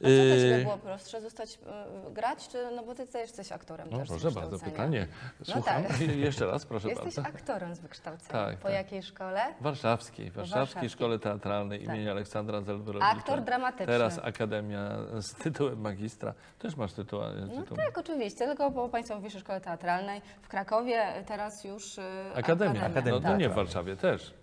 A 0.00 0.02
co 0.02 0.08
dla 0.08 0.12
Yy, 0.34 0.40
Ciebie 0.40 0.62
było 0.64 0.78
prostsze, 0.78 1.20
zostać, 1.20 1.58
y, 2.08 2.12
grać, 2.12 2.48
czy, 2.48 2.58
no 2.76 2.82
bo 2.82 2.94
Ty 2.94 3.06
też 3.06 3.14
jesteś 3.22 3.52
aktorem 3.52 3.88
No 3.90 3.98
też 3.98 4.08
z 4.08 4.10
proszę 4.10 4.30
bardzo, 4.30 4.58
wykształcenia. 4.58 5.06
pytanie. 5.06 5.06
Słucham. 5.54 5.84
tak. 5.84 6.00
Je- 6.00 6.16
Jeszcze 6.16 6.46
raz, 6.46 6.66
proszę 6.66 6.88
Jesteś 6.88 7.14
bardzo. 7.16 7.22
aktorem 7.38 7.74
z 7.74 7.80
wykształcenia. 7.80 8.32
Tak, 8.32 8.56
po 8.56 8.62
tak. 8.68 8.72
jakiej 8.72 9.02
szkole? 9.02 9.40
Warszawskiej, 9.60 10.30
Warszawskiej 10.30 10.58
Warszawskiej. 10.60 10.90
Szkole 10.90 11.18
Teatralnej 11.18 11.78
Tak. 11.86 11.88
imienia 11.94 12.10
Aleksandra 12.10 12.60
Zelwerowicza. 12.60 13.10
Aktor 13.10 13.40
dramatyczny. 13.40 13.86
Teraz 13.86 14.18
Akademia 14.22 14.88
z 15.20 15.34
tytułem 15.34 15.80
magistra. 15.80 16.34
Też 16.58 16.76
masz 16.76 16.92
tytuł. 16.92 17.20
No 17.46 17.60
tytuł. 17.62 17.76
tak, 17.76 17.98
oczywiście, 17.98 18.46
tylko 18.46 18.70
po 18.70 18.88
Państwo 18.88 19.18
w 19.18 19.22
Wyższej 19.22 19.40
Szkole 19.40 19.60
Teatralnej. 19.60 20.20
W 20.42 20.48
Krakowie 20.48 21.02
teraz 21.26 21.64
już 21.64 21.98
y, 21.98 22.02
Akademia. 22.34 22.80
Akademia, 22.86 23.10
No 23.16 23.20
to 23.20 23.28
tak, 23.28 23.38
nie 23.38 23.46
w 23.48 23.48
tak. 23.48 23.56
Warszawie 23.56 23.96
też. 23.96 24.34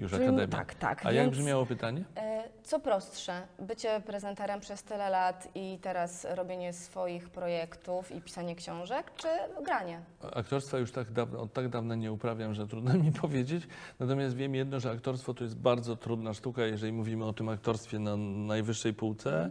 Już 0.00 0.10
Czyli- 0.12 0.24
Akademia. 0.24 0.48
tak, 0.48 0.74
tak, 0.74 1.06
A 1.06 1.12
jak 1.12 1.24
więc- 1.24 1.36
brzmiało 1.36 1.66
pytanie? 1.66 2.04
E, 2.16 2.40
Co 2.62 2.80
prostsze, 2.80 3.42
bycie 3.58 4.00
prezenterem 4.06 4.60
przez 4.60 4.82
tyle 4.82 5.10
lat 5.10 5.48
i 5.54 5.78
teraz 5.82 6.26
robienie 6.34 6.72
swoich 6.72 7.28
projektów 7.30 8.12
i 8.12 8.20
pisanie 8.20 8.54
książek, 8.56 9.12
czy 9.16 9.28
granie? 9.64 10.00
Aktorstwa 10.34 10.78
już 10.78 10.92
tak 10.92 11.10
dawno, 11.12 11.40
od 11.40 11.52
tak 11.52 11.68
dawna 11.68 11.94
nie 11.94 12.12
uprawiam, 12.12 12.54
że 12.54 12.66
trudno 12.66 12.94
mi 13.04 13.12
powiedzieć. 13.12 13.66
Natomiast 13.98 14.36
wiem 14.36 14.54
jedno, 14.54 14.80
że 14.80 14.90
aktorstwo 14.90 15.34
to 15.34 15.44
jest 15.44 15.56
bardzo 15.56 15.96
trudna 15.96 16.34
sztuka, 16.34 16.62
jeżeli 16.62 16.92
mówimy 16.92 17.24
o 17.24 17.32
tym 17.32 17.48
aktorstwie 17.48 17.98
na 17.98 18.16
najwyższej 18.16 18.94
półce. 18.94 19.50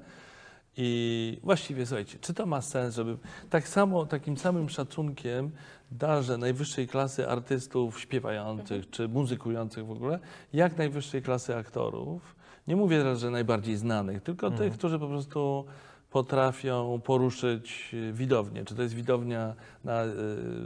I 0.81 1.39
właściwie 1.43 1.85
słuchajcie, 1.85 2.17
czy 2.21 2.33
to 2.33 2.45
ma 2.45 2.61
sens, 2.61 2.95
żeby 2.95 3.17
tak 3.49 3.67
samo, 3.67 4.05
takim 4.05 4.37
samym 4.37 4.69
szacunkiem 4.69 5.51
darzę 5.91 6.37
najwyższej 6.37 6.87
klasy 6.87 7.29
artystów 7.29 7.99
śpiewających 7.99 8.89
czy 8.89 9.07
muzykujących 9.07 9.85
w 9.85 9.91
ogóle, 9.91 10.19
jak 10.53 10.77
najwyższej 10.77 11.21
klasy 11.21 11.55
aktorów. 11.55 12.35
Nie 12.67 12.75
mówię 12.75 12.97
teraz, 12.97 13.19
że 13.19 13.31
najbardziej 13.31 13.77
znanych, 13.77 14.23
tylko 14.23 14.51
tych, 14.51 14.73
którzy 14.73 14.99
po 14.99 15.07
prostu 15.07 15.65
potrafią 16.09 17.01
poruszyć 17.03 17.95
widownię. 18.11 18.65
Czy 18.65 18.75
to 18.75 18.81
jest 18.81 18.95
widownia 18.95 19.55
na, 19.83 20.05
y, 20.05 20.09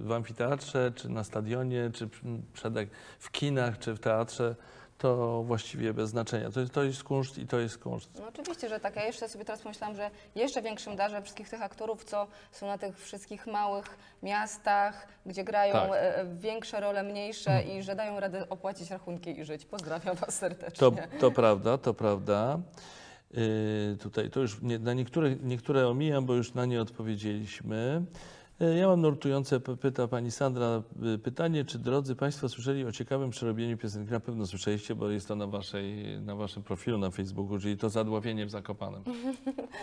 w 0.02 0.12
amfiteatrze, 0.12 0.92
czy 0.96 1.10
na 1.10 1.24
stadionie, 1.24 1.90
czy 1.94 2.10
przed, 2.54 2.74
w 3.20 3.32
kinach, 3.32 3.80
czy 3.80 3.94
w 3.94 4.00
teatrze, 4.00 4.56
to 4.98 5.44
właściwie 5.44 5.94
bez 5.94 6.10
znaczenia. 6.10 6.52
To 6.52 6.60
jest, 6.60 6.74
to 6.74 6.84
jest 6.84 7.04
kunszt 7.04 7.38
i 7.38 7.48
to 7.48 7.60
jest 7.60 7.78
kunszt. 7.78 8.10
No 8.20 8.28
oczywiście, 8.28 8.70
że 8.70 8.80
tak. 8.80 8.96
Ja 8.96 9.06
jeszcze 9.06 9.30
sobie 9.30 9.46
teraz 9.46 9.62
pomyślałam, 9.62 9.96
że 9.96 10.12
jeszcze 10.36 10.62
większym 10.62 10.96
darze 10.96 11.22
wszystkich 11.22 11.50
tych 11.50 11.62
aktorów, 11.62 12.04
co 12.04 12.28
są 12.52 12.68
na 12.68 12.78
tych 12.78 13.00
wszystkich 13.00 13.48
małych 13.48 13.98
miastach, 14.24 15.08
gdzie 15.26 15.44
grają 15.44 15.74
Tak. 15.74 15.90
e, 15.94 16.26
większe 16.40 16.80
role, 16.80 17.04
mniejsze 17.04 17.64
i 17.64 17.84
że 17.84 17.96
dają 17.96 18.20
radę 18.20 18.50
opłacić 18.50 18.92
rachunki 18.92 19.40
i 19.40 19.46
żyć. 19.46 19.66
Pozdrawiam 19.66 20.16
Was 20.16 20.38
serdecznie. 20.38 20.80
To, 20.80 20.92
to 21.20 21.32
prawda, 21.32 21.78
to 21.78 21.94
prawda. 21.94 22.60
Yy, 23.34 23.98
tutaj 24.00 24.30
to 24.30 24.40
już 24.40 24.62
nie, 24.62 24.80
na 24.80 24.94
niektóre, 24.94 25.36
niektóre 25.44 25.88
omijam, 25.88 26.26
bo 26.26 26.34
już 26.34 26.54
na 26.54 26.66
nie 26.66 26.82
odpowiedzieliśmy. 26.82 28.06
Yy, 28.64 28.78
Ja 28.78 28.88
mam 28.88 29.02
nurtujące, 29.02 29.60
pyta 29.60 30.08
pani 30.08 30.32
Sandra, 30.32 30.84
yy, 31.02 31.18
pytanie, 31.18 31.66
czy 31.66 31.80
drodzy 31.80 32.16
Państwo 32.16 32.50
słyszeli 32.50 32.86
o 32.86 32.92
ciekawym 32.92 33.30
przerobieniu 33.30 33.78
piosenki? 33.78 34.12
Na 34.12 34.20
pewno 34.20 34.48
słyszeliście, 34.48 34.96
bo 34.96 35.10
jest 35.10 35.28
to 35.28 35.36
na, 35.36 35.48
waszej, 35.48 36.20
na 36.22 36.36
Waszym 36.36 36.64
profilu 36.64 36.98
na 36.98 37.12
Facebooku, 37.12 37.60
czyli 37.60 37.78
to 37.78 37.90
zadławienie 37.90 38.46
w 38.46 38.50
Zakopanem. 38.50 39.04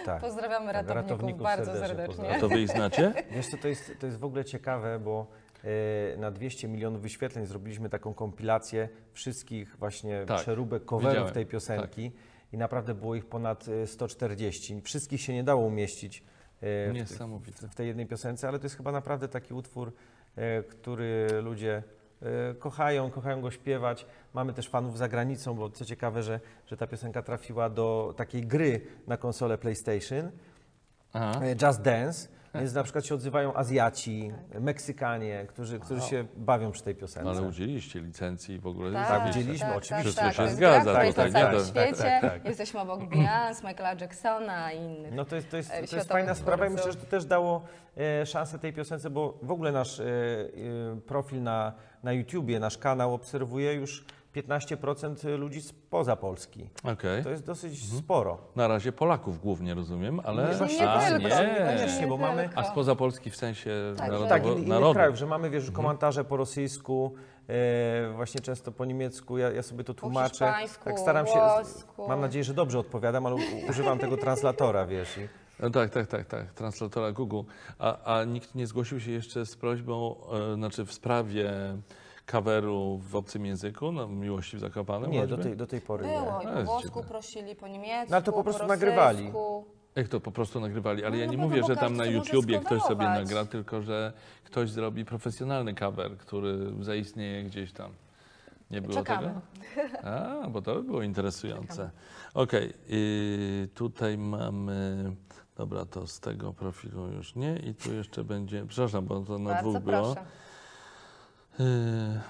Tak. 0.04 0.20
Pozdrawiamy 0.20 0.66
Tak, 0.72 0.74
ratowników, 0.88 1.10
ratowników 1.10 1.42
bardzo 1.42 1.64
serdecznie 1.64 1.88
serdecznie. 1.88 2.06
pozdrawiam. 2.06 2.36
A 2.36 2.40
to 2.40 2.48
Wy 2.48 2.60
ich 2.60 2.68
znacie? 2.68 3.12
Wiesz 3.36 3.46
co, 3.46 3.56
to 3.56 3.68
jest, 3.68 3.92
to 4.00 4.06
jest 4.06 4.18
w 4.18 4.24
ogóle 4.24 4.44
ciekawe, 4.44 4.98
bo 5.04 5.26
e, 5.64 6.16
na 6.16 6.30
200 6.30 6.68
milionów 6.68 7.02
wyświetleń 7.02 7.46
zrobiliśmy 7.46 7.88
taką 7.88 8.14
kompilację 8.14 8.88
wszystkich 9.12 9.76
właśnie 9.78 10.24
Tak, 10.26 10.40
przeróbek 10.40 10.84
coverów 10.84 11.12
widziałem, 11.12 11.34
tej 11.34 11.46
piosenki 11.46 12.12
i 12.52 12.56
naprawdę 12.56 12.94
było 12.94 13.14
ich 13.14 13.26
ponad 13.26 13.68
e, 13.68 13.86
140. 13.86 14.80
Wszystkich 14.84 15.20
się 15.20 15.34
nie 15.34 15.44
dało 15.44 15.66
umieścić 15.66 16.18
e, 16.18 16.22
w, 16.62 16.90
Niesamowite. 16.94 17.68
w 17.68 17.74
tej 17.74 17.86
jednej 17.88 18.06
piosence, 18.06 18.48
ale 18.48 18.58
to 18.58 18.64
jest 18.64 18.76
chyba 18.76 18.92
naprawdę 18.92 19.28
taki 19.28 19.54
utwór, 19.54 19.92
e, 20.36 20.62
który 20.62 21.26
ludzie 21.42 21.82
e, 22.22 22.54
kochają, 22.54 23.10
kochają 23.10 23.40
go 23.40 23.50
śpiewać. 23.50 24.06
Mamy 24.34 24.52
też 24.52 24.68
fanów 24.68 24.98
za 24.98 25.08
granicą, 25.08 25.54
bo 25.54 25.70
co 25.70 25.84
ciekawe, 25.84 26.22
że, 26.22 26.40
że 26.66 26.76
ta 26.76 26.86
piosenka 26.86 27.22
trafiła 27.22 27.70
do 27.70 28.14
takiej 28.16 28.42
gry 28.46 28.80
na 29.06 29.16
konsolę 29.16 29.58
PlayStation, 29.58 30.30
Aha. 31.12 31.40
e, 31.44 31.66
Just 31.66 31.82
Dance, 31.82 32.28
więc 32.54 32.74
na 32.74 32.82
przykład 32.82 33.06
się 33.06 33.14
odzywają 33.14 33.54
Azjaci, 33.54 34.32
Meksykanie, 34.60 35.46
którzy, 35.48 35.78
którzy 35.78 36.00
się 36.00 36.24
bawią 36.36 36.72
przy 36.72 36.82
tej 36.82 36.94
piosence. 36.94 37.30
Ale 37.30 37.42
udzieliście 37.42 38.00
licencji 38.00 38.58
w 38.58 38.66
ogóle. 38.66 38.92
Tak, 38.92 39.08
Tak, 39.08 39.26
widzieliśmy, 39.26 39.74
oczywiście. 39.74 40.02
Wszystko 40.02 40.22
tak, 40.22 40.34
się 40.34 40.42
to 40.42 40.50
zgadza, 40.50 41.04
tutaj 41.04 41.26
nie 41.26 41.32
całym 41.32 41.52
do- 41.58 41.64
świecie. 41.64 41.94
tak, 42.02 42.20
tak, 42.20 42.32
tak. 42.32 42.44
Jesteśmy 42.44 42.80
obok 42.80 43.00
Beyoncé, 43.00 43.64
Michaela 43.68 43.94
Jacksona 44.00 44.72
i 44.72 44.78
innych. 44.78 45.12
No 45.14 45.24
to 45.24 45.36
jest, 45.36 45.50
to 45.50 45.56
jest, 45.56 45.70
to 45.90 45.96
jest 45.96 46.08
fajna 46.08 46.34
sprawa 46.34 46.66
i 46.66 46.70
myślę, 46.70 46.92
że 46.92 46.98
to 46.98 47.06
też 47.06 47.24
dało 47.24 47.62
e, 47.96 48.26
szansę 48.26 48.58
tej 48.58 48.72
piosence, 48.72 49.10
bo 49.10 49.38
w 49.42 49.50
ogóle 49.50 49.72
nasz 49.72 50.00
e, 50.00 50.04
e, 50.04 51.00
profil 51.06 51.42
na, 51.42 51.72
na 52.02 52.12
YouTubie, 52.12 52.60
nasz 52.60 52.78
kanał 52.78 53.14
obserwuje 53.14 53.74
już 53.74 54.04
15% 54.36 55.38
ludzi 55.38 55.62
spoza 55.62 56.16
Polski. 56.16 56.70
Okej. 56.84 57.24
To 57.24 57.30
jest 57.30 57.46
dosyć 57.46 57.92
sporo. 57.98 58.38
Na 58.56 58.68
razie 58.68 58.92
Polaków 58.92 59.40
głównie 59.40 59.74
rozumiem, 59.74 60.20
ale... 60.24 60.42
Nie, 60.68 60.76
nie 60.78 60.88
A, 60.90 61.00
tylko, 61.08 61.28
nie. 61.28 61.52
Niekoniecznie, 61.60 62.06
bo 62.06 62.16
mamy-. 62.16 62.48
A 62.54 62.64
spoza 62.64 62.94
Polski 62.94 63.30
w 63.30 63.36
sensie 63.36 63.70
Tak, 63.96 64.06
narodowo, 64.06 64.28
Tak, 64.28 64.46
in, 64.46 64.52
innych 64.52 64.68
narodu. 64.68 64.94
krajów, 64.94 65.16
że 65.16 65.26
mamy, 65.26 65.50
wiesz, 65.50 65.70
komentarze 65.70 66.24
po 66.24 66.36
rosyjsku, 66.36 67.14
e, 67.48 68.12
właśnie 68.16 68.40
często 68.40 68.72
po 68.72 68.84
niemiecku, 68.84 69.38
ja, 69.38 69.50
ja 69.50 69.62
sobie 69.62 69.84
to 69.84 69.94
tłumaczę. 69.94 70.28
hiszpańsku, 70.46 70.84
tak 70.84 70.98
staram 70.98 71.26
się, 71.26 71.32
włosku. 71.32 72.08
mam 72.08 72.20
nadzieję, 72.20 72.44
że 72.44 72.54
dobrze 72.54 72.78
odpowiadam, 72.78 73.26
ale 73.26 73.36
używam 73.70 73.98
tego 73.98 74.16
translatora, 74.16 74.86
wiesz. 74.86 75.18
I, 75.18 75.28
No 75.60 75.70
tak, 75.70 75.90
tak, 75.90 76.06
tak, 76.06 76.26
tak, 76.26 76.52
translatora 76.52 77.12
Google. 77.12 77.40
A, 77.78 78.16
a 78.18 78.24
nikt 78.24 78.54
nie 78.54 78.66
zgłosił 78.66 79.00
się 79.00 79.10
jeszcze 79.10 79.46
z 79.46 79.56
prośbą, 79.56 80.16
e, 80.52 80.54
znaczy 80.54 80.84
w 80.86 80.92
sprawie 80.92 81.52
coveru 82.30 82.98
w 83.10 83.16
obcym 83.16 83.46
języku, 83.46 83.92
no, 83.92 84.08
Miłości 84.08 84.56
w 84.56 84.60
Zakopanem? 84.60 85.10
nie, 85.10 85.26
do 85.26 85.36
choćby? 85.36 85.42
tej, 85.42 85.56
do 85.56 85.66
tej 85.66 85.80
pory 85.80 86.06
nie. 86.06 86.12
Było, 86.20 86.40
i 86.40 86.44
po 86.44 86.50
jest 86.52 86.64
włosku 86.64 86.88
dziwne. 86.88 87.02
prosili, 87.10 87.56
po 87.56 87.68
niemiecku, 87.68 88.10
No, 88.10 88.16
ale 88.16 88.24
to 88.24 88.32
po 88.32 88.42
prostu 88.44 88.60
po 88.62 88.68
nagrywali. 88.68 89.18
rosyjsku. 89.18 89.64
Jak 89.96 90.08
to 90.08 90.20
po 90.20 90.30
prostu 90.32 90.60
nagrywali? 90.60 91.02
Ale 91.04 91.10
No, 91.10 91.16
ja 91.16 91.26
no 91.26 91.32
nie 91.32 91.38
bo- 91.38 91.44
mówię, 91.44 91.60
no 91.60 91.68
bo 91.68 91.74
że 91.74 91.80
tam 91.80 91.96
na 91.96 92.04
może 92.04 92.12
YouTubie 92.16 92.58
ktoś 92.58 92.68
sobie 92.82 92.84
skowerować. 92.84 93.24
nagra, 93.24 93.44
tylko 93.44 93.82
że 93.82 94.12
ktoś 94.44 94.70
zrobi 94.70 95.04
profesjonalny 95.04 95.74
cover, 95.74 96.16
który 96.16 96.58
zaistnieje 96.80 97.44
gdzieś 97.44 97.72
tam. 97.72 97.90
Nie 98.70 98.82
było 98.82 98.94
Czekamy. 98.94 99.34
tego? 99.74 100.08
A, 100.08 100.48
bo 100.48 100.62
to 100.62 100.74
by 100.74 100.82
było 100.82 101.02
interesujące. 101.02 101.90
Okej, 102.34 102.72
y, 102.90 103.68
tutaj 103.74 104.18
mamy. 104.18 105.12
Dobra, 105.56 105.84
to 105.84 106.06
z 106.06 106.20
tego 106.20 106.52
profilu 106.52 107.06
już 107.06 107.34
nie. 107.34 107.56
I 107.56 107.74
tu 107.74 107.92
jeszcze 107.94 108.24
będzie. 108.24 108.66
Przepraszam, 108.68 109.04
bo 109.06 109.20
to 109.20 109.38
na 109.38 109.50
Bardzo 109.50 109.70
dwóch 109.70 109.82
było. 109.82 110.02
proszę. 110.14 110.20
Y, 111.60 112.20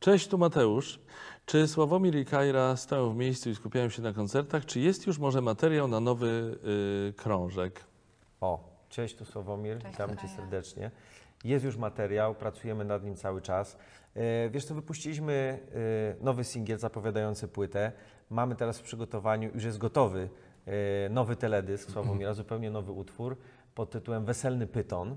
Cześć, 0.00 0.28
tu 0.28 0.38
Mateusz. 0.38 1.00
Czy 1.46 1.68
Sławomir 1.68 2.16
i 2.16 2.24
Kajra 2.24 2.76
stoją 2.76 3.10
w 3.12 3.16
miejscu 3.16 3.50
i 3.50 3.54
skupiają 3.54 3.88
się 3.88 4.02
na 4.02 4.12
koncertach? 4.12 4.66
Czy 4.66 4.80
jest 4.80 5.06
już 5.06 5.18
może 5.18 5.40
materiał 5.40 5.88
na 5.88 6.00
nowy 6.00 6.58
y, 7.08 7.12
krążek? 7.12 7.84
O, 8.40 8.64
cześć, 8.88 9.16
tu 9.16 9.24
Sławomir, 9.24 9.78
Cześć, 9.78 9.92
witamy 9.92 10.12
Cię 10.16 10.22
Kaja. 10.22 10.36
serdecznie. 10.36 10.90
Jest 11.44 11.64
już 11.64 11.76
materiał, 11.76 12.34
pracujemy 12.34 12.84
nad 12.84 13.04
nim 13.04 13.16
cały 13.16 13.42
czas. 13.42 13.76
E, 14.14 14.50
Wiesz 14.50 14.64
co, 14.64 14.74
wypuściliśmy 14.74 15.58
e, 16.20 16.24
nowy 16.24 16.44
singiel 16.44 16.78
zapowiadający 16.78 17.48
płytę. 17.48 17.92
Mamy 18.30 18.56
teraz 18.56 18.78
w 18.78 18.82
przygotowaniu, 18.82 19.50
już 19.54 19.64
jest 19.64 19.78
gotowy, 19.78 20.28
e, 20.66 21.08
nowy 21.08 21.36
teledysk 21.36 21.90
Sławomira, 21.90 22.34
zupełnie 22.42 22.70
nowy 22.70 22.92
utwór 22.92 23.36
pod 23.74 23.90
tytułem 23.90 24.24
Weselny 24.24 24.66
Pyton. 24.66 25.16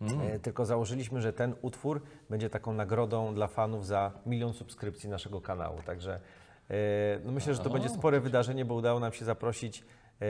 E, 0.00 0.38
Tylko 0.38 0.64
założyliśmy, 0.64 1.20
że 1.20 1.32
ten 1.32 1.54
utwór 1.62 2.02
będzie 2.30 2.50
taką 2.50 2.72
nagrodą 2.72 3.34
dla 3.34 3.46
fanów 3.46 3.86
za 3.86 4.12
milion 4.26 4.52
subskrypcji 4.54 5.08
naszego 5.08 5.40
kanału. 5.40 5.82
Także 5.86 6.20
e, 6.70 6.74
no 7.24 7.32
myślę, 7.32 7.54
że 7.54 7.62
to 7.62 7.70
będzie 7.70 7.88
spore 7.88 8.20
wydarzenie, 8.20 8.64
bo 8.64 8.74
udało 8.74 9.00
nam 9.00 9.12
się 9.12 9.24
zaprosić 9.24 9.80
e, 9.80 10.24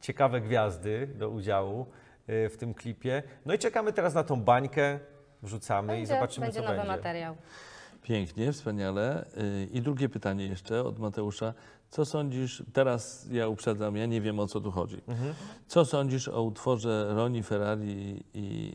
ciekawe 0.00 0.40
gwiazdy 0.40 1.06
do 1.06 1.28
udziału 1.30 1.86
w 2.30 2.54
tym 2.58 2.74
klipie. 2.74 3.22
No 3.46 3.54
i 3.54 3.58
czekamy 3.58 3.92
teraz 3.92 4.14
na 4.14 4.24
tą 4.24 4.40
bańkę, 4.40 4.98
wrzucamy 5.42 5.92
i 5.92 5.96
Będzie, 5.96 6.14
zobaczymy, 6.14 6.46
będzie 6.46 6.60
co 6.60 6.66
nowy 6.66 6.76
będzie. 6.76 6.92
materiał. 6.92 7.36
Pięknie, 8.02 8.52
wspaniale. 8.52 9.24
I 9.72 9.82
drugie 9.82 10.08
pytanie 10.08 10.46
jeszcze 10.46 10.84
od 10.84 10.98
Mateusza. 10.98 11.54
Co 11.90 12.04
sądzisz, 12.04 12.62
teraz 12.72 13.26
ja 13.30 13.48
uprzedzam, 13.48 13.96
ja 13.96 14.06
nie 14.06 14.20
wiem 14.20 14.40
o 14.40 14.46
co 14.46 14.60
tu 14.60 14.70
chodzi. 14.70 15.00
Mhm. 15.08 15.34
Co 15.66 15.84
sądzisz 15.84 16.28
o 16.28 16.42
utworze 16.42 17.14
Roni 17.14 17.42
Ferrari 17.42 18.24
i 18.34 18.72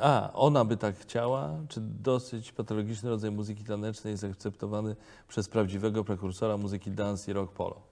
A, 0.00 0.30
ona 0.32 0.64
by 0.64 0.76
tak 0.76 0.96
chciała? 0.96 1.50
Czy 1.68 1.80
dosyć 1.80 2.52
patologiczny 2.52 3.10
rodzaj 3.10 3.30
muzyki 3.30 3.64
tanecznej 3.64 4.10
jest 4.10 4.24
akceptowany 4.24 4.96
przez 5.28 5.48
prawdziwego 5.48 6.04
prekursora 6.04 6.56
muzyki 6.56 6.90
dance 6.90 7.30
i 7.30 7.34
rock 7.34 7.52
polo? 7.52 7.82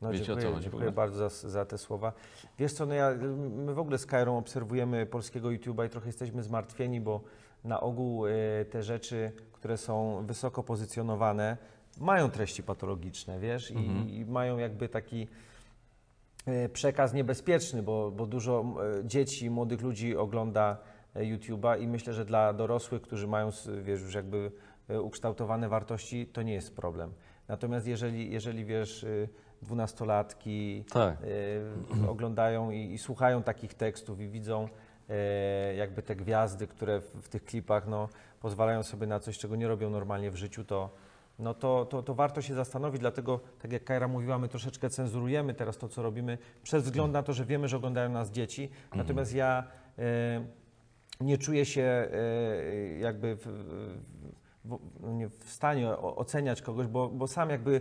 No, 0.00 0.12
Wiecie, 0.12 0.22
o 0.22 0.26
co 0.26 0.40
dziękuję, 0.40 0.54
chodzi 0.54 0.70
dziękuję 0.70 0.92
bardzo 0.92 1.28
za, 1.28 1.48
za 1.48 1.64
te 1.64 1.78
słowa. 1.78 2.12
Wiesz 2.58 2.72
co, 2.72 2.86
no 2.86 2.94
ja, 2.94 3.10
my 3.56 3.74
w 3.74 3.78
ogóle 3.78 3.98
z 3.98 4.06
Kairą 4.06 4.38
obserwujemy 4.38 5.06
polskiego 5.06 5.48
YouTube'a 5.48 5.86
i 5.86 5.90
trochę 5.90 6.06
jesteśmy 6.06 6.42
zmartwieni, 6.42 7.00
bo 7.00 7.20
na 7.64 7.80
ogół 7.80 8.26
e, 8.26 8.30
te 8.70 8.82
rzeczy, 8.82 9.32
które 9.52 9.76
są 9.76 10.24
wysoko 10.26 10.62
pozycjonowane, 10.62 11.56
mają 12.00 12.30
treści 12.30 12.62
patologiczne, 12.62 13.40
wiesz, 13.40 13.70
I, 13.70 13.76
Mhm. 13.76 14.08
i 14.08 14.24
mają 14.24 14.58
jakby 14.58 14.88
taki 14.88 15.28
e, 16.46 16.68
przekaz 16.68 17.12
niebezpieczny, 17.14 17.82
bo, 17.82 18.10
bo 18.10 18.26
dużo 18.26 18.64
e, 19.00 19.04
dzieci, 19.06 19.50
młodych 19.50 19.82
ludzi 19.82 20.16
ogląda 20.16 20.76
e, 21.14 21.20
YouTube'a 21.22 21.80
i 21.80 21.86
myślę, 21.88 22.12
że 22.12 22.24
dla 22.24 22.52
dorosłych, 22.52 23.02
którzy 23.02 23.26
mają, 23.26 23.50
wiesz, 23.82 24.00
już 24.00 24.14
jakby 24.14 24.50
ukształtowane 25.02 25.68
wartości, 25.68 26.26
to 26.26 26.42
nie 26.42 26.54
jest 26.54 26.76
problem. 26.76 27.12
Natomiast 27.48 27.86
jeżeli, 27.86 28.30
jeżeli 28.32 28.64
wiesz, 28.64 29.02
y, 29.02 29.28
dwunastolatki 29.62 30.84
Tak. 30.92 31.16
y, 32.04 32.10
oglądają 32.10 32.70
i, 32.70 32.92
i 32.92 32.98
słuchają 32.98 33.42
takich 33.42 33.74
tekstów 33.74 34.20
i 34.20 34.28
widzą 34.28 34.68
jakby 35.76 36.02
te 36.02 36.16
gwiazdy, 36.16 36.66
które 36.66 37.00
w, 37.00 37.04
w 37.04 37.28
tych 37.28 37.44
klipach 37.44 37.86
no, 37.86 38.08
pozwalają 38.40 38.82
sobie 38.82 39.06
na 39.06 39.20
coś, 39.20 39.38
czego 39.38 39.56
nie 39.56 39.68
robią 39.68 39.90
normalnie 39.90 40.30
w 40.30 40.36
życiu, 40.36 40.64
to, 40.64 40.90
no 41.38 41.54
to, 41.54 41.84
to, 41.84 42.02
to 42.02 42.14
warto 42.14 42.42
się 42.42 42.54
zastanowić, 42.54 43.00
dlatego 43.00 43.40
tak 43.62 43.72
jak 43.72 43.84
Kajra 43.84 44.08
mówiła, 44.08 44.38
my 44.38 44.48
troszeczkę 44.48 44.90
cenzurujemy 44.90 45.54
teraz 45.54 45.78
to, 45.78 45.88
co 45.88 46.02
robimy, 46.02 46.38
przez 46.62 46.84
wzgląd 46.84 47.12
na 47.12 47.22
to, 47.22 47.32
że 47.32 47.44
wiemy, 47.44 47.68
że 47.68 47.76
oglądają 47.76 48.10
nas 48.10 48.30
dzieci, 48.30 48.70
natomiast 48.94 49.34
ja 49.34 49.64
e, 49.98 50.44
nie 51.20 51.38
czuję 51.38 51.64
się 51.64 51.82
e, 51.82 52.08
jakby 52.98 53.36
w, 53.36 53.46
w, 54.64 54.78
w 55.38 55.50
stanie 55.50 55.90
oceniać 55.98 56.62
kogoś, 56.62 56.86
bo, 56.86 57.08
bo 57.08 57.26
sam 57.26 57.50
jakby 57.50 57.80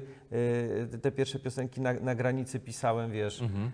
e, 0.94 0.98
te 0.98 1.12
pierwsze 1.12 1.40
piosenki 1.40 1.82
na, 1.82 1.94
na 1.94 2.16
granicy 2.16 2.60
pisałem, 2.60 3.12
wiesz, 3.12 3.42
Mhm. 3.42 3.72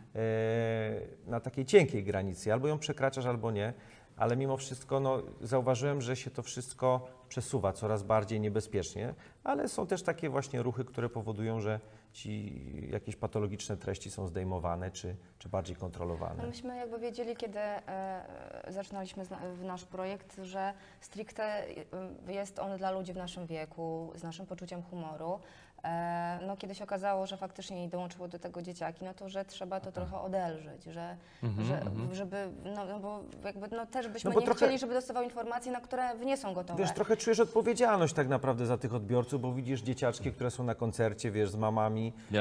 na 1.27 1.39
takiej 1.39 1.65
cienkiej 1.65 2.03
granicy, 2.03 2.53
albo 2.53 2.67
ją 2.67 2.80
przekraczasz, 2.80 3.25
albo 3.25 3.51
nie, 3.51 3.73
ale 4.20 4.38
mimo 4.38 4.57
wszystko 4.57 4.99
no, 4.99 5.22
zauważyłem, 5.41 6.01
że 6.01 6.15
się 6.15 6.32
to 6.32 6.43
wszystko 6.43 7.07
przesuwa 7.30 7.74
coraz 7.74 8.03
bardziej 8.03 8.39
niebezpiecznie, 8.39 9.13
ale 9.43 9.67
są 9.67 9.88
też 9.88 10.03
takie 10.03 10.30
właśnie 10.30 10.63
ruchy, 10.63 10.86
które 10.86 11.09
powodują, 11.09 11.59
że 11.59 11.80
ci 12.13 12.61
jakieś 12.91 13.15
patologiczne 13.15 13.78
treści 13.78 14.11
są 14.11 14.28
zdejmowane, 14.28 14.91
czy, 14.91 15.15
czy 15.39 15.49
bardziej 15.49 15.76
kontrolowane. 15.76 16.47
myśmy 16.47 16.78
jakby 16.78 16.99
wiedzieli, 16.99 17.36
kiedy 17.36 17.59
e, 17.59 18.26
zaczynaliśmy 18.67 19.26
w 19.55 19.63
nasz 19.63 19.86
projekt, 19.86 20.38
że 20.43 20.74
stricte 21.01 21.43
e, 21.43 22.34
jest 22.34 22.59
on 22.59 22.78
dla 22.78 22.91
ludzi 22.91 23.13
w 23.13 23.17
naszym 23.17 23.45
wieku, 23.45 24.11
z 24.15 24.24
naszym 24.24 24.45
poczuciem 24.45 24.84
humoru. 24.84 25.39
E, 25.84 26.39
no 26.47 26.57
kiedy 26.57 26.75
się 26.75 26.84
okazało, 26.84 27.27
że 27.27 27.38
faktycznie 27.38 27.82
nie 27.82 27.89
dołączyły 27.89 28.30
do 28.30 28.39
tego 28.39 28.61
dzieciaki, 28.61 29.05
no 29.05 29.13
to 29.13 29.30
że 29.30 29.45
trzeba 29.45 29.80
to 29.80 29.91
trochę 29.91 30.19
odelżyć, 30.21 30.84
że, 30.84 31.17
Mhm, 31.43 31.67
że 31.67 31.82
mhm. 31.82 32.15
żeby, 32.15 32.49
no, 32.75 32.86
no 32.86 32.99
bo 32.99 33.19
jakby 33.45 33.67
no 33.75 33.86
też 33.86 34.07
byśmy 34.07 34.32
No 34.34 34.39
nie 34.39 34.45
trochę- 34.45 34.57
chcieli, 34.57 34.80
żeby 34.80 34.93
dostawał 34.93 35.23
informacje, 35.23 35.71
na 35.71 35.82
które 35.82 36.15
nie 36.25 36.38
są 36.38 36.53
gotowe. 36.53 36.80
Wiesz, 36.84 36.91
trochę 36.93 37.17
czujesz 37.17 37.39
odpowiedzialność 37.39 38.13
tak 38.13 38.27
naprawdę 38.27 38.65
za 38.65 38.77
tych 38.77 38.93
odbiorców, 38.93 39.41
bo 39.41 39.53
widzisz 39.53 39.82
dzieciaczki, 39.82 40.32
które 40.32 40.51
są 40.51 40.63
na 40.63 40.75
koncercie, 40.75 41.32
wiesz, 41.32 41.49
z 41.49 41.55
mamami, 41.55 42.13
e, 42.32 42.38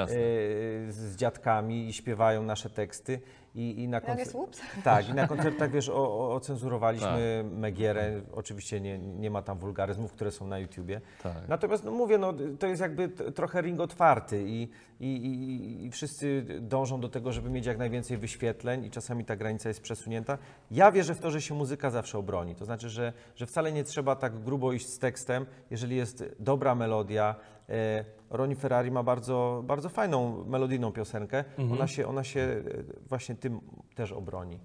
z 0.93 1.17
dziadkami 1.17 1.89
i 1.89 1.93
śpiewają 1.93 2.43
nasze 2.43 2.71
teksty. 2.71 3.21
I, 3.55 3.83
i 3.83 3.89
na 3.89 3.97
Jak 3.97 4.19
jest 4.19 4.33
koncer- 4.33 4.37
łups? 4.39 4.61
tak, 4.85 5.09
i 5.09 5.15
na 5.15 5.29
koncertach, 5.29 5.71
wiesz, 5.71 5.89
o, 5.89 5.95
o, 5.95 6.35
ocenzurowaliśmy 6.35 7.45
Tak. 7.51 7.59
Megierę. 7.59 8.21
Oczywiście 8.35 8.81
nie, 8.81 8.99
nie 8.99 9.31
ma 9.31 9.43
tam 9.43 9.59
wulgaryzmów, 9.59 10.13
które 10.13 10.31
są 10.31 10.47
na 10.47 10.59
YouTubie. 10.59 11.01
Tak. 11.23 11.49
Natomiast 11.49 11.85
no, 11.85 11.91
mówię, 11.91 12.19
no, 12.19 12.35
to 12.59 12.67
jest 12.67 12.81
jakby 12.83 13.09
t- 13.09 13.33
trochę 13.33 13.61
ring 13.63 13.81
otwarty 13.81 14.45
i, 14.47 14.69
i, 15.01 15.07
i, 15.17 15.85
i 15.87 15.91
wszyscy 15.91 16.45
dążą 16.61 17.01
do 17.01 17.09
tego, 17.09 17.33
żeby 17.33 17.51
mieć 17.51 17.67
jak 17.67 17.79
najwięcej 17.79 18.17
wyświetleń 18.17 18.85
i 18.85 18.91
czasami 18.91 19.25
ta 19.25 19.37
granica 19.37 19.69
jest 19.69 19.81
przesunięta. 19.81 20.39
Ja 20.71 20.93
wierzę 20.93 21.15
w 21.15 21.19
to, 21.21 21.31
że 21.31 21.41
się 21.43 21.55
muzyka 21.55 21.91
zawsze 21.91 22.19
obroni. 22.19 22.55
To 22.55 22.65
znaczy, 22.65 22.89
że, 22.89 23.13
że 23.37 23.47
wcale 23.47 23.73
nie 23.73 23.85
trzeba 23.85 24.17
tak 24.17 24.39
grubo 24.43 24.73
iść 24.73 24.89
z 24.89 24.99
tekstem, 24.99 25.47
jeżeli 25.71 25.97
jest 25.97 26.25
dobra 26.39 26.75
melodia. 26.75 27.35
E, 27.69 28.05
Ronnie 28.31 28.57
Ferrari 28.57 28.91
ma 28.91 29.03
bardzo, 29.03 29.63
bardzo 29.65 29.89
fajną 29.89 30.45
melodyjną 30.45 30.93
piosenkę. 30.93 31.45
Ona, 31.73 31.87
się, 31.87 32.09
ona 32.09 32.25
się 32.25 32.41
e, 32.41 32.63
właśnie 33.09 33.35
tym 33.35 33.61
też 33.95 34.13
obroni. 34.13 34.59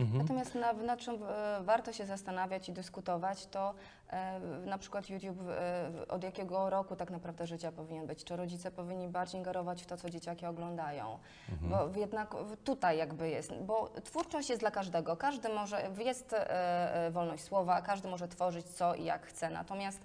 Mhm. 0.00 0.18
Natomiast 0.18 0.54
na, 0.54 0.72
na 0.72 0.96
czym 0.96 1.14
e, 1.14 1.60
warto 1.62 1.92
się 1.92 2.06
zastanawiać 2.06 2.68
i 2.68 2.72
dyskutować, 2.72 3.46
to 3.46 3.74
e, 4.10 4.40
na 4.66 4.78
przykład 4.78 5.10
YouTube 5.10 5.40
e, 5.48 5.90
od 6.08 6.22
jakiego 6.22 6.70
roku 6.70 6.96
tak 6.96 7.10
naprawdę 7.10 7.46
życia 7.46 7.72
powinien 7.72 8.06
być? 8.06 8.24
Czy 8.24 8.36
rodzice 8.36 8.70
powinni 8.70 9.08
bardziej 9.08 9.38
ingerować 9.38 9.82
w 9.82 9.86
to, 9.86 9.96
co 9.96 10.10
dzieciaki 10.10 10.46
oglądają? 10.46 11.18
Bo 11.60 11.98
jednak 11.98 12.34
tutaj 12.64 12.98
jakby 12.98 13.28
jest, 13.28 13.54
bo 13.54 13.92
twórczość 14.04 14.50
jest 14.50 14.62
dla 14.62 14.70
każdego. 14.70 15.16
Każdy 15.16 15.48
może, 15.48 15.90
jest 15.98 16.32
e, 16.32 17.10
wolność 17.12 17.42
słowa, 17.44 17.82
każdy 17.82 18.08
może 18.08 18.28
tworzyć 18.28 18.66
co 18.66 18.94
i 18.94 19.04
jak 19.04 19.26
chce. 19.26 19.50
Natomiast 19.50 20.00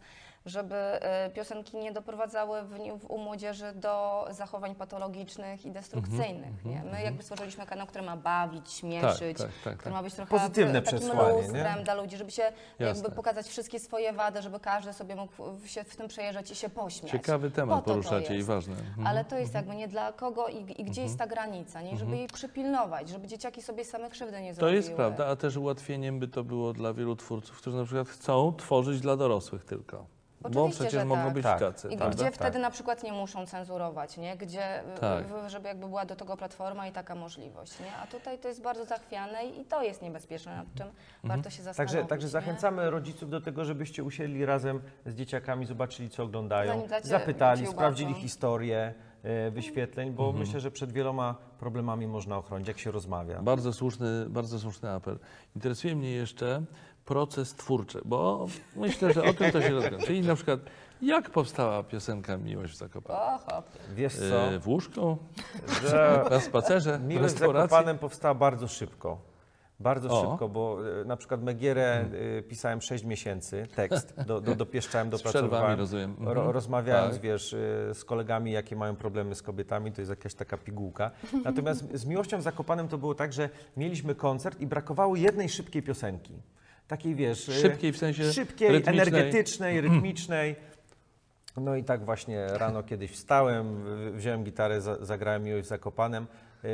żeby 0.45 0.75
e, 0.75 1.29
piosenki 1.29 1.77
nie 1.77 1.91
doprowadzały 1.91 2.61
w, 2.63 2.69
w, 2.99 3.05
u 3.11 3.17
młodzieży 3.17 3.71
do 3.75 4.25
zachowań 4.31 4.75
patologicznych 4.75 5.65
i 5.65 5.71
destrukcyjnych. 5.71 6.65
nie? 6.65 6.83
My 6.91 7.01
jakby 7.03 7.23
stworzyliśmy 7.23 7.65
kanał, 7.65 7.87
który 7.87 8.03
ma 8.03 8.17
bawić, 8.17 8.71
śmieszyć, 8.71 9.37
tak, 9.37 9.47
tak, 9.63 9.77
który 9.77 9.83
tak. 9.83 9.93
ma 9.93 10.03
być 10.03 10.13
trochę 10.13 10.29
Pozytywne 10.37 10.81
w- 10.81 10.85
takim 10.85 10.99
przesłanie, 10.99 11.37
lustrem 11.41 11.77
nie? 11.77 11.83
dla 11.83 11.93
ludzi, 11.93 12.17
żeby 12.17 12.31
się 12.31 12.41
Jasne. 12.79 12.85
jakby 13.01 13.15
pokazać 13.15 13.47
wszystkie 13.47 13.79
swoje 13.79 14.13
wady, 14.13 14.41
żeby 14.41 14.59
każdy 14.59 14.93
sobie 14.93 15.15
mógł 15.15 15.33
w- 15.53 15.67
się 15.67 15.83
w 15.83 15.95
tym 15.95 16.07
przejeżdżać 16.07 16.51
i 16.51 16.55
się 16.55 16.69
pośmiać. 16.69 17.11
Ciekawy 17.11 17.49
Po 17.49 17.55
temat 17.55 17.75
to 17.75 17.81
to 17.81 17.91
poruszacie 17.91 18.33
i 18.33 18.37
jest. 18.37 18.47
ważny. 18.47 18.73
Mhm. 18.75 19.07
Ale 19.07 19.25
to 19.25 19.37
jest 19.37 19.53
jakby 19.53 19.75
nie 19.75 19.87
dla 19.87 20.13
kogo 20.13 20.47
i, 20.47 20.81
i 20.81 20.83
gdzie 20.83 21.01
jest 21.03 21.17
ta 21.17 21.27
granica, 21.27 21.81
nie? 21.81 21.97
żeby 21.97 22.17
jej 22.17 22.27
przypilnować, 22.27 23.09
żeby 23.09 23.27
dzieciaki 23.27 23.61
sobie 23.61 23.85
same 23.85 24.09
krzywdy 24.09 24.41
nie 24.41 24.49
To 24.49 24.55
zrobiły. 24.55 24.75
jest 24.77 24.93
prawda, 24.93 25.27
a 25.27 25.35
też 25.35 25.57
ułatwieniem 25.57 26.19
by 26.19 26.27
to 26.27 26.43
było 26.43 26.73
dla 26.73 26.93
wielu 26.93 27.15
twórców, 27.15 27.57
którzy 27.57 27.77
na 27.77 27.85
przykład 27.85 28.07
chcą 28.09 28.53
tworzyć 28.57 29.01
dla 29.01 29.17
dorosłych 29.17 29.65
tylko. 29.65 30.05
Bo 30.41 30.49
Oczywiście, 30.49 30.71
przecież 30.83 30.93
że 31.01 31.05
mogą 31.05 31.23
tak. 31.23 31.33
być 31.33 31.43
Tak. 31.43 31.59
tacy. 31.59 31.89
I 31.89 31.97
prawda? 31.97 32.15
gdzie 32.15 32.25
tak. 32.25 32.33
wtedy 32.33 32.59
na 32.59 32.71
przykład 32.71 33.03
nie 33.03 33.11
muszą 33.13 33.45
cenzurować, 33.45 34.17
nie? 34.17 34.37
Gdzie, 34.37 34.79
y, 34.95 34.99
Tak. 34.99 35.25
w- 35.27 35.49
żeby 35.49 35.67
jakby 35.67 35.87
była 35.87 36.05
do 36.05 36.15
tego 36.15 36.37
platforma 36.37 36.87
i 36.87 36.91
taka 36.91 37.15
możliwość, 37.15 37.79
nie? 37.79 37.95
A 38.03 38.07
tutaj 38.07 38.39
to 38.39 38.47
jest 38.47 38.61
bardzo 38.61 38.85
zachwiane 38.85 39.45
i 39.45 39.65
to 39.65 39.83
jest 39.83 40.01
niebezpieczne, 40.01 40.55
nad 40.55 40.67
czym 40.77 40.87
warto 41.23 41.49
się 41.49 41.63
zastanowić. 41.63 41.93
Także, 41.93 42.07
także 42.09 42.27
nie? 42.27 42.31
zachęcamy 42.31 42.89
rodziców 42.89 43.29
do 43.29 43.41
tego, 43.41 43.65
żebyście 43.65 44.03
usiedli 44.03 44.45
razem 44.45 44.81
z 45.05 45.15
dzieciakami, 45.15 45.65
zobaczyli, 45.65 46.09
co 46.09 46.23
oglądają, 46.23 46.87
zapytali, 47.03 47.67
sprawdzili 47.67 48.13
to- 48.13 48.19
historię 48.19 48.93
e, 49.23 49.51
wyświetleń, 49.51 50.11
bo 50.11 50.31
myślę, 50.31 50.59
że 50.59 50.71
przed 50.71 50.91
wieloma 50.91 51.35
problemami 51.59 52.07
można 52.07 52.37
ochronić, 52.37 52.67
jak 52.67 52.79
się 52.79 52.91
rozmawia. 52.91 53.41
Bardzo 53.41 53.73
słuszny, 53.73 54.25
bardzo 54.29 54.59
słuszny 54.59 54.89
apel. 54.91 55.19
Interesuje 55.55 55.95
mnie 55.95 56.11
jeszcze 56.11 56.61
proces 57.05 57.53
twórczy, 57.53 58.01
bo 58.05 58.47
myślę, 58.75 59.13
że 59.13 59.23
o 59.23 59.33
tym 59.33 59.51
to 59.51 59.61
się 59.61 59.69
rozmawia. 59.69 59.97
Czyli 60.05 60.21
na 60.21 60.35
przykład, 60.35 60.59
jak 61.01 61.29
powstała 61.29 61.83
piosenka 61.83 62.37
Miłość 62.37 62.73
w 62.73 62.77
Zakopane? 62.77 63.39
Wiesz 63.95 64.15
co, 64.15 64.51
Yy, 64.51 64.59
w 64.59 64.67
łóżku, 64.67 65.17
że 65.89 66.23
na 66.31 66.39
spacerze, 66.39 66.99
Miłość 66.99 67.33
w? 67.35 67.37
Zakopanem 67.39 67.97
powstała 67.97 68.33
bardzo 68.35 68.67
szybko. 68.67 69.31
Bardzo 69.79 70.09
O. 70.09 70.29
szybko, 70.31 70.49
bo 70.49 70.77
e, 71.01 71.05
na 71.05 71.17
przykład 71.17 71.43
Megierę 71.43 72.05
e, 72.37 72.41
pisałem 72.43 72.81
6 72.81 73.03
miesięcy, 73.03 73.67
tekst, 73.75 74.13
do, 74.27 74.41
do, 74.41 74.55
dopieszczałem, 74.55 75.07
Z 75.07 75.11
dopracowywałem. 75.11 75.79
rozumiem. 75.79 76.09
Mhm. 76.19 76.37
Ro, 76.37 76.51
rozmawiałem, 76.51 77.11
Tak. 77.11 77.21
wiesz, 77.21 77.53
y, 77.53 77.89
z 77.93 78.05
kolegami, 78.05 78.51
jakie 78.51 78.75
mają 78.75 78.95
problemy 78.95 79.35
z 79.35 79.41
kobietami, 79.41 79.91
to 79.91 80.01
jest 80.01 80.09
jakaś 80.09 80.33
taka 80.33 80.57
pigułka. 80.57 81.11
Natomiast 81.43 81.93
z 81.93 82.05
Miłością 82.05 82.37
w 82.37 82.41
Zakopanem 82.41 82.87
to 82.87 82.97
było 82.97 83.15
tak, 83.15 83.33
że 83.33 83.49
mieliśmy 83.77 84.15
koncert 84.15 84.59
i 84.59 84.67
brakowało 84.67 85.15
jednej 85.15 85.49
szybkiej 85.49 85.83
piosenki. 85.83 86.33
Takiej, 86.91 87.15
wiesz... 87.15 87.49
y, 87.49 87.53
Szybkiej 87.53 87.91
w 87.91 87.97
sensie 87.97 88.33
Szybkiej, 88.33 88.69
rytmicznej. 88.71 88.99
energetycznej, 89.07 89.81
rytmicznej. 89.81 90.55
No 91.57 91.75
i 91.75 91.83
tak 91.83 92.05
właśnie 92.05 92.47
rano 92.47 92.83
kiedyś 92.83 93.11
wstałem, 93.11 93.83
wziąłem 94.17 94.43
gitarę, 94.43 94.81
za, 94.81 95.05
zagrałem 95.05 95.43
Miłość 95.43 95.67
Zakopanem. 95.67 96.27
Yy, 96.63 96.69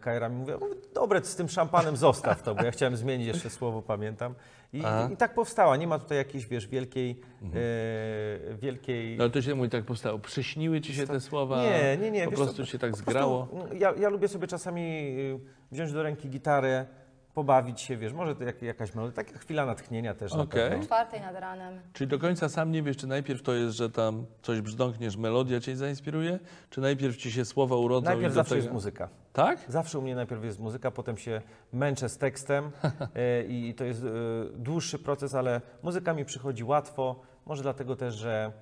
Kajra 0.00 0.28
mi 0.28 0.36
mówi, 0.36 0.52
"O, 0.52 0.60
dobre, 0.94 1.24
z 1.24 1.36
tym 1.36 1.48
szampanem 1.48 1.96
zostaw 1.96 2.42
to, 2.42 2.54
bo 2.54 2.64
ja 2.64 2.70
chciałem 2.70 2.96
zmienić 2.96 3.26
jeszcze 3.26 3.50
słowo, 3.50 3.82
pamiętam. 3.82 4.34
I, 4.72 4.82
i 5.12 5.16
tak 5.16 5.34
powstała. 5.34 5.76
Nie 5.76 5.86
ma 5.86 5.98
tutaj 5.98 6.18
jakiejś, 6.18 6.46
wiesz, 6.46 6.66
wielkiej, 6.68 7.20
e, 7.42 8.54
wielkiej... 8.54 9.16
No 9.16 9.24
ale 9.24 9.30
to 9.30 9.42
się 9.42 9.54
mówi 9.54 9.68
tak 9.68 9.84
powstało. 9.84 10.18
Przyśniły 10.18 10.80
ci 10.80 10.94
się 10.94 11.06
te 11.06 11.20
słowa? 11.20 11.62
Nie, 11.62 11.96
nie, 12.00 12.10
nie. 12.10 12.24
Po 12.24 12.30
prostu 12.32 12.56
co, 12.56 12.64
się 12.64 12.78
tak 12.78 12.90
po 12.90 12.96
prostu, 12.96 13.10
zgrało? 13.10 13.48
mm, 13.52 13.80
ja, 13.80 13.92
ja 14.00 14.08
lubię 14.08 14.28
sobie 14.28 14.46
czasami 14.46 14.82
y, 15.18 15.38
wziąć 15.72 15.92
do 15.92 16.02
ręki 16.02 16.28
gitarę, 16.28 16.86
pobawić 17.34 17.80
się, 17.80 17.96
wiesz, 17.96 18.12
może 18.12 18.36
to 18.36 18.44
jak, 18.44 18.62
jakaś 18.62 18.94
melodia, 18.94 19.16
taka 19.16 19.38
chwila 19.38 19.66
natchnienia 19.66 20.14
też 20.14 20.34
na 20.34 20.42
Okej. 20.42 20.70
pewno. 20.70 20.84
Czwartej 20.84 21.20
nad 21.20 21.34
ranem. 21.36 21.80
Czyli 21.92 22.08
do 22.10 22.18
końca 22.18 22.48
sam 22.48 22.72
nie 22.72 22.82
wiesz, 22.82 22.96
czy 22.96 23.06
najpierw 23.06 23.42
to 23.42 23.54
jest, 23.54 23.76
że 23.76 23.90
tam 23.90 24.26
coś 24.42 24.60
brzdąkniesz, 24.60 25.16
melodia 25.16 25.60
cię 25.60 25.76
zainspiruje, 25.76 26.38
czy 26.70 26.80
najpierw 26.80 27.16
ci 27.16 27.32
się 27.32 27.44
słowa 27.44 27.76
urodzą 27.76 28.04
Najpierw 28.04 28.34
zawsze 28.34 28.54
tego... 28.54 28.62
jest 28.62 28.72
muzyka. 28.74 29.08
Tak? 29.32 29.58
Zawsze 29.68 29.98
u 29.98 30.02
mnie 30.02 30.14
najpierw 30.14 30.44
jest 30.44 30.58
muzyka, 30.60 30.90
potem 30.90 31.16
się 31.16 31.42
męczę 31.72 32.08
z 32.08 32.18
tekstem 32.18 32.70
e, 33.14 33.42
i 33.44 33.74
to 33.74 33.84
jest 33.84 34.04
e, 34.04 34.08
dłuższy 34.56 34.98
proces, 34.98 35.34
ale 35.34 35.60
muzyka 35.82 36.14
mi 36.14 36.24
przychodzi 36.24 36.64
łatwo. 36.64 37.22
Może 37.46 37.62
dlatego 37.62 37.96
też, 37.96 38.14
że 38.14 38.52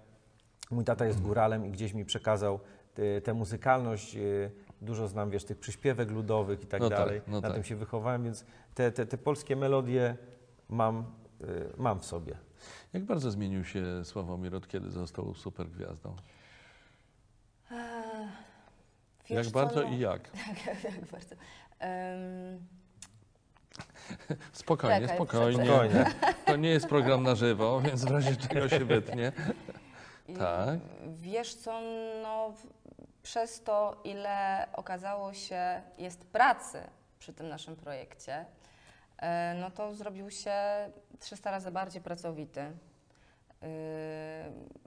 mój 0.70 0.84
tata 0.84 1.06
jest 1.06 1.20
góralem 1.22 1.66
i 1.66 1.70
gdzieś 1.70 1.94
mi 1.94 2.04
przekazał 2.04 2.60
te- 2.94 3.20
tę 3.20 3.34
muzykalność. 3.34 4.16
Dużo 4.82 5.08
znam, 5.08 5.30
wiesz, 5.30 5.44
tych 5.44 5.58
przyśpiewek 5.58 6.10
ludowych 6.10 6.62
i 6.62 6.66
tak 6.66 6.80
No 6.80 6.88
tak, 6.88 6.98
dalej. 6.98 7.20
no 7.26 7.40
Na 7.40 7.48
tak. 7.48 7.54
tym 7.54 7.64
się 7.64 7.76
wychowałem, 7.76 8.24
więc 8.24 8.44
te, 8.74 8.92
te, 8.92 9.06
te 9.06 9.18
polskie 9.18 9.56
melodie 9.56 10.16
mam, 10.68 10.98
e, 10.98 11.44
mam 11.76 12.00
w 12.00 12.04
sobie. 12.04 12.36
Jak 12.92 13.04
bardzo 13.04 13.30
zmienił 13.30 13.64
się 13.64 14.04
Sławomir 14.04 14.54
od 14.54 14.68
kiedy 14.68 14.90
został 14.90 15.34
supergwiazdą? 15.34 16.16
Wiesz 19.30 19.44
jak 19.46 19.54
bardzo 19.54 19.82
no, 19.82 19.88
i 19.88 19.98
jak? 19.98 20.30
Jak, 20.66 20.84
jak 20.84 21.04
bardzo. 21.12 21.34
Em, 21.78 22.66
Spokojnie, 24.52 25.00
Czekaj, 25.00 25.16
spokojnie. 25.16 25.64
Spokojnie. 25.64 26.04
To 26.46 26.56
nie 26.56 26.68
jest 26.68 26.86
program 26.86 27.22
na 27.22 27.34
żywo, 27.34 27.80
więc 27.80 28.04
w 28.04 28.10
razie 28.10 28.36
czego 28.36 28.68
się 28.68 28.84
wytnie. 28.94 29.32
Tak. 30.38 30.78
Wiesz 31.06 31.54
co, 31.54 31.80
no 32.22 32.52
przez 33.22 33.62
to, 33.62 34.00
ile 34.04 34.66
okazało 34.72 35.34
się 35.34 35.82
jest 35.98 36.24
pracy 36.24 36.82
przy 37.18 37.32
tym 37.32 37.48
naszym 37.48 37.76
projekcie, 37.76 38.44
e, 39.18 39.54
no 39.60 39.70
to 39.70 39.94
zrobił 39.94 40.30
się 40.30 40.54
300 41.18 41.50
razy 41.50 41.70
bardziej 41.70 42.02
pracowity. 42.02 42.60
E, 42.60 42.70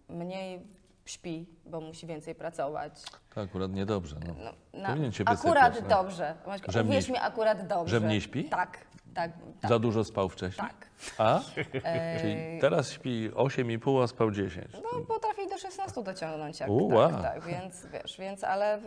Mniej 0.10 0.68
śpi, 1.06 1.46
bo 1.66 1.82
musi 1.82 2.08
więcej 2.08 2.36
pracować. 2.36 3.04
To 3.36 3.42
akurat 3.42 3.72
niedobrze. 3.72 4.16
No. 4.28 4.34
No, 4.44 4.80
na, 4.82 4.90
Powinien 4.90 5.12
cię 5.12 5.24
akurat 5.28 5.82
no. 5.82 5.88
dobrze. 5.88 6.36
Maćko, 6.48 6.72
Że 6.72 6.84
mniej 6.84 7.02
mi, 7.10 7.18
akurat 7.18 7.68
dobrze. 7.68 8.00
Że 8.00 8.06
mniej 8.06 8.22
śpi? 8.22 8.50
Tak, 8.50 8.78
tak, 9.14 9.32
tak. 9.62 9.70
Za 9.70 9.80
dużo 9.80 10.04
spał 10.04 10.30
wcześniej? 10.30 10.68
tak. 10.70 10.88
A? 11.18 11.40
E, 11.84 12.20
Czyli 12.22 12.36
teraz 12.62 12.92
śpi 12.92 13.30
8,5, 13.32 14.04
a 14.04 14.08
spał 14.08 14.32
10. 14.32 14.68
No, 14.74 15.00
potrafi 15.08 15.50
do 15.50 15.58
16 15.58 16.04
dociągnąć, 16.04 16.60
jak 16.60 16.70
U, 16.70 16.90
tak, 16.90 16.98
wow. 16.98 17.22
tak, 17.22 17.44
więc 17.46 17.86
wiesz, 17.86 18.18
więc 18.18 18.44
ale 18.44 18.78
w, 18.82 18.86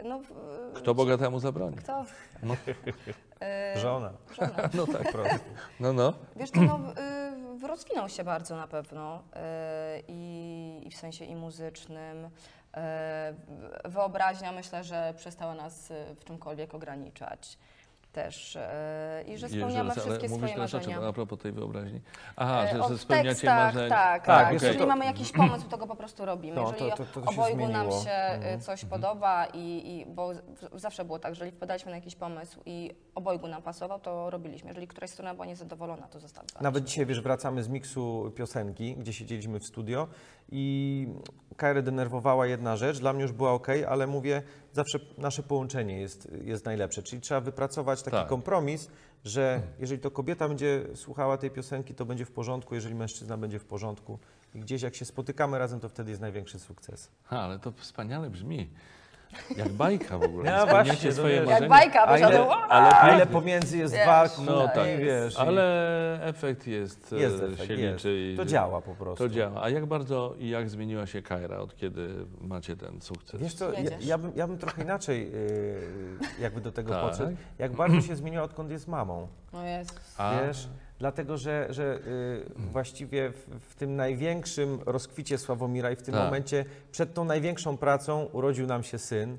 y, 0.00 0.04
no, 0.08 0.18
w, 0.18 0.32
Kto 0.74 0.94
bogatemu 0.94 1.38
zabroni? 1.38 1.76
kto? 1.76 2.04
No. 2.42 2.54
Y, 3.74 3.78
Żona. 3.80 4.12
żona. 4.36 4.68
No 4.74 4.86
tak. 4.86 5.02
Po 5.02 5.12
prostu. 5.12 5.38
No, 5.80 5.92
no. 5.92 6.12
Wiesz 6.36 6.50
co, 6.50 6.60
no, 6.60 6.78
y, 7.62 7.66
rozwinął 7.68 8.08
się 8.08 8.24
bardzo 8.24 8.56
na 8.56 8.66
pewno 8.68 9.22
i, 10.08 10.80
i 10.86 10.90
w 10.90 10.96
sensie 10.96 11.24
i 11.24 11.36
muzycznym. 11.36 12.30
Wyobraźnia 13.84 14.52
myślę, 14.52 14.84
że 14.84 15.14
przestała 15.16 15.54
nas 15.54 15.92
w 16.20 16.24
czymkolwiek 16.24 16.74
ograniczać 16.74 17.58
też 18.12 18.56
y, 18.56 18.60
i 19.26 19.38
że 19.38 19.48
spełniamy 19.48 19.90
wszystkie 19.90 20.28
swoje 20.28 20.54
teraz 20.54 20.74
o 20.74 20.76
marzenia. 20.78 20.96
czym, 20.96 21.04
a 21.04 21.12
propos 21.12 21.38
tej 21.38 21.52
wiobraźni. 21.52 22.00
Aha, 22.36 22.64
E, 22.64 22.76
że, 22.82 22.88
że 22.88 22.98
spełniacie 22.98 23.28
tekstach, 23.28 23.74
marzenia. 23.74 23.88
Tak, 23.88 24.26
Tak, 24.26 24.44
tak. 24.44 24.52
Jeżeli 24.52 24.78
to- 24.78 24.86
mamy 24.86 25.04
jakiś 25.04 25.32
pomysł, 25.32 25.68
to 25.68 25.78
go 25.78 25.86
po 25.86 25.96
prostu 25.96 26.24
robimy. 26.24 26.54
No, 26.56 26.62
Jeżeli 26.72 26.90
to- 26.90 26.96
to- 26.96 27.20
to 27.20 27.30
obojgu 27.30 27.68
nam 27.68 27.90
się 27.90 28.10
Mhm. 28.10 28.58
y, 28.58 28.62
coś 28.62 28.84
podoba 28.84 29.46
i, 29.54 29.58
i 29.98 30.06
bo 30.06 30.30
zawsze 30.74 31.04
było 31.04 31.18
tak, 31.18 31.30
jeżeli 31.30 31.50
wpadaliśmy 31.50 31.90
na 31.90 31.96
jakiś 31.96 32.14
pomysł 32.16 32.60
i 32.66 32.90
obojgu 33.14 33.48
nam 33.48 33.62
pasował, 33.62 34.00
to 34.00 34.30
robiliśmy. 34.30 34.68
Jeżeli 34.68 34.86
któraś 34.86 35.10
strona 35.10 35.34
była 35.34 35.46
niezadowolona, 35.46 36.08
to 36.08 36.20
zostawialiśmy. 36.20 36.60
Nawet 36.62 36.84
dzisiaj, 36.84 37.06
wiesz, 37.06 37.20
wracamy 37.20 37.62
z 37.62 37.68
miksu 37.68 38.32
piosenki, 38.36 38.94
gdzie 38.96 39.12
siedzieliśmy 39.12 39.60
w 39.60 39.64
studio 39.66 40.08
i 40.52 41.06
Kairę 41.56 41.82
denerwowała 41.82 42.46
jedna 42.46 42.76
rzecz, 42.76 42.98
dla 42.98 43.12
mnie 43.12 43.22
już 43.22 43.32
była 43.32 43.52
ok, 43.52 43.68
ale 43.88 44.06
mówię, 44.06 44.42
zawsze 44.72 44.98
nasze 45.18 45.42
połączenie 45.42 46.00
jest, 46.00 46.28
jest 46.44 46.64
najlepsze, 46.64 47.02
czyli 47.02 47.22
trzeba 47.22 47.40
wypracować 47.40 48.01
taki 48.02 48.16
Tak. 48.16 48.28
kompromis, 48.28 48.88
że 49.24 49.62
jeżeli 49.78 50.00
to 50.00 50.10
kobieta 50.10 50.48
będzie 50.48 50.84
słuchała 50.94 51.38
tej 51.38 51.50
piosenki, 51.50 51.94
to 51.94 52.04
będzie 52.04 52.24
w 52.24 52.30
porządku, 52.32 52.74
jeżeli 52.74 52.94
mężczyzna 52.94 53.36
będzie 53.36 53.58
w 53.58 53.64
porządku. 53.64 54.18
I 54.54 54.60
gdzieś 54.60 54.82
jak 54.82 54.94
się 54.94 55.04
spotykamy 55.04 55.58
razem, 55.58 55.80
to 55.80 55.88
wtedy 55.88 56.10
jest 56.10 56.20
największy 56.20 56.58
sukces. 56.58 57.10
Ha, 57.24 57.40
ale 57.40 57.58
to 57.58 57.72
wspaniale 57.72 58.30
brzmi. 58.30 58.70
Jak 59.56 59.68
bajka 59.68 60.18
w 60.18 60.22
ogóle. 60.22 60.52
No 60.58 60.66
właśnie, 60.66 61.12
swoje 61.12 61.40
wiesz. 61.40 61.50
Jak 61.50 61.68
bajka, 61.68 62.18
żaden... 62.18 62.42
ale 62.68 62.96
a 63.00 63.08
ile 63.08 63.16
pięknie. 63.18 63.32
pomiędzy 63.40 63.78
jest 63.78 63.94
Wiesz, 63.94 64.06
walk, 64.06 64.32
No 64.46 64.64
i 64.64 64.68
tak. 64.68 64.86
wiesz, 64.98 65.34
i 65.34 65.38
Ale 65.38 66.22
efekt 66.24 66.66
jest, 66.66 67.12
jest 67.12 67.42
e, 67.42 67.46
efekt, 67.46 67.64
się 67.68 67.74
jest. 67.74 67.96
liczy. 68.04 68.32
i- 68.32 68.36
To 68.36 68.44
działa 68.44 68.82
po 68.82 68.94
prostu. 68.94 69.24
To 69.28 69.34
działa. 69.34 69.62
A 69.62 69.68
jak 69.68 69.86
bardzo 69.86 70.34
i 70.38 70.48
jak 70.48 70.70
zmieniła 70.70 71.06
się 71.06 71.22
Kaira 71.22 71.56
od 71.58 71.76
kiedy 71.76 72.08
macie 72.40 72.76
ten 72.76 73.00
sukces? 73.00 73.40
Wiesz 73.40 73.54
co, 73.54 73.72
ja, 73.72 73.78
ja, 74.00 74.18
bym, 74.18 74.32
ja 74.36 74.46
bym 74.46 74.58
trochę 74.58 74.82
inaczej 74.82 75.32
yy, 75.32 75.80
jakby 76.40 76.60
do 76.60 76.72
tego 76.72 76.90
Tak. 76.92 77.02
podszedł. 77.02 77.36
Jak 77.58 77.72
bardzo 77.72 78.00
się 78.00 78.16
zmieniła, 78.16 78.42
odkąd 78.42 78.70
jest 78.70 78.88
mamą. 78.88 79.28
No 79.52 79.64
jest. 79.66 80.00
A, 80.18 80.32
Wiesz, 80.46 80.68
dlatego 81.02 81.36
że, 81.36 81.66
że 81.70 81.98
y, 82.06 82.70
właściwie 82.72 83.30
w, 83.30 83.46
w 83.70 83.74
tym 83.74 83.96
największym 83.96 84.78
rozkwicie 84.86 85.38
Sławomira 85.38 85.90
i 85.90 85.96
w 85.96 86.02
tym 86.02 86.14
Tak. 86.14 86.24
momencie 86.24 86.64
przed 86.92 87.14
tą 87.14 87.24
największą 87.24 87.76
pracą 87.76 88.24
urodził 88.32 88.66
nam 88.66 88.82
się 88.82 88.98
syn 88.98 89.38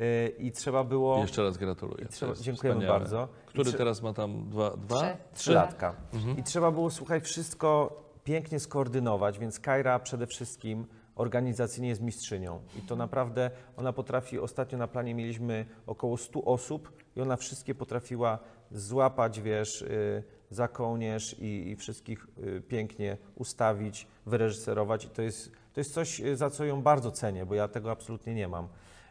y, 0.00 0.28
i 0.38 0.52
trzeba 0.52 0.84
było... 0.84 1.18
Jeszcze 1.18 1.42
raz 1.42 1.56
gratuluję. 1.56 2.06
Trzeba, 2.08 2.34
dziękujemy 2.34 2.80
wspaniałe. 2.80 2.98
bardzo. 3.00 3.28
Który 3.46 3.70
trze- 3.70 3.76
teraz 3.78 4.02
ma 4.02 4.12
tam 4.12 4.48
dwa? 4.50 4.70
dwa? 4.76 5.00
Trzy. 5.00 5.16
Trzy 5.34 5.52
latka. 5.52 5.94
I 6.38 6.42
trzeba 6.42 6.70
było, 6.70 6.90
słuchaj, 6.90 7.20
wszystko 7.20 8.02
pięknie 8.24 8.60
skoordynować, 8.60 9.38
więc 9.38 9.60
Kaira 9.60 9.98
przede 9.98 10.26
wszystkim 10.26 10.86
organizacyjnie 11.16 11.88
jest 11.88 12.02
mistrzynią. 12.02 12.60
I 12.78 12.82
to 12.82 12.96
naprawdę 12.96 13.50
ona 13.76 13.92
potrafi, 13.92 14.38
ostatnio 14.38 14.78
na 14.78 14.88
planie 14.88 15.14
mieliśmy 15.14 15.66
około 15.86 16.16
100 16.16 16.44
osób 16.44 16.92
i 17.16 17.20
ona 17.20 17.36
wszystkie 17.36 17.74
potrafiła 17.74 18.38
złapać, 18.70 19.40
wiesz, 19.40 19.82
y, 19.82 20.22
za 20.50 20.68
kołnierz 20.68 21.36
i, 21.38 21.70
i 21.70 21.76
wszystkich 21.76 22.26
y, 22.38 22.62
pięknie 22.68 23.16
ustawić, 23.34 24.06
wyreżyserować. 24.26 25.04
I 25.04 25.08
to 25.08 25.22
jest, 25.22 25.52
to 25.72 25.80
jest 25.80 25.94
coś, 25.94 26.20
y, 26.20 26.36
za 26.36 26.50
co 26.50 26.64
ją 26.64 26.82
bardzo 26.82 27.10
cenię, 27.10 27.46
bo 27.46 27.54
ja 27.54 27.68
tego 27.68 27.90
absolutnie 27.90 28.34
nie 28.34 28.48
mam. 28.48 28.68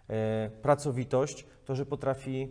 E, 0.10 0.50
Pracowitość, 0.62 1.46
to, 1.66 1.76
że 1.76 1.86
potrafi 1.86 2.50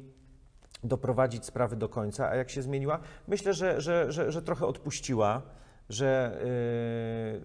doprowadzić 0.84 1.44
sprawy 1.44 1.76
do 1.76 1.88
końca, 1.88 2.28
a 2.28 2.34
jak 2.34 2.50
się 2.50 2.62
zmieniła? 2.62 3.00
Myślę, 3.28 3.54
że, 3.54 3.80
że, 3.80 4.12
że, 4.12 4.32
że 4.32 4.42
trochę 4.42 4.66
odpuściła, 4.66 5.42
że 5.88 6.38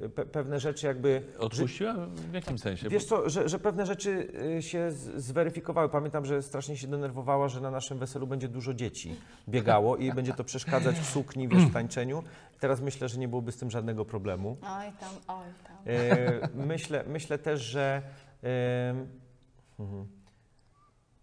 yy, 0.01 0.09
pe, 0.09 0.25
pewne 0.25 0.59
rzeczy 0.59 0.87
jakby... 0.87 1.21
Odpuściła? 1.39 1.93
W 2.07 2.33
jakim 2.33 2.57
sensie? 2.57 2.89
Wiesz 2.89 3.05
co, 3.05 3.29
że, 3.29 3.49
że 3.49 3.59
pewne 3.59 3.85
rzeczy 3.85 4.27
y, 4.57 4.61
się 4.61 4.91
z- 4.91 5.23
zweryfikowały. 5.23 5.89
Pamiętam, 5.89 6.25
że 6.25 6.41
strasznie 6.41 6.77
się 6.77 6.87
denerwowała, 6.87 7.47
że 7.47 7.61
na 7.61 7.71
naszym 7.71 7.97
weselu 7.97 8.27
będzie 8.27 8.47
dużo 8.47 8.73
dzieci 8.73 9.15
biegało 9.49 9.97
i 9.97 10.13
będzie 10.13 10.33
to 10.33 10.43
przeszkadzać 10.43 10.95
w 10.99 11.05
sukni, 11.05 11.47
wiesz, 11.47 11.63
w 11.63 11.73
tańczeniu. 11.73 12.23
Teraz 12.59 12.81
myślę, 12.81 13.09
że 13.09 13.19
nie 13.19 13.27
byłoby 13.27 13.51
z 13.51 13.57
tym 13.57 13.71
żadnego 13.71 14.05
problemu. 14.05 14.57
Oj 14.61 14.85
tam, 14.99 15.09
oj 15.27 15.45
tam. 15.67 15.77
E, 15.87 16.65
myślę, 16.67 17.03
myślę 17.07 17.37
też, 17.37 17.61
że, 17.61 18.01
mhm, 19.79 20.07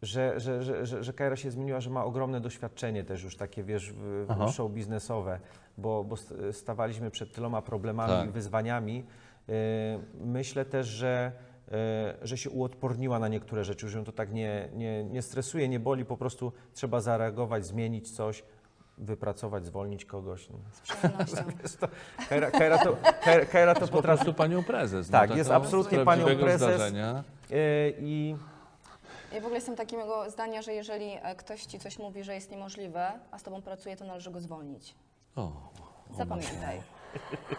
że, 0.03 0.41
że, 0.41 0.63
że, 0.63 0.87
że, 0.87 1.05
że 1.05 1.13
Kaira 1.13 1.37
się 1.37 1.51
zmieniła, 1.51 1.81
że 1.81 1.91
ma 1.91 2.05
ogromne 2.05 2.41
doświadczenie 2.41 3.05
też 3.05 3.23
już 3.23 3.37
takie, 3.37 3.63
wiesz, 3.63 3.93
w, 3.93 4.27
Aha. 4.29 4.49
show 4.49 4.71
biznesowe, 4.73 5.41
bo, 5.79 6.05
bo 6.05 6.17
st- 6.17 6.35
stawaliśmy 6.53 7.11
przed 7.11 7.33
tyloma 7.35 7.63
problemami 7.63 8.13
Tak. 8.13 8.29
i 8.29 8.33
wyzwaniami. 8.33 9.05
E, 9.49 9.53
myślę 10.21 10.65
też, 10.65 10.87
że, 10.87 11.33
e, 11.73 12.15
że 12.23 12.39
się 12.39 12.51
uodporniła 12.51 13.19
na 13.19 13.29
niektóre 13.29 13.65
rzeczy, 13.65 13.89
że 13.89 13.99
ją 13.99 14.05
to 14.05 14.13
tak 14.13 14.33
nie, 14.33 14.69
nie, 14.75 15.05
nie 15.05 15.23
stresuje, 15.23 15.69
nie 15.69 15.81
boli, 15.81 16.05
po 16.05 16.17
prostu 16.17 16.53
trzeba 16.73 17.01
zareagować, 17.01 17.67
zmienić 17.67 18.11
coś, 18.11 18.45
wypracować, 18.99 19.65
zwolnić 19.67 20.05
kogoś. 20.05 20.51
No. 20.51 20.59
Z 20.73 20.81
przyjemnością. 20.81 21.45
Jest 21.63 21.81
to, 21.81 21.89
Kaira, 22.29 22.51
Kaira 22.51 22.79
to, 22.79 22.97
to 23.81 23.87
Po 23.87 23.93
potrafi 23.93 24.03
prostu 24.03 24.35
panią 24.35 24.65
prezes. 24.65 25.11
Tak, 25.11 25.31
no, 25.31 25.37
jest 25.37 25.51
taką 25.51 25.65
absolutnie 25.65 25.99
panią 25.99 26.25
prezes. 26.25 26.75
Zdarzenia. 26.77 27.25
E, 27.51 27.91
I 27.99 28.37
Ja 29.33 29.41
w 29.41 29.45
ogóle 29.45 29.55
jestem 29.55 29.77
takiego 29.77 30.31
zdania, 30.31 30.63
że 30.63 30.73
jeżeli 30.73 31.13
e, 31.23 31.35
ktoś 31.37 31.63
ci 31.63 31.79
coś 31.79 31.99
mówi, 31.99 32.25
że 32.25 32.35
jest 32.35 32.51
niemożliwe, 32.51 33.13
a 33.31 33.39
z 33.39 33.43
tobą 33.43 33.63
pracuje, 33.63 33.97
to 33.97 34.05
należy 34.05 34.31
go 34.31 34.41
zwolnić. 34.41 34.95
O, 35.37 35.53
Zapamiętaj. 36.17 36.81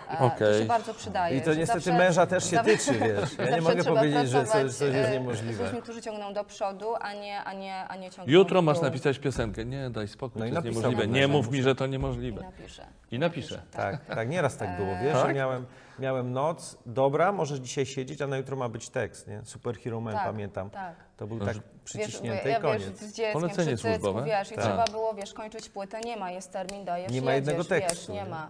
E, 0.09 0.31
To 0.39 0.59
się 0.59 0.65
bardzo 0.65 0.93
przydaje. 0.93 1.37
I 1.37 1.41
to 1.41 1.53
że 1.53 1.59
niestety 1.59 1.79
zawsze- 1.79 1.97
męża 1.99 2.25
też 2.27 2.49
się 2.49 2.57
tyczy, 2.59 2.93
wiesz. 2.93 3.37
Ja 3.37 3.45
nie 3.45 3.51
zawsze 3.51 3.61
mogę 3.61 3.81
trzeba 3.83 3.95
powiedzieć, 3.99 4.29
że 4.29 4.39
coś, 4.41 4.49
pracować, 4.51 4.73
coś 4.75 4.93
jest 4.95 5.09
e, 5.09 5.11
niemożliwe. 5.13 5.53
Z 5.53 5.59
ludźmi, 5.59 5.81
którzy 5.81 6.01
ciągną 6.01 6.33
do 6.33 6.43
przodu, 6.43 6.95
a 7.01 7.13
nie, 7.13 7.43
a 7.43 7.53
nie, 7.53 7.75
a 7.87 7.95
nie 7.95 8.11
ciągną 8.11 8.33
Jutro 8.33 8.61
w 8.61 8.65
masz 8.65 8.77
dół. 8.77 8.85
napisać 8.85 9.19
piosenkę. 9.19 9.65
Nie, 9.65 9.89
daj 9.89 10.07
spokój, 10.07 10.41
No 10.51 10.61
to 10.61 10.67
jest 10.67 10.77
niemożliwe. 10.77 11.07
Nie 11.07 11.27
mów 11.27 11.51
mi, 11.51 11.61
że 11.63 11.75
to 11.75 11.85
I 11.85 11.89
niemożliwe. 11.89 12.41
napiszę. 12.41 12.85
I 13.11 13.19
napiszę. 13.19 13.61
Tak, 13.71 14.05
tak, 14.05 14.29
nieraz 14.29 14.57
tak 14.57 14.77
było, 14.77 14.89
wiesz, 15.03 15.13
Tak? 15.13 15.27
że 15.27 15.33
miałem, 15.33 15.65
miałem 15.99 16.31
noc, 16.31 16.77
dobra, 16.85 17.31
możesz 17.31 17.59
dzisiaj 17.59 17.85
siedzieć, 17.85 18.21
a 18.21 18.27
na 18.27 18.37
jutro 18.37 18.55
ma 18.57 18.69
być 18.69 18.89
tekst, 18.89 19.27
nie? 19.27 19.41
Superhero 19.45 20.01
Man, 20.01 20.13
Tak, 20.13 20.23
pamiętam. 20.25 20.69
Tak. 20.69 21.06
To 21.17 21.27
był 21.27 21.37
No, 21.37 21.45
tak 21.45 21.57
przyciśnięty 21.83 22.49
ja 22.49 22.57
i 22.57 22.61
koniec. 22.61 22.83
Wiesz, 22.83 22.93
z 23.09 23.13
dzieckiem, 23.13 23.33
Polecenie 23.33 23.75
przy 23.75 23.83
cycku, 23.83 23.87
służbowe. 24.03 24.25
wiesz, 24.25 24.51
i 24.51 24.55
Tak. 24.55 24.63
trzeba 24.63 24.85
było, 24.85 25.13
wiesz, 25.13 25.33
kończyć 25.33 25.69
płytę, 25.69 26.01
nie 26.01 26.17
ma, 26.17 26.31
jest 26.31 26.51
termin, 26.53 26.85
dajesz, 26.85 27.11
Nie 27.11 27.21
ma 27.21 27.33
jedziesz, 27.33 27.47
jednego 27.47 27.57
wiesz, 27.75 27.87
tekstu, 27.89 28.13
nie 28.13 28.23
nie? 28.23 28.29
ma. 28.29 28.49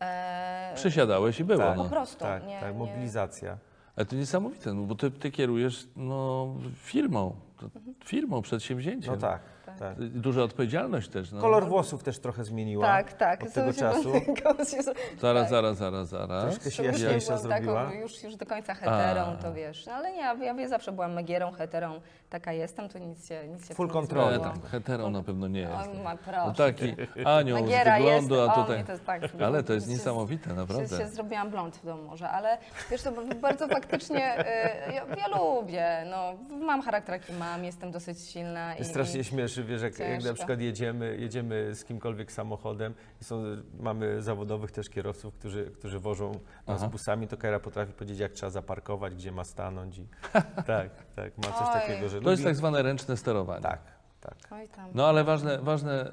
E, 0.00 0.72
Przesiadałeś 0.74 1.40
i 1.40 1.44
było. 1.44 1.58
Tak. 1.58 1.76
No. 1.76 1.84
Po 1.84 1.90
prostu, 1.90 2.18
Tak, 2.18 2.46
nie, 2.46 2.60
tak, 2.60 2.72
nie. 2.72 2.78
mobilizacja. 2.78 3.58
Ale 3.96 4.06
to 4.06 4.16
niesamowite, 4.16 4.74
no, 4.74 4.82
bo 4.82 4.94
ty, 4.94 5.10
ty 5.10 5.30
kierujesz 5.30 5.88
no, 5.96 6.48
firmą, 6.74 7.36
to, 7.60 7.66
firmą, 8.04 8.42
przedsięwzięciem. 8.42 9.14
No 9.14 9.20
tak, 9.20 9.40
tak. 9.80 9.98
Y, 10.00 10.08
Duża 10.08 10.42
odpowiedzialność 10.42 11.08
też. 11.08 11.32
No. 11.32 11.40
Kolor 11.40 11.68
włosów 11.68 12.02
też 12.02 12.18
trochę 12.18 12.44
zmieniła. 12.44 12.86
Tak, 12.86 13.12
tak. 13.12 13.42
Od 13.42 13.52
tego 13.52 13.72
czasu. 13.72 14.12
się- 14.70 14.82
Zaraz, 15.20 15.42
tak. 15.42 15.50
zaraz, 15.50 15.76
zaraz, 15.76 16.08
zaraz. 16.08 16.44
Troszkę 16.44 16.70
się 16.70 16.84
jaśniejsza 16.84 17.36
zrobiła. 17.38 17.84
Taką, 17.84 17.96
już, 17.96 18.22
już 18.22 18.36
do 18.36 18.46
końca 18.46 18.74
heterą, 18.74 19.20
A. 19.22 19.36
to 19.42 19.52
wiesz. 19.52 19.86
No, 19.86 19.92
ale 19.92 20.12
nie, 20.12 20.18
ja, 20.18 20.34
ja, 20.34 20.52
ja 20.54 20.68
zawsze 20.68 20.92
byłam 20.92 21.12
megierą, 21.12 21.52
heterą, 21.52 22.00
taka 22.30 22.52
jestem, 22.52 22.88
to 22.88 22.98
nic 22.98 23.28
się, 23.28 23.48
nic 23.48 23.68
się 23.68 23.74
Full 23.74 23.86
nie 23.86 23.92
control. 23.92 24.24
E, 24.28 24.28
zmieniło. 24.34 24.52
tam, 24.52 24.62
heterą 24.62 25.10
na 25.10 25.22
pewno 25.22 25.48
nie 25.48 25.60
jest. 25.60 25.88
Oj, 25.94 25.98
ma 26.02 26.12
No 26.14 26.18
proszę. 26.24 26.54
taki 26.72 26.94
anioł 27.24 27.58
z 27.58 27.60
Magiera 27.60 27.96
wyglądu, 27.98 28.34
jest, 28.34 28.48
a 28.50 28.54
o, 28.54 28.62
tutaj... 28.62 28.76
mnie 28.76 28.84
to 28.86 28.92
jest 28.92 29.04
tak, 29.04 29.22
Ale 29.44 29.62
to 29.62 29.72
jest 29.72 29.86
się- 29.86 29.92
niesamowite, 29.92 30.50
Się, 30.50 30.54
naprawdę. 30.56 30.98
się 30.98 31.08
zrobiłam 31.08 31.50
blond 31.50 31.76
w 31.76 31.84
domu 31.86 32.02
może, 32.02 32.28
ale 32.28 32.58
wiesz, 32.90 33.02
to 33.02 33.12
bardzo 33.40 33.68
faktycznie, 33.68 34.40
y, 34.40 34.92
ja, 34.92 35.04
ja 35.16 35.28
lubię, 35.38 36.04
no, 36.10 36.32
mam 36.66 36.82
charakter 36.82 37.12
jaki 37.20 37.32
mam, 37.32 37.64
jestem 37.64 37.90
dosyć 37.90 38.20
silna. 38.20 38.76
I, 38.76 38.84
Strasznie 38.84 39.20
i, 39.20 39.24
śmieszy, 39.24 39.64
wiesz, 39.64 39.82
jak, 39.82 39.98
jak 39.98 40.08
na 40.08 40.16
ciężko. 40.16 40.34
przykład 40.34 40.60
jedziemy, 40.60 41.16
jedziemy 41.16 41.74
z 41.74 41.84
kimkolwiek 41.84 42.32
samochodem 42.32 42.94
i 43.20 43.24
są, 43.24 43.42
mamy 43.80 44.22
zawodowych 44.22 44.72
też 44.72 44.88
kierowców, 44.90 45.34
którzy, 45.34 45.70
którzy 45.70 45.98
wożą 45.98 46.32
nas 46.66 46.80
Aha. 46.82 46.88
busami, 46.88 47.28
to 47.28 47.36
Kara 47.36 47.60
potrafi 47.60 47.92
powiedzieć, 47.92 48.18
jak 48.18 48.32
trzeba 48.32 48.50
zaparkować, 48.50 49.14
gdzie 49.14 49.32
ma 49.32 49.44
stanąć 49.44 49.98
i 49.98 50.06
tak, 50.66 50.90
tak, 51.22 51.38
ma 51.38 51.44
coś 51.58 51.68
Oj. 51.68 51.80
takiego, 51.80 52.08
że 52.08 52.20
To 52.20 52.30
jest 52.30 52.42
lubi... 52.42 52.48
tak 52.50 52.56
zwane 52.56 52.82
ręczne 52.82 53.16
sterowanie. 53.16 53.62
Tak, 53.62 53.80
tak. 54.20 54.34
Oj, 54.50 54.68
tam. 54.68 54.90
No 54.94 55.08
ale 55.08 55.24
ważne, 55.24 55.58
ważne, 55.58 56.12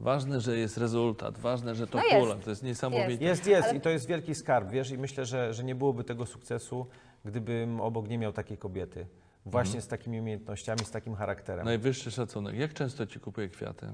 ważne, 0.00 0.40
że 0.40 0.56
jest 0.56 0.78
rezultat, 0.78 1.38
ważne, 1.38 1.74
że 1.74 1.86
to 1.86 1.98
No 1.98 2.04
jest. 2.04 2.16
hula, 2.16 2.34
to 2.34 2.50
jest 2.50 2.62
niesamowite. 2.62 3.24
Jest, 3.24 3.46
jest 3.46 3.68
Ale- 3.68 3.76
i 3.76 3.80
to 3.80 3.90
jest 3.90 4.06
wielki 4.06 4.34
skarb, 4.34 4.70
wiesz, 4.70 4.90
i 4.90 4.98
myślę, 4.98 5.24
że, 5.26 5.54
że 5.54 5.64
nie 5.64 5.74
byłoby 5.74 6.04
tego 6.04 6.26
sukcesu, 6.26 6.86
gdybym 7.24 7.80
obok 7.80 8.08
nie 8.08 8.18
miał 8.18 8.32
takiej 8.32 8.58
kobiety. 8.58 9.06
Właśnie 9.46 9.68
Mhm. 9.78 9.82
z 9.82 9.88
takimi 9.88 10.20
umiejętnościami, 10.20 10.80
z 10.84 10.90
takim 10.90 11.14
charakterem. 11.14 11.64
Najwyższy 11.64 12.10
szacunek. 12.10 12.54
Jak 12.54 12.74
często 12.74 13.06
ci 13.06 13.20
kupuje 13.20 13.48
kwiaty? 13.48 13.86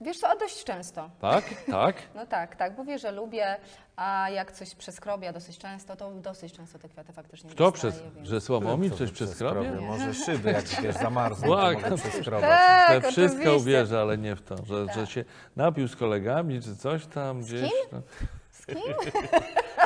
Wiesz 0.00 0.18
co, 0.18 0.28
a 0.28 0.36
dość 0.36 0.64
często. 0.64 1.10
Tak? 1.20 1.44
Tak? 1.70 1.96
No 2.14 2.26
tak, 2.26 2.56
tak, 2.56 2.76
bo 2.76 2.84
wie, 2.84 2.98
że 2.98 3.10
lubię, 3.12 3.56
a 3.96 4.30
jak 4.30 4.52
coś 4.52 4.74
przeskrobia 4.74 5.32
dosyć 5.32 5.58
często, 5.58 5.96
to 5.96 6.10
dosyć 6.10 6.52
często 6.52 6.78
te 6.78 6.88
kwiaty 6.88 7.12
faktycznie 7.12 7.50
Kto 7.50 7.70
dostaję, 7.70 7.92
przez, 7.92 8.14
więc- 8.14 8.28
że 8.28 8.40
Sławomir 8.40 8.90
Co 8.92 8.96
coś 8.98 9.08
to 9.08 9.14
przeskrobie? 9.14 9.70
Może 9.70 10.14
szyby, 10.14 10.50
jak 10.52 10.64
wiesz, 10.64 10.94
zamarzną, 10.94 11.56
Tak. 11.56 11.82
to 11.82 11.90
mogę 11.90 12.02
przeskrobać. 12.02 12.50
Tak, 12.50 13.02
We 13.02 13.10
wszystko 13.12 13.56
uwierzę, 13.56 14.00
ale 14.00 14.18
nie 14.18 14.36
w 14.36 14.42
to, 14.42 14.56
że, 14.64 14.86
że 14.94 15.06
się 15.06 15.24
napił 15.56 15.88
z 15.88 15.96
kolegami, 15.96 16.62
czy 16.62 16.76
coś 16.76 17.06
tam 17.06 17.40
gdzieś. 17.42 17.72
No. 17.92 18.02
Z 18.50 18.66
kim? 18.66 18.82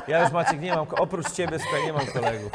Ja 0.08 0.22
już 0.22 0.32
Maciek 0.32 0.60
nie 0.60 0.74
mam, 0.74 0.86
oprócz 0.98 1.30
ciebie 1.32 1.58
nie 1.86 1.92
mam 1.92 2.06
kolegów. 2.06 2.52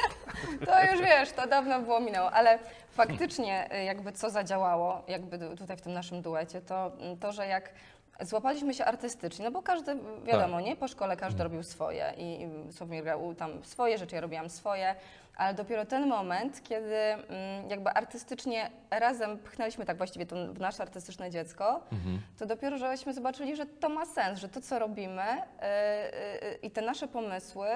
To 0.66 0.84
już 0.92 1.02
wiesz, 1.02 1.32
to 1.32 1.48
dawno 1.48 1.80
było 1.82 2.00
minęło, 2.00 2.32
ale 2.32 2.60
faktycznie 2.92 3.76
y, 3.76 3.84
jakby 3.84 4.12
co 4.12 4.30
zadziałało, 4.30 5.04
jakby 5.08 5.40
tutaj 5.58 5.78
w 5.78 5.82
tym 5.82 5.94
naszym 5.94 6.22
duecie, 6.22 6.62
to 6.62 6.92
mm, 7.00 7.18
to, 7.18 7.32
że 7.32 7.48
jak 7.48 7.70
złapaliśmy 8.22 8.74
się 8.74 8.86
artystycznie, 8.86 9.46
no 9.46 9.52
bo 9.52 9.62
każdy, 9.62 9.98
wiadomo, 10.24 10.62
nie, 10.62 10.76
po 10.76 10.88
szkole 10.88 11.18
każdy 11.18 11.44
robił 11.44 11.64
swoje 11.64 12.14
i 12.18 12.42
i 12.42 12.74
Sławomir 12.74 13.04
grał 13.04 13.36
tam 13.36 13.64
swoje 13.64 13.98
rzeczy, 13.98 14.16
ja 14.16 14.22
robiłam 14.22 14.50
swoje, 14.50 14.96
ale 15.36 15.54
dopiero 15.54 15.86
ten 15.86 16.08
moment, 16.08 16.64
kiedy 16.64 16.96
mm, 16.96 17.70
jakby 17.70 17.90
artystycznie 17.90 18.70
razem 18.90 19.38
pchnęliśmy 19.38 19.86
tak 19.86 19.98
właściwie 19.98 20.26
to 20.26 20.36
w 20.54 20.60
nasze 20.60 20.84
artystyczne 20.84 21.30
dziecko, 21.32 21.82
to 22.40 22.46
dopiero 22.46 22.78
żeśmy 22.78 23.14
zobaczyli, 23.14 23.56
że 23.56 23.66
to 23.66 23.90
ma 23.90 24.06
sens, 24.06 24.40
że 24.40 24.50
to, 24.50 24.62
co 24.62 24.80
robimy 24.80 25.22
y, 25.24 25.66
y, 26.46 26.48
y, 26.48 26.60
i 26.62 26.72
te 26.72 26.82
nasze 26.82 27.08
pomysły 27.08 27.68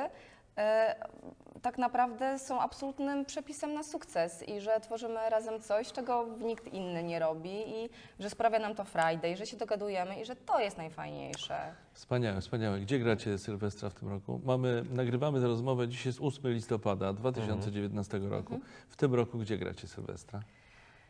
tak 1.62 1.78
naprawdę 1.78 2.40
są 2.40 2.62
absolutnym 2.62 3.26
przepisem 3.26 3.74
na 3.74 3.84
sukces 3.84 4.50
i 4.50 4.62
że 4.62 4.80
tworzymy 4.80 5.30
razem 5.30 5.62
coś, 5.62 5.92
czego 5.92 6.28
nikt 6.40 6.74
inny 6.74 7.04
nie 7.04 7.20
robi 7.20 7.50
i 7.50 7.90
że 8.20 8.30
sprawia 8.30 8.60
nam 8.60 8.76
to 8.76 8.86
i 9.34 9.38
że 9.38 9.46
się 9.46 9.58
dogadujemy 9.58 10.22
i 10.22 10.26
że 10.26 10.36
to 10.36 10.60
jest 10.60 10.78
najfajniejsze. 10.78 11.76
Wspaniałe, 11.94 12.42
wspaniałe. 12.42 12.80
Gdzie 12.80 13.00
gracie 13.00 13.38
Sylwestra 13.38 13.90
w 13.90 13.94
tym 13.94 14.10
roku? 14.10 14.42
Mamy, 14.44 14.84
nagrywamy 14.92 15.42
tę 15.42 15.48
rozmowę, 15.48 15.88
dzisiaj 15.88 16.10
jest 16.10 16.20
8 16.22 16.52
listopada 16.52 17.14
2019 17.14 18.20
roku. 18.20 18.60
W 18.90 18.96
tym 18.96 19.16
roku 19.16 19.38
gdzie 19.38 19.58
gracie 19.58 19.88
Sylwestra? 19.88 20.42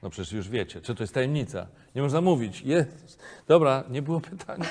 No 0.04 0.10
przecież 0.10 0.32
już 0.34 0.49
wiecie, 0.49 0.82
czy 0.82 0.95
to 0.95 1.04
jest 1.04 1.14
tajemnica. 1.14 1.68
Nie 1.95 2.02
można 2.02 2.22
mówić. 2.22 2.62
Jest. 2.62 3.20
Dobra, 3.47 3.84
nie 3.89 4.02
było 4.02 4.20
pytania. 4.22 4.66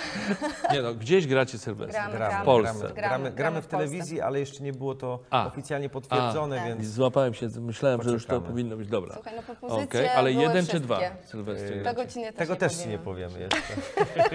Nie 0.72 0.82
no, 0.82 0.94
gdzieś 0.94 1.26
gracie 1.26 1.58
Sylwestra. 1.58 2.00
Gramy, 2.02 2.16
Gramy, 2.16 2.42
w 2.42 2.44
Polsce. 2.44 2.78
gramy, 2.78 2.94
Gramy, 2.94 3.30
gramy, 3.30 3.62
w 3.62 3.66
telewizji, 3.66 4.20
ale 4.20 4.40
jeszcze 4.40 4.62
nie 4.64 4.72
było 4.72 4.94
to 4.94 5.18
A. 5.30 5.46
oficjalnie 5.46 5.88
potwierdzone, 5.88 6.62
A, 6.62 6.66
więc 6.66 6.86
Złapałem 6.86 7.34
się, 7.34 7.48
myślałem, 7.60 8.02
że 8.02 8.10
już 8.10 8.22
to 8.26 8.28
Poczekamy. 8.28 8.48
powinno 8.50 8.76
być 8.76 8.88
dobra. 8.88 9.14
Słuchaj, 9.14 9.32
no 9.36 9.42
propozycje 9.42 9.84
Okej, 9.84 10.08
ale 10.08 10.30
były 10.30 10.42
jeden 10.42 10.56
czy 10.66 10.68
wszystkie. 10.68 10.80
dwa 10.86 11.00
Sylwestry? 11.24 11.76
Yy, 11.76 11.82
Tego 11.84 12.06
ci 12.06 12.18
nie, 12.18 12.32
tego 12.32 12.56
też 12.56 12.68
też 12.72 12.78
nie 12.78 12.84
ci 12.84 12.90
nie 12.90 12.98
powiem. 12.98 13.30
powiemy 13.30 13.48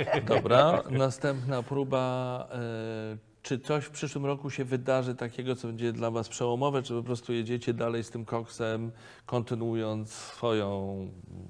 jeszcze. 0.05 0.21
Dobra, 0.21 0.83
następna 0.89 1.63
próba. 1.63 2.47
E, 2.51 3.34
czy 3.45 3.59
coś 3.59 3.85
w 3.85 3.89
przyszłym 3.89 4.25
roku 4.25 4.49
się 4.49 4.65
wydarzy 4.65 5.15
takiego, 5.15 5.55
co 5.55 5.67
będzie 5.67 5.93
dla 5.93 6.11
Was 6.11 6.29
przełomowe, 6.29 6.83
czy 6.83 6.93
po 6.93 7.03
prostu 7.03 7.33
jedziecie 7.33 7.73
dalej 7.73 8.03
z 8.03 8.09
tym 8.09 8.25
koksem, 8.25 8.91
kontynuując 9.25 10.09
swoją 10.11 10.97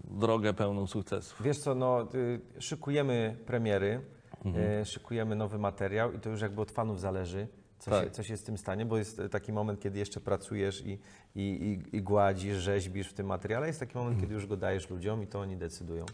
drogę 0.04 0.54
pełną 0.54 0.88
sukcesów? 0.88 1.42
Wiesz 1.44 1.58
co, 1.58 1.76
no, 1.76 2.08
y, 2.16 2.40
szykujemy 2.60 3.36
premiery, 3.46 4.02
Mhm. 4.46 4.82
y, 4.82 4.86
szykujemy 4.86 5.36
nowy 5.36 5.58
materiał 5.60 6.14
i 6.14 6.20
to 6.20 6.30
już 6.30 6.42
jakby 6.42 6.62
od 6.62 6.72
fanów 6.72 7.00
zależy, 7.00 7.48
co, 7.80 7.92
Tak. 7.92 8.04
się, 8.04 8.12
co 8.12 8.24
się 8.24 8.38
z 8.38 8.44
tym 8.44 8.58
stanie, 8.58 8.86
bo 8.86 8.98
jest 8.98 9.22
taki 9.32 9.54
moment, 9.54 9.80
kiedy 9.80 10.00
jeszcze 10.00 10.22
pracujesz 10.22 10.82
i, 10.86 11.00
i, 11.36 11.42
i, 11.42 11.96
i 11.98 12.02
gładzisz, 12.02 12.58
rzeźbisz 12.58 13.08
w 13.08 13.14
tym 13.14 13.26
materiale, 13.28 13.68
jest 13.68 13.80
taki 13.80 13.98
moment, 13.98 14.14
Mhm. 14.14 14.22
kiedy 14.22 14.34
już 14.34 14.48
go 14.48 14.58
dajesz 14.58 14.90
ludziom 14.90 15.24
i 15.24 15.28
to 15.28 15.40
oni 15.40 15.58
decydują, 15.58 16.06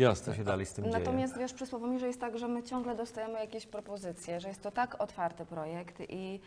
Jasne. 0.00 0.32
co 0.32 0.36
się 0.36 0.44
dalej 0.44 0.66
z 0.66 0.72
tym 0.72 0.84
dzieje. 0.84 0.98
Natomiast 0.98 1.38
wiesz, 1.38 1.52
przy 1.52 1.66
Sławomirze 1.66 2.06
jest 2.06 2.20
tak, 2.20 2.38
że 2.38 2.48
my 2.48 2.62
ciągle 2.62 2.96
dostajemy 2.96 3.38
jakieś 3.40 3.66
propozycje, 3.66 4.40
że 4.40 4.48
jest 4.48 4.62
to 4.62 4.70
tak 4.70 5.02
otwarty 5.02 5.46
projekt 5.46 6.02
i 6.08 6.40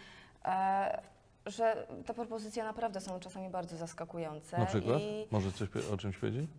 e, 0.45 1.01
że 1.45 1.87
te 2.05 2.13
propozycje 2.13 2.63
naprawdę 2.63 3.01
są 3.01 3.19
czasami 3.19 3.49
bardzo 3.49 3.77
zaskakujące. 3.77 4.57
Na 4.57 4.65
przykład? 4.65 5.01
I, 5.01 5.27
Może 5.31 5.51
coś 5.51 5.69
o 5.93 5.97
czymś 5.97 6.17
powiedzieć? 6.17 6.49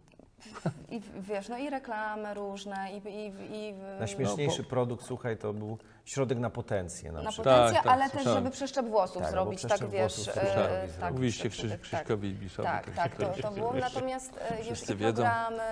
I 0.90 1.00
wiesz, 1.20 1.48
no 1.48 1.58
i 1.58 1.70
reklamy 1.70 2.34
różne 2.34 2.88
i, 2.92 2.96
i, 3.08 3.32
i 3.50 3.74
Najśmieszniejszy 3.98 4.62
No, 4.62 4.68
produkt, 4.68 5.04
słuchaj, 5.06 5.36
to 5.36 5.52
był 5.52 5.78
środek 6.04 6.38
na 6.38 6.50
potencję 6.50 7.12
na, 7.12 7.22
na 7.22 7.30
przykład. 7.30 7.54
potencję, 7.56 7.74
Tak, 7.74 7.84
tak, 7.84 7.92
ale 7.92 8.10
też, 8.10 8.24
żeby 8.24 8.50
przeszczep 8.50 8.86
włosów 8.88 9.22
Tak, 9.22 9.30
zrobić, 9.30 9.64
albo 9.64 9.68
tak 9.68 9.78
przeszczep 9.78 9.90
wiesz. 9.90 10.16
włosów 10.16 10.36
e, 10.36 10.82
e, 10.82 10.88
tak, 11.00 11.12
Mówiliście 11.12 11.48
Krzyś, 11.50 11.70
tak. 11.70 11.80
Krzyśkowi 11.80 12.28
Ibisowi. 12.28 12.68
Tak, 12.68 12.90
tak, 12.90 13.16
to, 13.16 13.42
to 13.42 13.50
było. 13.50 13.74
Natomiast 13.74 14.40
e, 14.50 14.62
Wszyscy 14.64 14.92
i 14.92 14.96
wiedzą. 14.96 15.12
programy, 15.22 15.62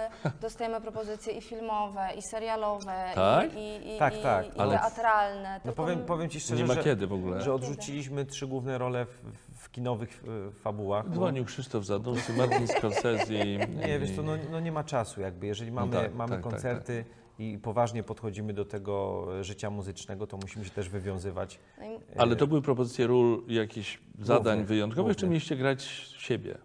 dostajemy 0.40 0.80
propozycje 0.80 1.32
i 1.32 1.42
filmowe, 1.42 2.08
i 2.16 2.22
serialowe, 2.22 3.10
Tak? 3.14 3.54
i, 3.54 3.58
i, 3.58 3.96
i, 3.96 3.98
Tak, 3.98 4.16
i, 4.18 4.22
tak, 4.22 4.56
i 4.56 4.60
ale- 4.60 4.78
teatralne. 4.78 5.60
No 5.64 5.72
powiem, 5.72 6.04
powiem 6.04 6.30
Ci 6.30 6.40
szczerze, 6.40 6.62
Nie 6.62 6.68
ma 6.68 6.74
że, 6.74 6.82
kiedy 6.84 7.06
w 7.06 7.12
ogóle. 7.12 7.40
że 7.42 7.54
odrzuciliśmy 7.54 8.24
trzy 8.26 8.46
główne 8.46 8.78
role 8.78 9.04
w, 9.06 9.22
w 9.51 9.51
kinowych 9.72 10.24
e, 10.48 10.50
fabułach. 10.52 11.08
bo- 11.08 11.14
Dzwonił 11.14 11.44
Krzysztof 11.44 11.84
Zadumski, 11.86 12.32
Martin 12.32 12.66
Scorsese. 12.68 13.32
Nie, 13.86 13.98
wiesz 13.98 14.10
co, 14.16 14.22
no, 14.22 14.32
no 14.50 14.60
nie 14.60 14.72
ma 14.72 14.84
czasu 14.84 15.20
jakby. 15.20 15.46
Jeżeli 15.46 15.72
mamy, 15.72 15.92
tak, 15.92 16.14
mamy 16.14 16.30
tak, 16.34 16.42
tak, 16.42 16.52
koncerty 16.52 17.04
i 17.38 17.58
poważnie 17.62 18.02
podchodzimy 18.02 18.52
do 18.52 18.64
tego 18.64 19.26
e, 19.40 19.44
życia 19.44 19.70
muzycznego, 19.70 20.26
to 20.26 20.36
musimy 20.36 20.64
się 20.64 20.70
też 20.70 20.88
wywiązywać. 20.88 21.58
No 21.78 21.84
i- 21.86 21.98
Ale 22.18 22.36
to 22.36 22.46
były 22.46 22.62
propozycje 22.62 23.06
ról, 23.06 23.42
jakichś 23.48 23.98
zadań 24.20 24.42
Głównych, 24.44 24.66
wyjątkowych, 24.66 25.16
czy 25.16 25.20
głównych. 25.20 25.30
mieliście 25.30 25.56
grać 25.56 25.82
siebie? 26.18 26.58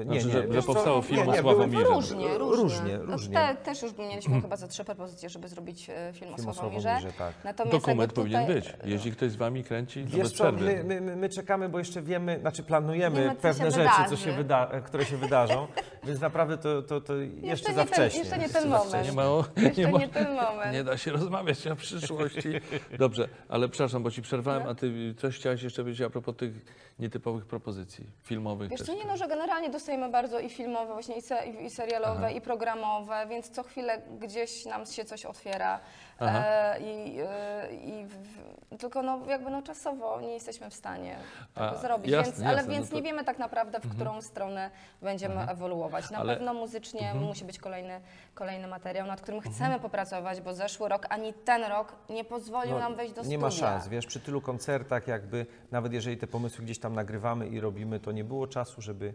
E, 0.00 0.04
Znaczy, 0.04 0.20
że- 0.20 0.52
że 0.52 0.62
co, 0.62 0.66
powstało 0.72 1.02
film 1.02 1.20
o 1.20 1.24
były- 1.24 1.38
Sławomirze. 1.38 1.84
Różnie, 1.84 2.38
różnie. 2.38 2.62
Różnie, 2.62 2.98
No, 2.98 3.12
różnie. 3.12 3.34
Te, 3.34 3.54
też 3.64 3.82
już 3.82 3.96
mieliśmy 3.98 4.40
chyba 4.40 4.56
za 4.56 4.68
trzy 4.68 4.84
propozycje, 4.84 5.28
żeby 5.28 5.48
zrobić 5.48 5.90
e, 5.90 6.12
film 6.12 6.32
o 6.34 6.36
Film 6.36 6.48
o 6.48 6.54
Sławomirze. 6.54 6.82
Sławomirze, 6.88 7.12
tak. 7.18 7.34
Natomiast 7.44 7.72
Dokument 7.76 8.00
jakby 8.00 8.14
powinien 8.14 8.40
tutaj- 8.46 8.54
być. 8.54 8.74
Jeśli 8.84 9.12
ktoś 9.12 9.30
z 9.30 9.36
Wami 9.36 9.64
kręci, 9.64 10.04
to 10.04 10.10
Wiesz 10.10 10.22
bez 10.22 10.32
co, 10.32 10.44
przerwy. 10.44 10.64
my, 10.64 10.84
my, 10.84 11.00
my, 11.00 11.16
my 11.16 11.28
czekamy, 11.28 11.68
bo 11.68 11.78
jeszcze 11.78 12.02
wiemy, 12.02 12.38
znaczy 12.40 12.62
planujemy 12.62 13.20
Wiemy, 13.20 13.34
co 13.36 13.40
pewne 13.42 13.64
się 13.64 13.70
rzeczy, 13.70 14.08
co 14.08 14.16
się 14.16 14.32
wyda, 14.32 14.68
e, 14.70 14.80
które 14.80 15.04
się 15.04 15.16
wydarzą, 15.16 15.66
więc 16.06 16.20
naprawdę 16.20 16.58
to, 16.58 16.82
to, 16.82 17.00
to 17.00 17.14
jeszcze, 17.42 17.72
za 17.74 17.82
nie 17.82 17.88
ten- 17.88 17.94
wcześnie. 17.94 18.18
jeszcze 18.20 18.38
nie 18.38 18.48
za 18.48 18.60
ten 18.60 18.68
moment. 18.70 19.06
Nie, 19.06 19.12
ma, 19.12 19.24
o- 19.24 19.44
Jeszcze 19.56 19.80
nie, 19.82 19.86
nie, 19.86 19.92
ma, 19.92 20.08
ten 20.08 20.34
moment. 20.34 20.72
nie 20.72 20.84
da 20.84 20.96
się 20.96 21.12
rozmawiać 21.12 21.66
o 21.66 21.76
przyszłości. 21.76 22.48
Dobrze, 22.98 23.28
ale 23.48 23.68
przepraszam, 23.68 24.02
bo 24.02 24.10
Ci 24.10 24.22
przerwałem, 24.22 24.68
a 24.68 24.74
Ty 24.74 25.14
coś 25.18 25.36
chciałaś 25.36 25.62
jeszcze 25.62 25.82
powiedzieć 25.82 26.00
a 26.06 26.10
propos 26.10 26.36
tych 26.36 26.52
nietypowych 26.98 27.46
propozycji 27.46 28.06
filmowych. 28.22 28.72
Co, 28.84 28.94
nie 28.94 29.04
no, 29.04 29.16
że 29.16 29.28
generalnie 29.28 29.70
dostajemy 29.70 30.08
bardzo 30.08 30.40
i 30.40 30.50
filmowe, 30.50 30.92
właśnie 30.92 31.16
i, 31.16 31.22
se, 31.22 31.46
i 31.46 31.70
serialowe, 31.70 32.32
i 32.32 32.40
programowe, 32.40 33.26
więc 33.28 33.50
co 33.50 33.62
chwilę 33.62 34.02
gdzieś 34.20 34.64
nam 34.64 34.86
się 34.86 35.04
coś 35.04 35.24
otwiera. 35.24 35.80
E, 36.20 36.78
I, 36.80 37.18
e, 37.20 37.68
i 37.74 38.06
w, 38.06 38.16
tylko 38.78 39.02
no, 39.02 39.18
jakby 39.28 39.50
no, 39.50 39.62
czasowo 39.62 40.20
nie 40.20 40.32
jesteśmy 40.34 40.70
w 40.70 40.74
stanie 40.74 41.16
tego 41.54 41.70
A, 41.70 41.74
zrobić. 41.76 42.10
jasne, 42.12 42.32
więc, 42.32 42.46
ale 42.46 42.56
jasne, 42.56 42.72
więc 42.72 42.86
no 42.86 42.90
to- 42.90 42.96
nie 42.96 43.02
wiemy 43.02 43.24
tak 43.24 43.38
naprawdę, 43.38 43.80
w 43.80 43.94
którą 43.94 44.22
stronę 44.22 44.70
będziemy 45.02 45.40
ewoluować. 45.50 46.10
Na 46.10 46.18
Ale- 46.18 46.34
pewno 46.34 46.54
muzycznie 46.54 47.14
musi 47.14 47.44
być 47.44 47.58
kolejny, 47.58 48.00
kolejny 48.34 48.66
materiał, 48.68 49.06
nad 49.06 49.20
którym 49.20 49.40
chcemy 49.40 49.80
popracować, 49.80 50.40
bo 50.40 50.54
zeszły 50.54 50.88
rok 50.88 51.06
ani 51.10 51.32
ten 51.34 51.64
rok 51.64 51.92
nie 52.10 52.24
pozwolił 52.24 52.72
No, 52.74 52.78
nam 52.78 52.94
wejść 52.94 53.12
do 53.14 53.20
nie 53.20 53.24
studia. 53.24 53.38
ma 53.40 53.50
szans, 53.50 53.88
wiesz, 53.88 54.06
przy 54.06 54.20
tylu 54.20 54.40
koncertach 54.40 55.08
jakby, 55.08 55.46
nawet 55.70 55.92
jeżeli 55.92 56.16
te 56.16 56.26
pomysły 56.26 56.64
gdzieś 56.64 56.78
tam 56.78 56.94
nagrywamy 56.94 57.46
i 57.48 57.60
robimy, 57.60 58.00
to 58.00 58.12
nie 58.12 58.24
było 58.24 58.46
czasu, 58.46 58.80
żeby... 58.82 59.14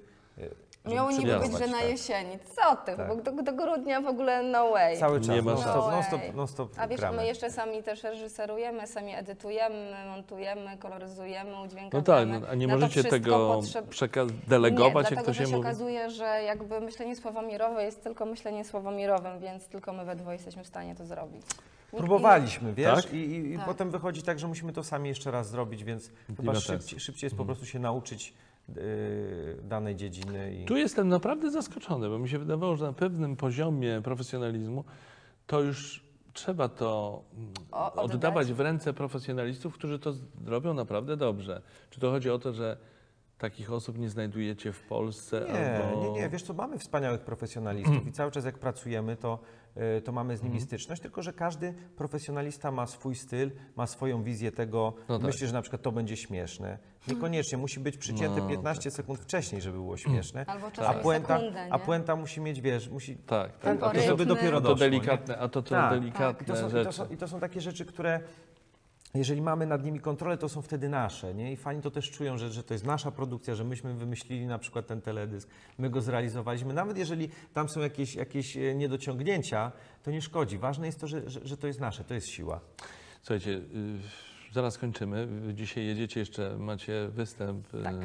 żeby 0.85 0.95
Miało 0.95 1.11
niby 1.11 1.39
być, 1.39 1.51
że 1.51 1.67
na 1.67 1.77
tak. 1.79 1.89
jesieni. 1.89 2.39
Co 2.55 2.75
ty? 2.75 2.95
Tak. 2.97 3.07
Bo 3.07 3.15
do, 3.15 3.43
do 3.43 3.53
grudnia 3.53 4.01
w 4.01 4.05
ogóle 4.07 4.43
no 4.43 4.69
way. 4.71 4.97
Cały 4.97 5.19
czas, 5.19 5.29
Nie 5.29 5.41
ma 5.41 5.51
szans. 5.57 5.61
stop, 5.69 5.91
No 5.91 6.03
stop, 6.03 6.21
non 6.35 6.47
stop 6.47 6.71
A 6.77 6.87
wiesz, 6.87 6.99
gramy. 6.99 7.17
my 7.17 7.25
jeszcze 7.25 7.51
sami 7.51 7.83
też 7.83 8.03
reżyserujemy, 8.03 8.87
sami 8.87 9.15
edytujemy, 9.15 9.93
montujemy, 10.07 10.77
koloryzujemy, 10.77 11.51
No 11.51 11.61
udźwiękawiamy. 11.61 12.03
tak, 12.33 12.41
no, 12.41 12.47
a 12.47 12.55
nie 12.55 12.67
Na 12.67 12.73
możecie 12.73 13.03
tego 13.03 13.49
potrzeb- 13.61 13.87
przekaz- 13.89 14.27
nie, 14.31 14.47
delegować, 14.47 15.03
jak 15.03 15.13
dlatego, 15.13 15.25
to 15.25 15.33
że 15.33 15.39
się 15.39 15.45
się 15.51 15.57
mówi? 15.57 15.67
okazuje, 15.67 16.09
że 16.09 16.43
jakby 16.43 16.81
myślenie 16.81 17.15
słowomirowe 17.15 17.83
jest 17.83 18.03
tylko 18.03 18.25
myślenie 18.25 18.65
słowomirowym, 18.65 19.39
więc 19.39 19.67
tylko 19.67 19.93
my 19.93 20.05
we 20.05 20.15
dwoje 20.15 20.35
jesteśmy 20.35 20.63
w 20.63 20.67
stanie 20.67 20.95
to 20.95 21.05
zrobić. 21.05 21.41
Próbowaliśmy, 21.97 22.73
wiesz, 22.73 23.03
Tak? 23.03 23.13
i, 23.13 23.17
i, 23.17 23.53
i 23.53 23.57
Tak. 23.57 23.65
potem 23.65 23.91
wychodzi 23.91 24.23
tak, 24.23 24.39
że 24.39 24.47
musimy 24.47 24.73
to 24.73 24.83
sami 24.83 25.09
jeszcze 25.09 25.31
raz 25.31 25.49
zrobić, 25.49 25.83
więc 25.83 26.11
chyba 26.37 26.55
szybciej, 26.55 26.99
szybciej 26.99 27.25
jest 27.27 27.35
po 27.37 27.45
prostu 27.45 27.65
się 27.65 27.79
nauczyć 27.79 28.29
y, 28.29 28.33
danej 29.63 29.95
dziedziny. 29.95 30.55
I... 30.55 30.65
Tu 30.65 30.77
jestem 30.77 31.07
naprawdę 31.07 31.51
zaskoczony, 31.51 32.09
bo 32.09 32.19
mi 32.19 32.29
się 32.29 32.39
wydawało, 32.39 32.75
że 32.75 32.85
na 32.85 32.93
pewnym 32.93 33.35
poziomie 33.35 34.01
profesjonalizmu 34.03 34.83
to 35.47 35.61
już 35.61 36.03
trzeba 36.33 36.69
to 36.69 37.21
mm, 37.37 37.53
O- 37.71 37.93
oddawać 37.93 38.53
w 38.53 38.59
ręce 38.59 38.93
profesjonalistów, 38.93 39.73
którzy 39.73 39.99
to 39.99 40.13
robią 40.45 40.73
naprawdę 40.73 41.17
dobrze. 41.17 41.61
Czy 41.89 41.99
to 41.99 42.11
chodzi 42.11 42.29
o 42.29 42.39
to, 42.39 42.53
że 42.53 42.77
takich 43.41 43.71
osób 43.71 43.97
nie 43.97 44.09
znajdujecie 44.09 44.73
w 44.73 44.81
Polsce? 44.81 45.45
Nie, 45.53 45.83
albo... 45.85 46.01
nie, 46.03 46.21
nie, 46.21 46.29
wiesz 46.29 46.43
co, 46.43 46.53
mamy 46.53 46.77
wspaniałych 46.79 47.21
profesjonalistów 47.21 48.07
i 48.07 48.11
cały 48.11 48.31
czas 48.31 48.45
jak 48.45 48.57
pracujemy, 48.57 49.15
to, 49.15 49.39
y, 49.97 50.01
to 50.01 50.11
mamy 50.11 50.37
z 50.37 50.39
Mhm. 50.39 50.53
nimi 50.53 50.61
styczność, 50.65 51.01
tylko 51.01 51.21
że 51.21 51.33
każdy 51.33 51.73
profesjonalista 51.95 52.71
ma 52.71 52.87
swój 52.87 53.15
styl, 53.15 53.51
ma 53.75 53.87
swoją 53.87 54.23
wizję 54.23 54.51
tego, 54.51 54.93
No 55.09 55.17
tak. 55.19 55.27
myśli, 55.27 55.47
że 55.47 55.53
na 55.53 55.61
przykład 55.61 55.81
to 55.81 55.91
będzie 55.91 56.17
śmieszne. 56.17 56.77
Niekoniecznie, 57.07 57.57
musi 57.57 57.79
być 57.79 57.97
przycięte 57.97 58.41
No, 58.41 58.47
15 58.49 58.91
sekund 58.91 59.19
wcześniej, 59.19 59.61
żeby 59.61 59.77
było 59.77 59.97
śmieszne, 59.97 60.45
Albo 60.45 60.67
a 60.67 60.71
czasami 60.71 61.01
puenta, 61.03 61.37
sekundę, 61.39 61.67
a 61.71 61.79
puenta 61.79 62.15
musi 62.15 62.41
mieć, 62.41 62.61
wiesz, 62.61 62.89
musi... 62.89 63.15
Tak, 63.17 63.57
tak. 63.57 63.83
a 63.83 63.89
to 63.89 64.01
żeby 64.01 64.25
dopiero 64.25 64.57
A 64.57 64.61
to 64.61 64.67
doszło, 64.69 64.85
nie? 64.85 64.91
delikatne, 64.91 65.37
a 65.37 65.47
to, 65.49 65.61
to 65.61 65.69
Tak. 65.69 65.99
delikatne 65.99 66.43
I 66.43 66.47
to, 66.47 66.55
są, 66.55 66.67
i, 66.67 66.71
rzeczy. 66.71 66.85
to 66.85 66.91
są, 66.91 67.05
I 67.07 67.17
to 67.17 67.27
są 67.27 67.39
takie 67.39 67.61
rzeczy, 67.61 67.85
które 67.85 68.19
jeżeli 69.13 69.41
mamy 69.41 69.65
nad 69.65 69.83
nimi 69.83 69.99
kontrolę, 69.99 70.37
to 70.37 70.49
są 70.49 70.61
wtedy 70.61 70.89
nasze, 70.89 71.33
nie? 71.33 71.51
I 71.51 71.57
fani 71.57 71.81
to 71.81 71.91
też 71.91 72.11
czują, 72.11 72.37
że, 72.37 72.49
że 72.51 72.63
to 72.63 72.73
jest 72.73 72.85
nasza 72.85 73.11
produkcja, 73.11 73.55
że 73.55 73.63
myśmy 73.63 73.93
wymyślili 73.93 74.45
na 74.47 74.59
przykład 74.59 74.87
ten 74.87 75.01
teledysk, 75.01 75.49
my 75.77 75.89
go 75.89 76.01
zrealizowaliśmy. 76.01 76.73
Nawet 76.73 76.97
jeżeli 76.97 77.29
tam 77.53 77.69
są 77.69 77.79
jakieś, 77.79 78.15
jakieś 78.15 78.57
e, 78.57 78.75
niedociągnięcia, 78.75 79.71
to 80.03 80.11
nie 80.11 80.21
szkodzi. 80.21 80.57
Ważne 80.57 80.85
jest 80.85 80.99
to, 80.99 81.07
że, 81.07 81.29
że, 81.29 81.39
że 81.47 81.57
to 81.57 81.67
jest 81.67 81.79
nasze, 81.79 82.03
to 82.03 82.13
jest 82.13 82.27
siła. 82.27 82.59
Słuchajcie, 83.21 83.51
y, 83.51 83.63
zaraz 84.53 84.77
kończymy. 84.77 85.27
Dzisiaj 85.53 85.85
jedziecie 85.85 86.19
jeszcze, 86.19 86.57
macie 86.57 87.07
występ. 87.09 87.73
y, 87.73 87.83
Tak. 87.83 87.95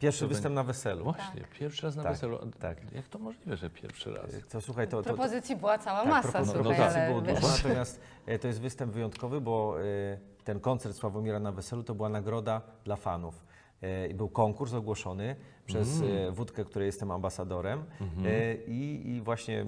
Pierwszy 0.00 0.20
to 0.20 0.28
występ 0.28 0.54
na 0.54 0.62
weselu. 0.64 1.04
Właśnie, 1.04 1.44
pierwszy 1.58 1.82
raz 1.86 1.96
na 1.96 2.02
Tak, 2.02 2.12
weselu. 2.12 2.38
tak. 2.60 2.92
Jak 2.92 3.08
to 3.08 3.18
możliwe, 3.18 3.56
że 3.56 3.70
pierwszy 3.70 4.14
raz? 4.14 4.30
To 4.50 4.60
słuchaj, 4.60 4.88
to, 4.88 4.96
to, 4.96 5.02
to, 5.02 5.16
Propozycji 5.16 5.56
była 5.56 5.78
cała 5.78 6.00
Tak, 6.00 6.08
masa, 6.10 6.28
propos- 6.28 6.44
słuchaj, 6.44 6.62
propozycji 6.62 7.00
ale 7.00 7.08
było 7.08 7.22
wiesz, 7.22 7.40
dużo, 7.40 7.48
natomiast 7.56 8.00
e, 8.26 8.38
to 8.38 8.46
jest 8.48 8.60
występ 8.60 8.92
wyjątkowy, 8.92 9.40
bo 9.40 9.76
e, 9.82 10.18
ten 10.48 10.60
koncert 10.60 10.96
Sławomira 10.96 11.38
na 11.40 11.52
weselu 11.52 11.82
to 11.82 11.94
była 11.94 12.08
nagroda 12.08 12.60
dla 12.84 12.96
fanów. 12.96 13.44
E, 13.82 14.06
I 14.08 14.14
był 14.14 14.28
konkurs 14.28 14.72
ogłoszony 14.74 15.36
przez 15.66 16.00
Mm. 16.00 16.28
e, 16.28 16.30
Wódkę, 16.32 16.64
której 16.64 16.86
jestem 16.86 17.10
ambasadorem 17.10 17.84
Mhm. 18.00 18.26
e, 18.26 18.54
i, 18.54 19.10
i 19.10 19.20
właśnie 19.20 19.60
e, 19.60 19.64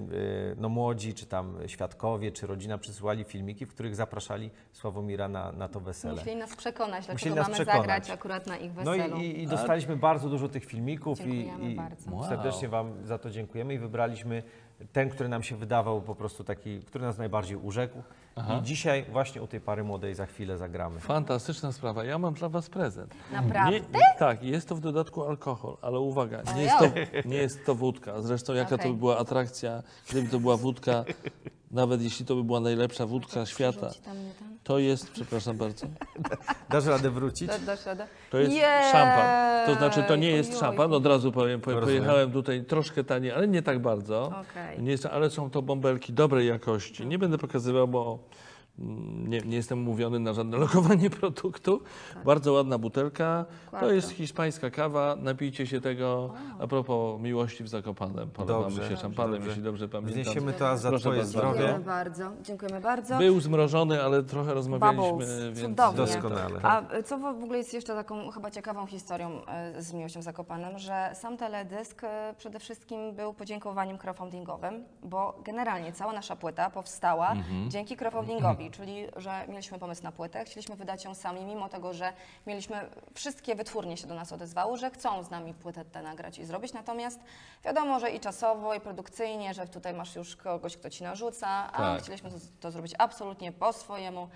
no, 0.57 0.69
młodzi, 0.69 1.13
czy 1.13 1.25
tam 1.25 1.57
świadkowie, 1.67 2.31
czy 2.31 2.47
rodzina 2.47 2.77
przysyłali 2.77 3.23
filmiki, 3.23 3.65
w 3.65 3.69
których 3.69 3.95
zapraszali 3.95 4.49
Sławomira 4.71 5.27
na, 5.27 5.51
na 5.51 5.67
to 5.67 5.79
wesele. 5.79 6.13
musieli 6.15 6.35
nas 6.37 6.55
przekonać, 6.55 7.05
dlaczego 7.05 7.13
Musieli 7.13 7.35
nas 7.35 7.45
mamy 7.45 7.53
przekonać. 7.55 7.81
zagrać 7.81 8.09
akurat 8.09 8.47
na 8.47 8.57
ich 8.57 8.75
No 8.75 8.91
weselu. 8.91 9.17
i, 9.17 9.21
i, 9.25 9.43
i 9.43 9.47
dostaliśmy 9.47 9.95
bardzo 9.97 10.29
dużo 10.29 10.49
tych 10.49 10.65
filmików 10.65 11.19
i, 11.19 11.23
Dziękujemy 11.23 11.71
i 11.71 11.75
bardzo. 11.75 12.11
Wow. 12.11 12.23
serdecznie 12.29 12.69
Wam 12.69 13.05
za 13.05 13.17
to 13.17 13.29
dziękujemy 13.29 13.73
i 13.73 13.77
wybraliśmy 13.79 14.43
ten, 14.93 15.09
który 15.09 15.29
nam 15.29 15.43
się 15.43 15.55
wydawał 15.55 16.01
po 16.01 16.15
prostu 16.15 16.43
taki, 16.43 16.79
który 16.79 17.05
nas 17.05 17.17
najbardziej 17.17 17.57
urzekł. 17.57 18.03
Aha. 18.35 18.59
I 18.59 18.65
dzisiaj 18.65 19.05
właśnie 19.11 19.41
u 19.41 19.47
tej 19.47 19.61
pary 19.61 19.83
młodej 19.83 20.15
za 20.15 20.25
chwilę 20.25 20.57
zagramy. 20.57 20.99
Fantastyczna 20.99 21.71
sprawa. 21.71 22.03
Ja 22.03 22.17
mam 22.17 22.33
dla 22.33 22.49
Was 22.49 22.69
prezent. 22.69 23.13
Naprawdę? 23.31 23.79
Nie, 23.79 23.85
tak, 24.19 24.43
jest 24.43 24.69
to 24.69 24.75
w 24.75 24.79
dodatku 24.79 25.23
alkohol, 25.23 25.77
ale 25.81 25.99
uwaga, 25.99 26.41
nie 26.55 26.61
jest 26.61 26.77
to, 26.79 26.85
nie 27.29 27.37
jest 27.37 27.65
to 27.65 27.75
wódka. 27.75 28.21
Zresztą 28.21 28.53
jaka 28.53 28.77
to 28.77 28.87
by 28.89 28.93
była 28.95 29.17
atrakcja, 29.17 29.83
gdyby 30.09 30.29
to 30.29 30.39
była 30.39 30.57
wódka, 30.57 31.03
nawet 31.73 32.01
jeśli 32.01 32.25
to 32.25 32.35
by 32.35 32.43
była 32.43 32.59
najlepsza 32.59 33.05
wódka 33.05 33.45
świata. 33.45 33.87
Rzuci 33.89 34.01
tam, 34.01 34.25
nie 34.25 34.33
tam. 34.33 34.57
To 34.63 34.79
jest, 34.79 35.11
przepraszam 35.11 35.57
bardzo, 35.57 35.87
Dasz 36.69 36.85
radę 36.85 37.09
wrócić? 37.09 37.47
Da- 37.47 37.59
Dasz 37.59 37.85
radę? 37.85 38.07
to 38.31 38.37
jest 38.37 38.51
Jej! 38.51 38.91
szampan. 38.91 39.65
To 39.65 39.75
znaczy, 39.75 40.03
to 40.07 40.15
nie 40.15 40.31
jest 40.31 40.59
szampan, 40.59 40.93
od 40.93 41.05
razu 41.05 41.31
powiem, 41.31 41.61
po, 41.61 41.71
pojechałem 41.71 42.31
tutaj 42.31 42.65
troszkę 42.65 43.03
taniej, 43.03 43.31
ale 43.31 43.47
nie 43.47 43.61
tak 43.61 43.79
bardzo. 43.81 44.25
Okej. 44.25 44.81
Nie 44.83 44.91
jest, 44.91 45.05
ale 45.05 45.29
są 45.29 45.49
to 45.49 45.61
bąbelki 45.61 46.13
dobrej 46.13 46.47
jakości. 46.47 47.05
Nie 47.05 47.17
będę 47.19 47.37
pokazywał, 47.37 47.87
bo 47.87 48.19
nie, 49.27 49.41
nie 49.41 49.55
jestem 49.55 49.79
umówiony 49.79 50.19
na 50.19 50.33
żadne 50.33 50.57
lokowanie 50.65 51.09
produktu. 51.09 51.81
Bardzo 52.25 52.53
ładna 52.53 52.77
butelka. 52.77 53.45
To 53.79 53.91
jest 53.91 54.11
hiszpańska 54.11 54.69
kawa. 54.69 55.15
Napijcie 55.19 55.67
się 55.67 55.81
tego. 55.81 56.33
A 56.59 56.67
propos 56.67 57.21
miłości 57.21 57.63
w 57.63 57.67
Zakopanem. 57.67 58.29
Polewamy 58.29 58.63
Dobrze, 58.63 58.89
się 58.89 58.97
szampanem, 58.97 59.33
dobrze. 59.33 59.47
jeśli 59.47 59.63
dobrze 59.63 59.89
pamiętam. 59.89 60.23
Wzniesiemy 60.23 60.53
to 60.53 60.77
za 60.77 60.89
Proszę 60.89 61.03
Twoje 61.03 61.25
zdrowie. 61.25 61.59
Dziękujemy 61.59 61.85
bardzo, 61.85 62.31
dziękujemy 62.43 62.81
bardzo. 62.81 63.17
Był 63.17 63.39
zmrożony, 63.39 64.03
ale 64.03 64.23
trochę 64.23 64.53
rozmawialiśmy, 64.53 65.09
Bubbles, 65.09 65.43
więc... 65.43 65.61
cudownie. 65.61 65.97
Doskonale. 65.97 66.59
A 66.63 66.95
y, 66.95 67.03
co 67.03 67.17
w 67.17 67.25
ogóle 67.25 67.57
jest 67.57 67.73
jeszcze 67.73 67.95
taką 67.95 68.31
chyba 68.31 68.51
ciekawą 68.51 68.85
historią 68.85 69.45
e, 69.45 69.81
z 69.81 69.93
Miłością 69.93 70.21
Zakopanem, 70.21 70.77
że 70.77 71.11
sam 71.13 71.37
teledysk 71.37 72.03
e, 72.03 72.33
przede 72.37 72.59
wszystkim 72.59 73.15
był 73.15 73.33
podziękowaniem 73.33 73.97
crowdfundingowym, 73.97 74.83
bo 75.03 75.39
generalnie 75.45 75.93
cała 75.93 76.13
nasza 76.13 76.35
płyta 76.35 76.69
powstała 76.69 77.33
dzięki 77.67 77.97
crowdfundingowi, 77.97 78.70
czyli 78.71 79.07
że 79.15 79.45
mieliśmy 79.47 79.79
pomysł 79.79 80.03
na 80.03 80.11
płytę, 80.11 80.45
chcieliśmy 80.45 80.75
wydać 80.75 81.05
ją 81.05 81.15
sami, 81.15 81.45
mimo 81.45 81.69
tego, 81.69 81.93
że 81.93 82.13
mieliśmy, 82.47 82.89
wszystkie 83.13 83.55
wytwórnie 83.55 83.97
się 83.97 84.07
do 84.07 84.15
nas 84.15 84.31
odezwały, 84.33 84.77
że 84.77 84.91
chcą 84.91 85.23
z 85.23 85.29
nami 85.29 85.53
płytę 85.53 85.85
tę 85.85 86.01
nagrać 86.01 86.37
i 86.39 86.45
zrobić, 86.45 86.73
natomiast 86.73 87.19
wiadomo, 87.65 87.99
że 87.99 88.11
i 88.11 88.19
czasowo, 88.19 88.73
i 88.73 88.79
produkcyjnie, 88.79 89.53
że 89.53 89.67
tutaj 89.67 89.93
masz 89.93 90.15
już 90.15 90.35
kogoś, 90.35 90.77
kto 90.77 90.89
ci 90.89 91.03
narzuca, 91.03 91.47
a 91.73 91.77
Tak. 91.77 92.01
chcieliśmy 92.03 92.31
to, 92.31 92.37
to 92.59 92.71
zrobić 92.71 92.93
absolutnie 92.97 93.51
po 93.51 93.73
swojemu. 93.73 94.29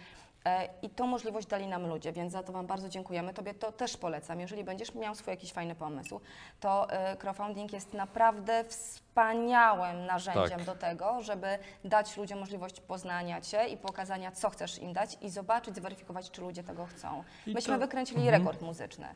E, 0.45 0.69
I 0.81 0.89
tą 0.89 1.07
możliwość 1.07 1.47
dali 1.47 1.67
nam 1.67 1.87
ludzie, 1.87 2.11
więc 2.11 2.33
za 2.33 2.43
to 2.43 2.53
Wam 2.53 2.67
bardzo 2.67 2.89
dziękujemy. 2.89 3.33
Tobie 3.33 3.53
to 3.53 3.71
też 3.71 3.97
polecam. 3.97 4.39
Jeżeli 4.39 4.63
będziesz 4.63 4.95
miał 4.95 5.15
swój 5.15 5.31
jakiś 5.31 5.53
fajny 5.53 5.75
pomysł, 5.75 6.21
to 6.59 6.89
e, 6.89 7.15
crowdfunding 7.17 7.73
jest 7.73 7.93
naprawdę 7.93 8.63
wspaniałym 8.63 10.05
narzędziem 10.05 10.57
Tak. 10.57 10.63
do 10.65 10.75
tego, 10.75 11.21
żeby 11.21 11.47
dać 11.83 12.17
ludziom 12.17 12.39
możliwość 12.39 12.81
poznania 12.81 13.41
Cię 13.41 13.67
i 13.67 13.77
pokazania, 13.77 14.31
co 14.31 14.49
chcesz 14.49 14.79
im 14.79 14.93
dać 14.93 15.17
i 15.21 15.29
zobaczyć, 15.29 15.75
zweryfikować, 15.75 16.31
czy 16.31 16.41
ludzie 16.41 16.63
tego 16.63 16.85
chcą. 16.85 17.23
I 17.47 17.53
Myśmy 17.53 17.73
to- 17.73 17.79
wykręcili 17.79 18.31
rekord 18.31 18.61
muzyczny, 18.61 19.07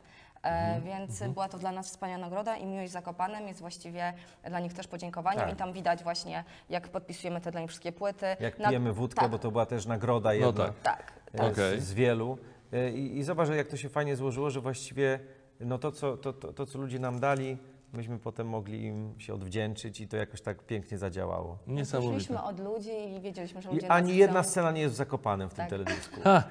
e, 0.42 0.80
więc 0.80 1.22
była 1.22 1.48
to 1.48 1.58
dla 1.58 1.72
nas 1.72 1.86
wspaniała 1.86 2.18
nagroda 2.20 2.56
i 2.56 2.66
Miłość 2.66 2.92
Zakopanem 2.92 3.48
jest 3.48 3.60
właściwie 3.60 4.12
dla 4.44 4.60
nich 4.60 4.72
też 4.74 4.86
podziękowaniem 4.88 5.40
Tak. 5.44 5.52
i 5.52 5.56
tam 5.56 5.72
widać 5.72 6.02
właśnie, 6.02 6.44
jak 6.70 6.88
podpisujemy 6.88 7.40
te 7.40 7.50
dla 7.50 7.60
nich 7.60 7.70
wszystkie 7.70 7.92
płyty. 7.92 8.26
Jak 8.40 8.58
Na- 8.58 8.68
pijemy 8.68 8.92
wódkę, 8.92 9.20
tak, 9.20 9.30
bo 9.30 9.38
to 9.38 9.50
była 9.50 9.66
też 9.66 9.86
nagroda 9.86 10.34
jedna 10.34 10.64
tak. 10.64 10.80
Tak, 10.82 11.12
e, 11.34 11.42
Okej. 11.42 11.80
z, 11.80 11.84
z 11.84 11.92
wielu. 11.94 12.38
E, 12.72 12.90
I, 12.90 13.18
I 13.18 13.22
zobacz, 13.22 13.48
jak 13.48 13.68
to 13.68 13.76
się 13.76 13.88
fajnie 13.88 14.16
złożyło, 14.16 14.50
że 14.50 14.60
właściwie 14.60 15.20
no 15.60 15.78
to, 15.78 15.92
co, 15.92 16.16
to, 16.16 16.32
to, 16.32 16.52
to, 16.52 16.66
co 16.66 16.78
ludzie 16.78 16.98
nam 16.98 17.20
dali, 17.20 17.58
myśmy 17.92 18.18
potem 18.18 18.48
mogli 18.48 18.82
im 18.84 19.14
się 19.18 19.34
odwdzięczyć 19.34 20.00
i 20.00 20.08
to 20.08 20.16
jakoś 20.16 20.40
tak 20.40 20.62
pięknie 20.62 20.98
zadziałało. 20.98 21.58
Niesamowite. 21.66 22.14
Poszliśmy 22.14 22.42
od 22.42 22.60
ludzi 22.60 22.90
i 23.16 23.20
wiedzieliśmy, 23.20 23.62
że 23.62 23.70
I 23.70 23.74
ludzie 23.74 23.92
ani 23.92 24.08
nas 24.08 24.16
jedna 24.16 24.42
chcą. 24.42 24.50
scena 24.50 24.70
nie 24.72 24.80
jest 24.80 24.94
w 24.94 24.96
Zakopanem 24.96 25.48
w 25.50 25.54
tym 25.54 25.62
Tak. 25.62 25.70
teledysku. 25.70 26.20
Ha! 26.24 26.44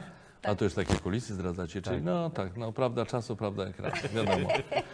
A 0.44 0.56
to 0.56 0.64
już 0.66 0.74
takie 0.74 0.96
kulisy 0.96 1.34
zdradzacie, 1.34 1.82
czyli 1.82 1.96
Tak. 1.96 2.06
no 2.06 2.30
tak, 2.30 2.58
no 2.58 2.72
prawda 2.72 3.06
czasu, 3.06 3.36
prawda 3.36 3.64
ekranu, 3.66 3.96
wiadomo. 4.16 4.48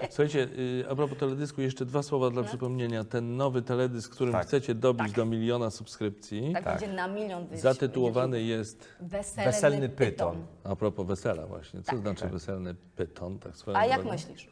Słuchajcie, 0.10 0.40
y, 0.58 0.86
a 0.90 0.96
propos 0.96 1.18
teledysku, 1.18 1.62
jeszcze 1.62 1.86
dwa 1.86 2.04
słowa 2.04 2.30
dla 2.30 2.44
przypomnienia. 2.44 3.04
Ten 3.04 3.38
nowy 3.38 3.62
teledysk, 3.62 4.12
którym 4.12 4.34
Tak. 4.34 4.46
chcecie 4.48 4.76
dobić 4.76 5.12
do 5.12 5.26
miliona 5.26 5.70
subskrypcji, 5.70 6.54
Tak, 6.54 6.64
Tak. 6.64 6.80
będzie 6.80 6.96
na 6.96 7.08
milion 7.08 7.48
wyjść. 7.48 7.64
zatytułowany 7.64 8.42
jest, 8.42 8.88
Weselny, 9.00 9.52
Weselny 9.52 9.90
pyton. 9.90 10.46
a 10.64 10.76
propos 10.76 11.08
wesela 11.08 11.46
właśnie, 11.48 11.82
co 11.82 11.92
Tak. 11.92 12.00
znaczy 12.00 12.28
weselny 12.28 12.76
pyton, 12.96 13.40
tak 13.40 13.58
swoją 13.58 13.78
A 13.78 13.86
jak 13.86 13.96
drogą? 13.98 14.12
myślisz? 14.12 14.50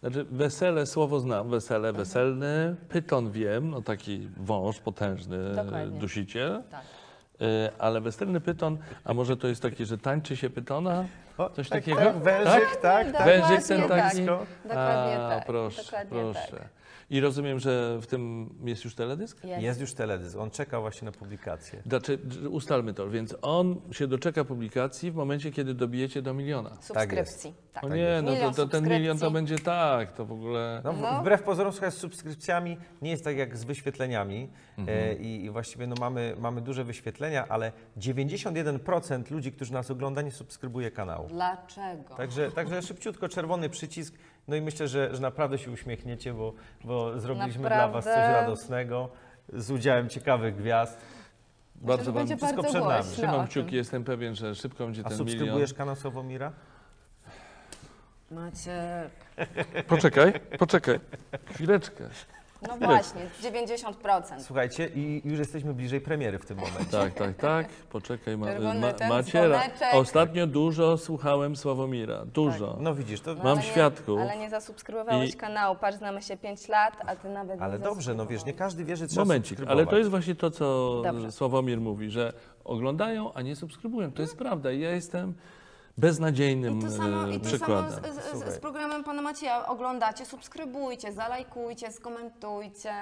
Znaczy 0.00 0.24
wesele, 0.24 0.86
słowo 0.86 1.20
znam, 1.20 1.50
wesele, 1.50 1.92
weselny, 1.92 2.76
pyton 2.88 3.30
wiem, 3.30 3.70
no 3.70 3.82
taki 3.82 4.28
wąż 4.36 4.78
potężny, 4.80 5.54
Dokładnie. 5.54 5.98
dusiciel, 6.00 6.62
Tak. 6.70 6.80
Y, 7.42 7.70
ale 7.78 8.00
weselny 8.00 8.40
pyton, 8.40 8.78
a 9.04 9.14
może 9.14 9.36
to 9.36 9.48
jest 9.48 9.62
takie, 9.62 9.86
że 9.86 9.98
tańczy 9.98 10.36
się 10.36 10.50
pytona? 10.50 11.04
O, 11.38 11.50
Coś 11.50 11.68
tak, 11.68 11.78
takiego? 11.80 12.00
Tak, 12.00 12.16
wężyk, 12.16 12.76
tak, 12.82 13.12
tak. 13.12 13.24
Wężyk 13.24 13.66
ten 13.66 13.88
taki? 13.88 14.26
tak. 14.26 14.38
Dokładnie 14.64 15.18
a, 15.20 15.28
tak. 15.28 15.46
proszę, 15.46 15.82
Dokładnie 15.82 16.10
proszę. 16.10 16.68
Tak. 17.08 17.16
I 17.16 17.20
rozumiem, 17.20 17.58
że 17.58 17.98
w 18.00 18.06
tym 18.06 18.50
jest 18.64 18.84
już 18.84 18.94
teledysk? 18.94 19.44
Jest. 19.44 19.62
Jest 19.62 19.80
już 19.80 19.94
teledysk, 19.94 20.36
on 20.38 20.50
czeka 20.50 20.80
właśnie 20.80 21.06
na 21.06 21.12
publikację. 21.12 21.82
Znaczy, 21.86 22.18
ustalmy 22.50 22.94
to, 22.94 23.10
więc 23.10 23.36
on 23.42 23.80
się 23.92 24.06
doczeka 24.06 24.44
publikacji 24.44 25.10
w 25.10 25.14
momencie, 25.14 25.50
kiedy 25.52 25.74
dobijecie 25.74 26.22
do 26.22 26.34
miliona. 26.34 26.76
Subskrypcji. 26.80 27.54
Tak 27.72 27.84
O 27.84 27.88
nie, 27.88 28.20
no 28.22 28.28
to, 28.30 28.34
Milion 28.34 28.54
to 28.54 28.66
ten 28.68 28.88
milion 28.88 29.18
to 29.18 29.30
będzie 29.30 29.58
tak, 29.58 30.12
to 30.12 30.24
w 30.24 30.32
ogóle... 30.32 30.80
No, 30.84 30.92
w- 30.92 31.00
No. 31.00 31.20
Wbrew 31.20 31.42
pozorom, 31.42 31.72
słuchaj, 31.72 31.92
z 31.92 31.94
subskrypcjami 31.94 32.76
nie 33.02 33.10
jest 33.10 33.24
tak 33.24 33.36
jak 33.36 33.56
z 33.56 33.64
wyświetleniami 33.64 34.48
Mhm. 34.78 34.98
e, 34.98 35.14
i, 35.14 35.44
i 35.44 35.50
właściwie 35.50 35.86
no, 35.86 35.94
mamy, 36.00 36.36
mamy 36.38 36.60
duże 36.60 36.84
wyświetlenia, 36.84 37.46
ale 37.48 37.72
91% 37.98 39.30
ludzi, 39.30 39.52
którzy 39.52 39.72
nas 39.72 39.90
ogląda, 39.90 40.22
nie 40.22 40.30
subskrybuje 40.30 40.90
kanału. 40.90 41.28
Dlaczego? 41.28 42.14
Także, 42.16 42.50
także 42.52 42.82
szybciutko 42.82 43.28
czerwony 43.28 43.68
przycisk, 43.68 44.14
no 44.48 44.56
i 44.56 44.60
myślę, 44.60 44.88
że, 44.88 45.14
że 45.14 45.22
naprawdę 45.22 45.58
się 45.58 45.70
uśmiechniecie, 45.70 46.34
bo, 46.34 46.52
bo 46.84 47.20
zrobiliśmy 47.20 47.68
dla 47.68 47.88
Was 47.88 48.04
coś 48.04 48.14
Naprawdę. 48.14 48.40
radosnego 48.40 49.08
z 49.52 49.70
udziałem 49.70 50.08
ciekawych 50.08 50.56
gwiazd. 50.56 50.98
Bardzo 51.74 52.12
wam 52.12 52.26
wszystko 52.26 52.62
bardzo 52.62 52.62
przed 52.62 52.84
nami. 52.84 53.04
trzymam 53.04 53.46
kciuki, 53.46 53.76
jestem 53.76 54.04
pewien, 54.04 54.34
że 54.34 54.54
szybko 54.54 54.84
będzie 54.84 55.02
A 55.04 55.08
ten 55.08 55.18
subskrybujesz 55.18 55.70
milion. 55.70 55.76
kanał 55.76 55.96
Sławomira? 55.96 56.52
Macie... 58.30 59.10
Poczekaj, 59.86 60.32
poczekaj, 60.58 61.00
chwileczkę. 61.46 62.08
No 62.62 62.76
właśnie, 62.86 63.20
90%. 63.42 64.40
Słuchajcie, 64.40 64.90
i 64.94 65.22
już 65.24 65.38
jesteśmy 65.38 65.74
bliżej 65.74 66.00
premiery 66.00 66.38
w 66.38 66.46
tym 66.46 66.56
momencie. 66.58 66.84
Tak, 66.90 67.14
tak, 67.14 67.36
tak, 67.36 67.68
poczekaj, 67.68 68.36
ma, 68.36 68.46
Czerwony 68.46 68.80
ma, 68.80 68.92
ten 68.92 69.08
macie 69.08 69.48
ra- 69.48 69.58
dzwoneczek. 69.58 69.94
Ostatnio 69.94 70.46
dużo 70.46 70.98
słuchałem 70.98 71.56
Sławomira, 71.56 72.24
dużo. 72.24 72.76
No 72.80 72.94
widzisz, 72.94 73.20
to... 73.20 73.34
No, 73.34 73.38
Mam 73.44 73.46
ale 73.46 73.56
nie- 73.56 73.62
świadków. 73.62 74.20
Ale 74.20 74.38
nie 74.38 74.50
zasubskrybowałeś 74.50 75.30
I- 75.34 75.36
kanału. 75.36 75.76
Patrz, 75.76 75.98
znamy 75.98 76.22
się 76.22 76.36
5 76.36 76.68
lat, 76.68 76.94
a 77.06 77.16
ty 77.16 77.28
nawet 77.28 77.62
Ale 77.62 77.78
nie 77.78 77.84
dobrze, 77.84 78.14
no 78.14 78.26
wiesz, 78.26 78.44
nie 78.44 78.52
każdy 78.52 78.84
wie, 78.84 78.96
że 78.96 79.06
trzeba 79.08 79.24
Momencik, 79.24 79.58
ale 79.68 79.86
to 79.86 79.98
jest 79.98 80.10
właśnie 80.10 80.34
to, 80.34 80.50
co 80.50 81.00
Dobrze. 81.04 81.32
Sławomir 81.32 81.80
mówi, 81.80 82.10
że 82.10 82.32
oglądają, 82.64 83.32
a 83.34 83.42
nie 83.42 83.56
subskrybują. 83.56 84.12
To 84.12 84.22
jest 84.22 84.36
prawda 84.38 84.72
i 84.72 84.80
ja 84.80 84.90
jestem 84.90 85.34
beznadziejnym 85.98 86.78
I 86.78 86.82
to 86.82 86.90
samo, 86.90 87.28
e, 87.28 87.34
i 87.34 87.40
to 87.40 87.44
samo 87.44 87.56
przykładem. 87.56 88.14
z, 88.14 88.16
z, 88.16 88.44
z, 88.50 88.54
z 88.54 88.58
programem 88.58 89.04
pana 89.04 89.22
Macieja. 89.22 89.66
Oglądacie, 89.66 90.26
subskrybujcie, 90.26 91.12
zalajkujcie, 91.12 91.92
skomentujcie. 91.92 92.92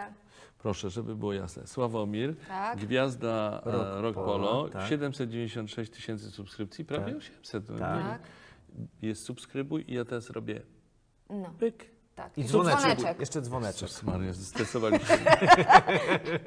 Proszę, 0.58 0.90
żeby 0.90 1.16
było 1.16 1.32
jasne. 1.32 1.66
Sławomir, 1.66 2.36
Tak. 2.48 2.78
gwiazda 2.78 3.60
Rock 3.64 3.74
Rock, 3.74 4.02
Rock 4.02 4.14
Polo, 4.14 4.26
Polo, 4.48 4.68
tak. 4.68 4.88
796 4.88 5.92
tysięcy 5.92 6.30
subskrypcji, 6.30 6.84
prawie 6.84 7.12
Tak. 7.12 7.16
800. 7.16 7.68
no 7.70 7.78
Tak. 7.78 8.22
Jest 9.02 9.24
subskrybuj 9.24 9.84
i 9.88 9.94
ja 9.94 10.04
teraz 10.04 10.30
robię 10.30 10.62
No, 11.30 11.50
pyk. 11.58 11.90
tak. 12.14 12.38
I 12.38 12.44
dzwoneczek. 12.44 12.80
dzwoneczek. 12.80 13.20
Jeszcze 13.20 13.42
dzwoneczek. 13.42 13.90
Maria, 14.02 14.32
zestresowaliście 14.32 15.16
mnie. 15.16 15.36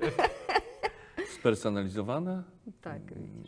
Spersonalizowane? 1.40 2.44
Tak. 2.82 3.02
Mm, 3.12 3.44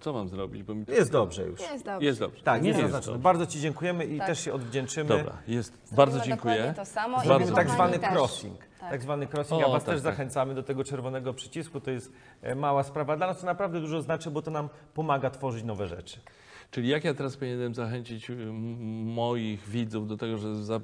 Co 0.00 0.12
mam 0.12 0.28
zrobić? 0.28 0.62
Bo 0.62 0.74
mi 0.74 0.86
to... 0.86 0.92
Jest 0.92 1.12
dobrze 1.12 1.42
już. 1.46 1.60
Jest 1.60 1.84
dobrze. 1.84 2.06
Jest 2.06 2.20
dobrze. 2.20 2.42
Tak, 2.42 2.62
nie 2.62 2.68
jest 2.68 2.80
jest 2.80 2.92
zaznaczone. 2.92 3.22
Bardzo 3.22 3.46
Ci 3.46 3.60
dziękujemy 3.60 4.04
i 4.06 4.18
Tak. 4.18 4.26
też 4.26 4.40
się 4.40 4.52
odwdzięczymy. 4.52 5.08
Dobra, 5.08 5.38
jest. 5.48 5.72
Zrobimy 5.72 5.96
Bardzo 5.96 6.20
dziękuję. 6.20 6.72
to 6.76 6.84
samo 6.84 7.22
i 7.22 7.26
Zrobimy 7.26 7.52
tak 7.52 7.70
zwany 7.70 7.98
też. 7.98 8.12
crossing. 8.12 8.58
Tak. 8.80 8.90
Tak 8.90 9.02
zwany 9.02 9.26
crossing. 9.26 9.58
O, 9.58 9.60
Ja 9.60 9.68
Was 9.68 9.84
tak, 9.84 9.94
też 9.94 10.02
tak. 10.02 10.12
zachęcamy 10.14 10.54
do 10.54 10.62
tego 10.62 10.84
czerwonego 10.84 11.34
przycisku. 11.34 11.80
To 11.80 11.90
jest 11.90 12.12
e, 12.42 12.54
mała 12.54 12.82
sprawa. 12.82 13.16
Dla 13.16 13.26
nas 13.26 13.40
to 13.40 13.46
naprawdę 13.46 13.80
dużo 13.80 14.02
znaczy, 14.02 14.30
bo 14.30 14.42
to 14.42 14.50
nam 14.50 14.68
pomaga 14.94 15.30
tworzyć 15.30 15.64
nowe 15.64 15.88
rzeczy. 15.88 16.20
Czyli 16.70 16.88
jak 16.88 17.04
ja 17.04 17.14
teraz 17.14 17.36
powinienem 17.36 17.74
zachęcić 17.74 18.30
y, 18.30 18.36
moich 19.04 19.68
widzów 19.68 20.08
do 20.08 20.16
tego, 20.16 20.36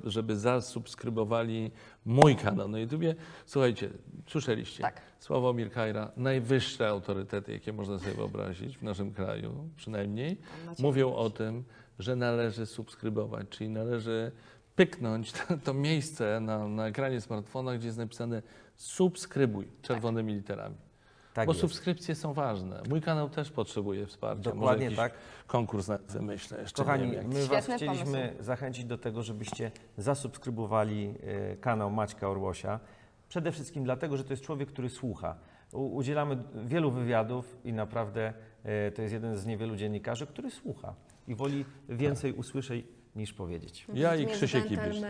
żeby 0.04 0.36
zasubskrybowali 0.36 1.70
mój 2.06 2.36
kanał 2.36 2.68
na 2.68 2.78
YouTubie? 2.78 3.14
Słuchajcie, 3.46 3.90
słyszeliście. 4.26 4.82
Tak. 4.82 5.00
Sławomir 5.18 5.70
Kajra, 5.70 6.10
najwyższe 6.16 6.88
autorytety, 6.88 7.52
jakie 7.52 7.72
można 7.72 7.98
sobie 7.98 8.14
wyobrazić 8.14 8.78
w 8.78 8.82
naszym 8.82 9.12
kraju 9.12 9.68
przynajmniej, 9.76 10.36
mówią 10.78 11.14
o 11.14 11.30
tym, 11.30 11.64
że 11.98 12.16
należy 12.16 12.66
subskrybować, 12.66 13.46
czyli 13.50 13.70
należy 13.70 14.32
pyknąć 14.76 15.32
to, 15.32 15.58
to 15.64 15.74
miejsce 15.74 16.40
na, 16.40 16.68
na 16.68 16.86
ekranie 16.86 17.20
smartfona, 17.20 17.74
gdzie 17.74 17.86
jest 17.86 17.98
napisane 17.98 18.42
subskrybuj 18.76 19.68
czerwonymi 19.82 20.34
literami. 20.34 20.76
Tak 21.34 21.46
Bo 21.46 21.52
jest. 21.52 21.60
subskrypcje 21.60 22.14
są 22.14 22.32
ważne. 22.32 22.82
Mój 22.88 23.00
kanał 23.00 23.30
też 23.30 23.50
potrzebuje 23.50 24.06
wsparcia. 24.06 24.50
Może 24.50 24.54
Dokładnie 24.54 24.84
jakiś 24.84 24.96
tak. 24.98 25.12
Konkurs 25.46 25.88
na 25.88 25.98
myślę 26.20 26.60
jeszcze. 26.60 26.82
Kochani, 26.82 27.06
nie 27.06 27.12
wiem, 27.12 27.22
jak. 27.22 27.26
my 27.26 27.46
Was 27.46 27.64
Świetny 27.64 27.76
chcieliśmy 27.76 28.28
pomysł. 28.28 28.42
zachęcić 28.42 28.84
do 28.84 28.98
tego, 28.98 29.22
żebyście 29.22 29.70
zasubskrybowali 29.96 31.14
e, 31.22 31.56
kanał 31.56 31.90
Maćka 31.90 32.28
Orłosia. 32.28 32.80
Przede 33.28 33.52
wszystkim 33.52 33.84
dlatego, 33.84 34.16
że 34.16 34.24
to 34.24 34.32
jest 34.32 34.42
człowiek, 34.42 34.68
który 34.68 34.88
słucha. 34.88 35.36
Udzielamy 35.72 36.38
wielu 36.64 36.90
wywiadów 36.90 37.56
i 37.64 37.72
naprawdę 37.72 38.32
e, 38.64 38.90
to 38.90 39.02
jest 39.02 39.14
jeden 39.14 39.36
z 39.36 39.46
niewielu 39.46 39.76
dziennikarzy, 39.76 40.26
który 40.26 40.50
słucha 40.50 40.94
i 41.28 41.34
woli 41.34 41.64
więcej 41.88 42.32
usłyszeć 42.32 42.86
niż 43.16 43.32
powiedzieć. 43.32 43.86
Ja 43.94 44.16
i 44.16 44.26
Krzysiek 44.26 44.70
Ibisz. 44.70 45.02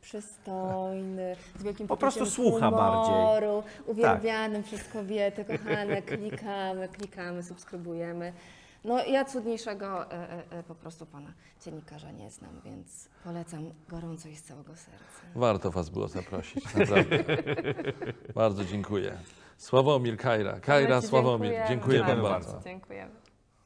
przystojny, 0.00 1.36
z 1.58 1.62
wielkim 1.62 1.86
Po 1.86 1.96
prostu 1.96 2.26
słucha 2.26 2.70
humoru, 2.70 3.62
uwielbianym 3.86 4.62
przez 4.62 4.88
kobiety, 4.88 5.44
kochane, 5.44 6.02
klikamy, 6.02 6.88
klikamy, 6.88 7.42
subskrybujemy. 7.42 8.32
No 8.84 9.04
ja 9.04 9.24
cudniejszego 9.24 10.12
e, 10.12 10.12
e, 10.12 10.58
e, 10.58 10.62
po 10.62 10.74
prostu 10.74 11.06
pana 11.06 11.32
dziennikarza 11.64 12.10
nie 12.10 12.30
znam, 12.30 12.60
więc 12.64 13.08
polecam 13.24 13.70
gorąco 13.88 14.28
i 14.28 14.36
z 14.36 14.42
całego 14.42 14.76
serca. 14.76 15.20
Warto 15.34 15.70
Was 15.70 15.88
było 15.88 16.08
zaprosić, 16.08 16.74
naprawdę. 16.74 17.24
Bardzo 18.34 18.64
dziękuję. 18.64 19.18
Sławomir 19.56 20.16
Kajra. 20.16 20.60
Kajra 20.60 21.00
Sławomir. 21.00 21.52
Dziękuję 21.68 22.04
Wam 22.04 22.22
bardzo. 22.22 22.60
Dziękujemy. 22.64 23.23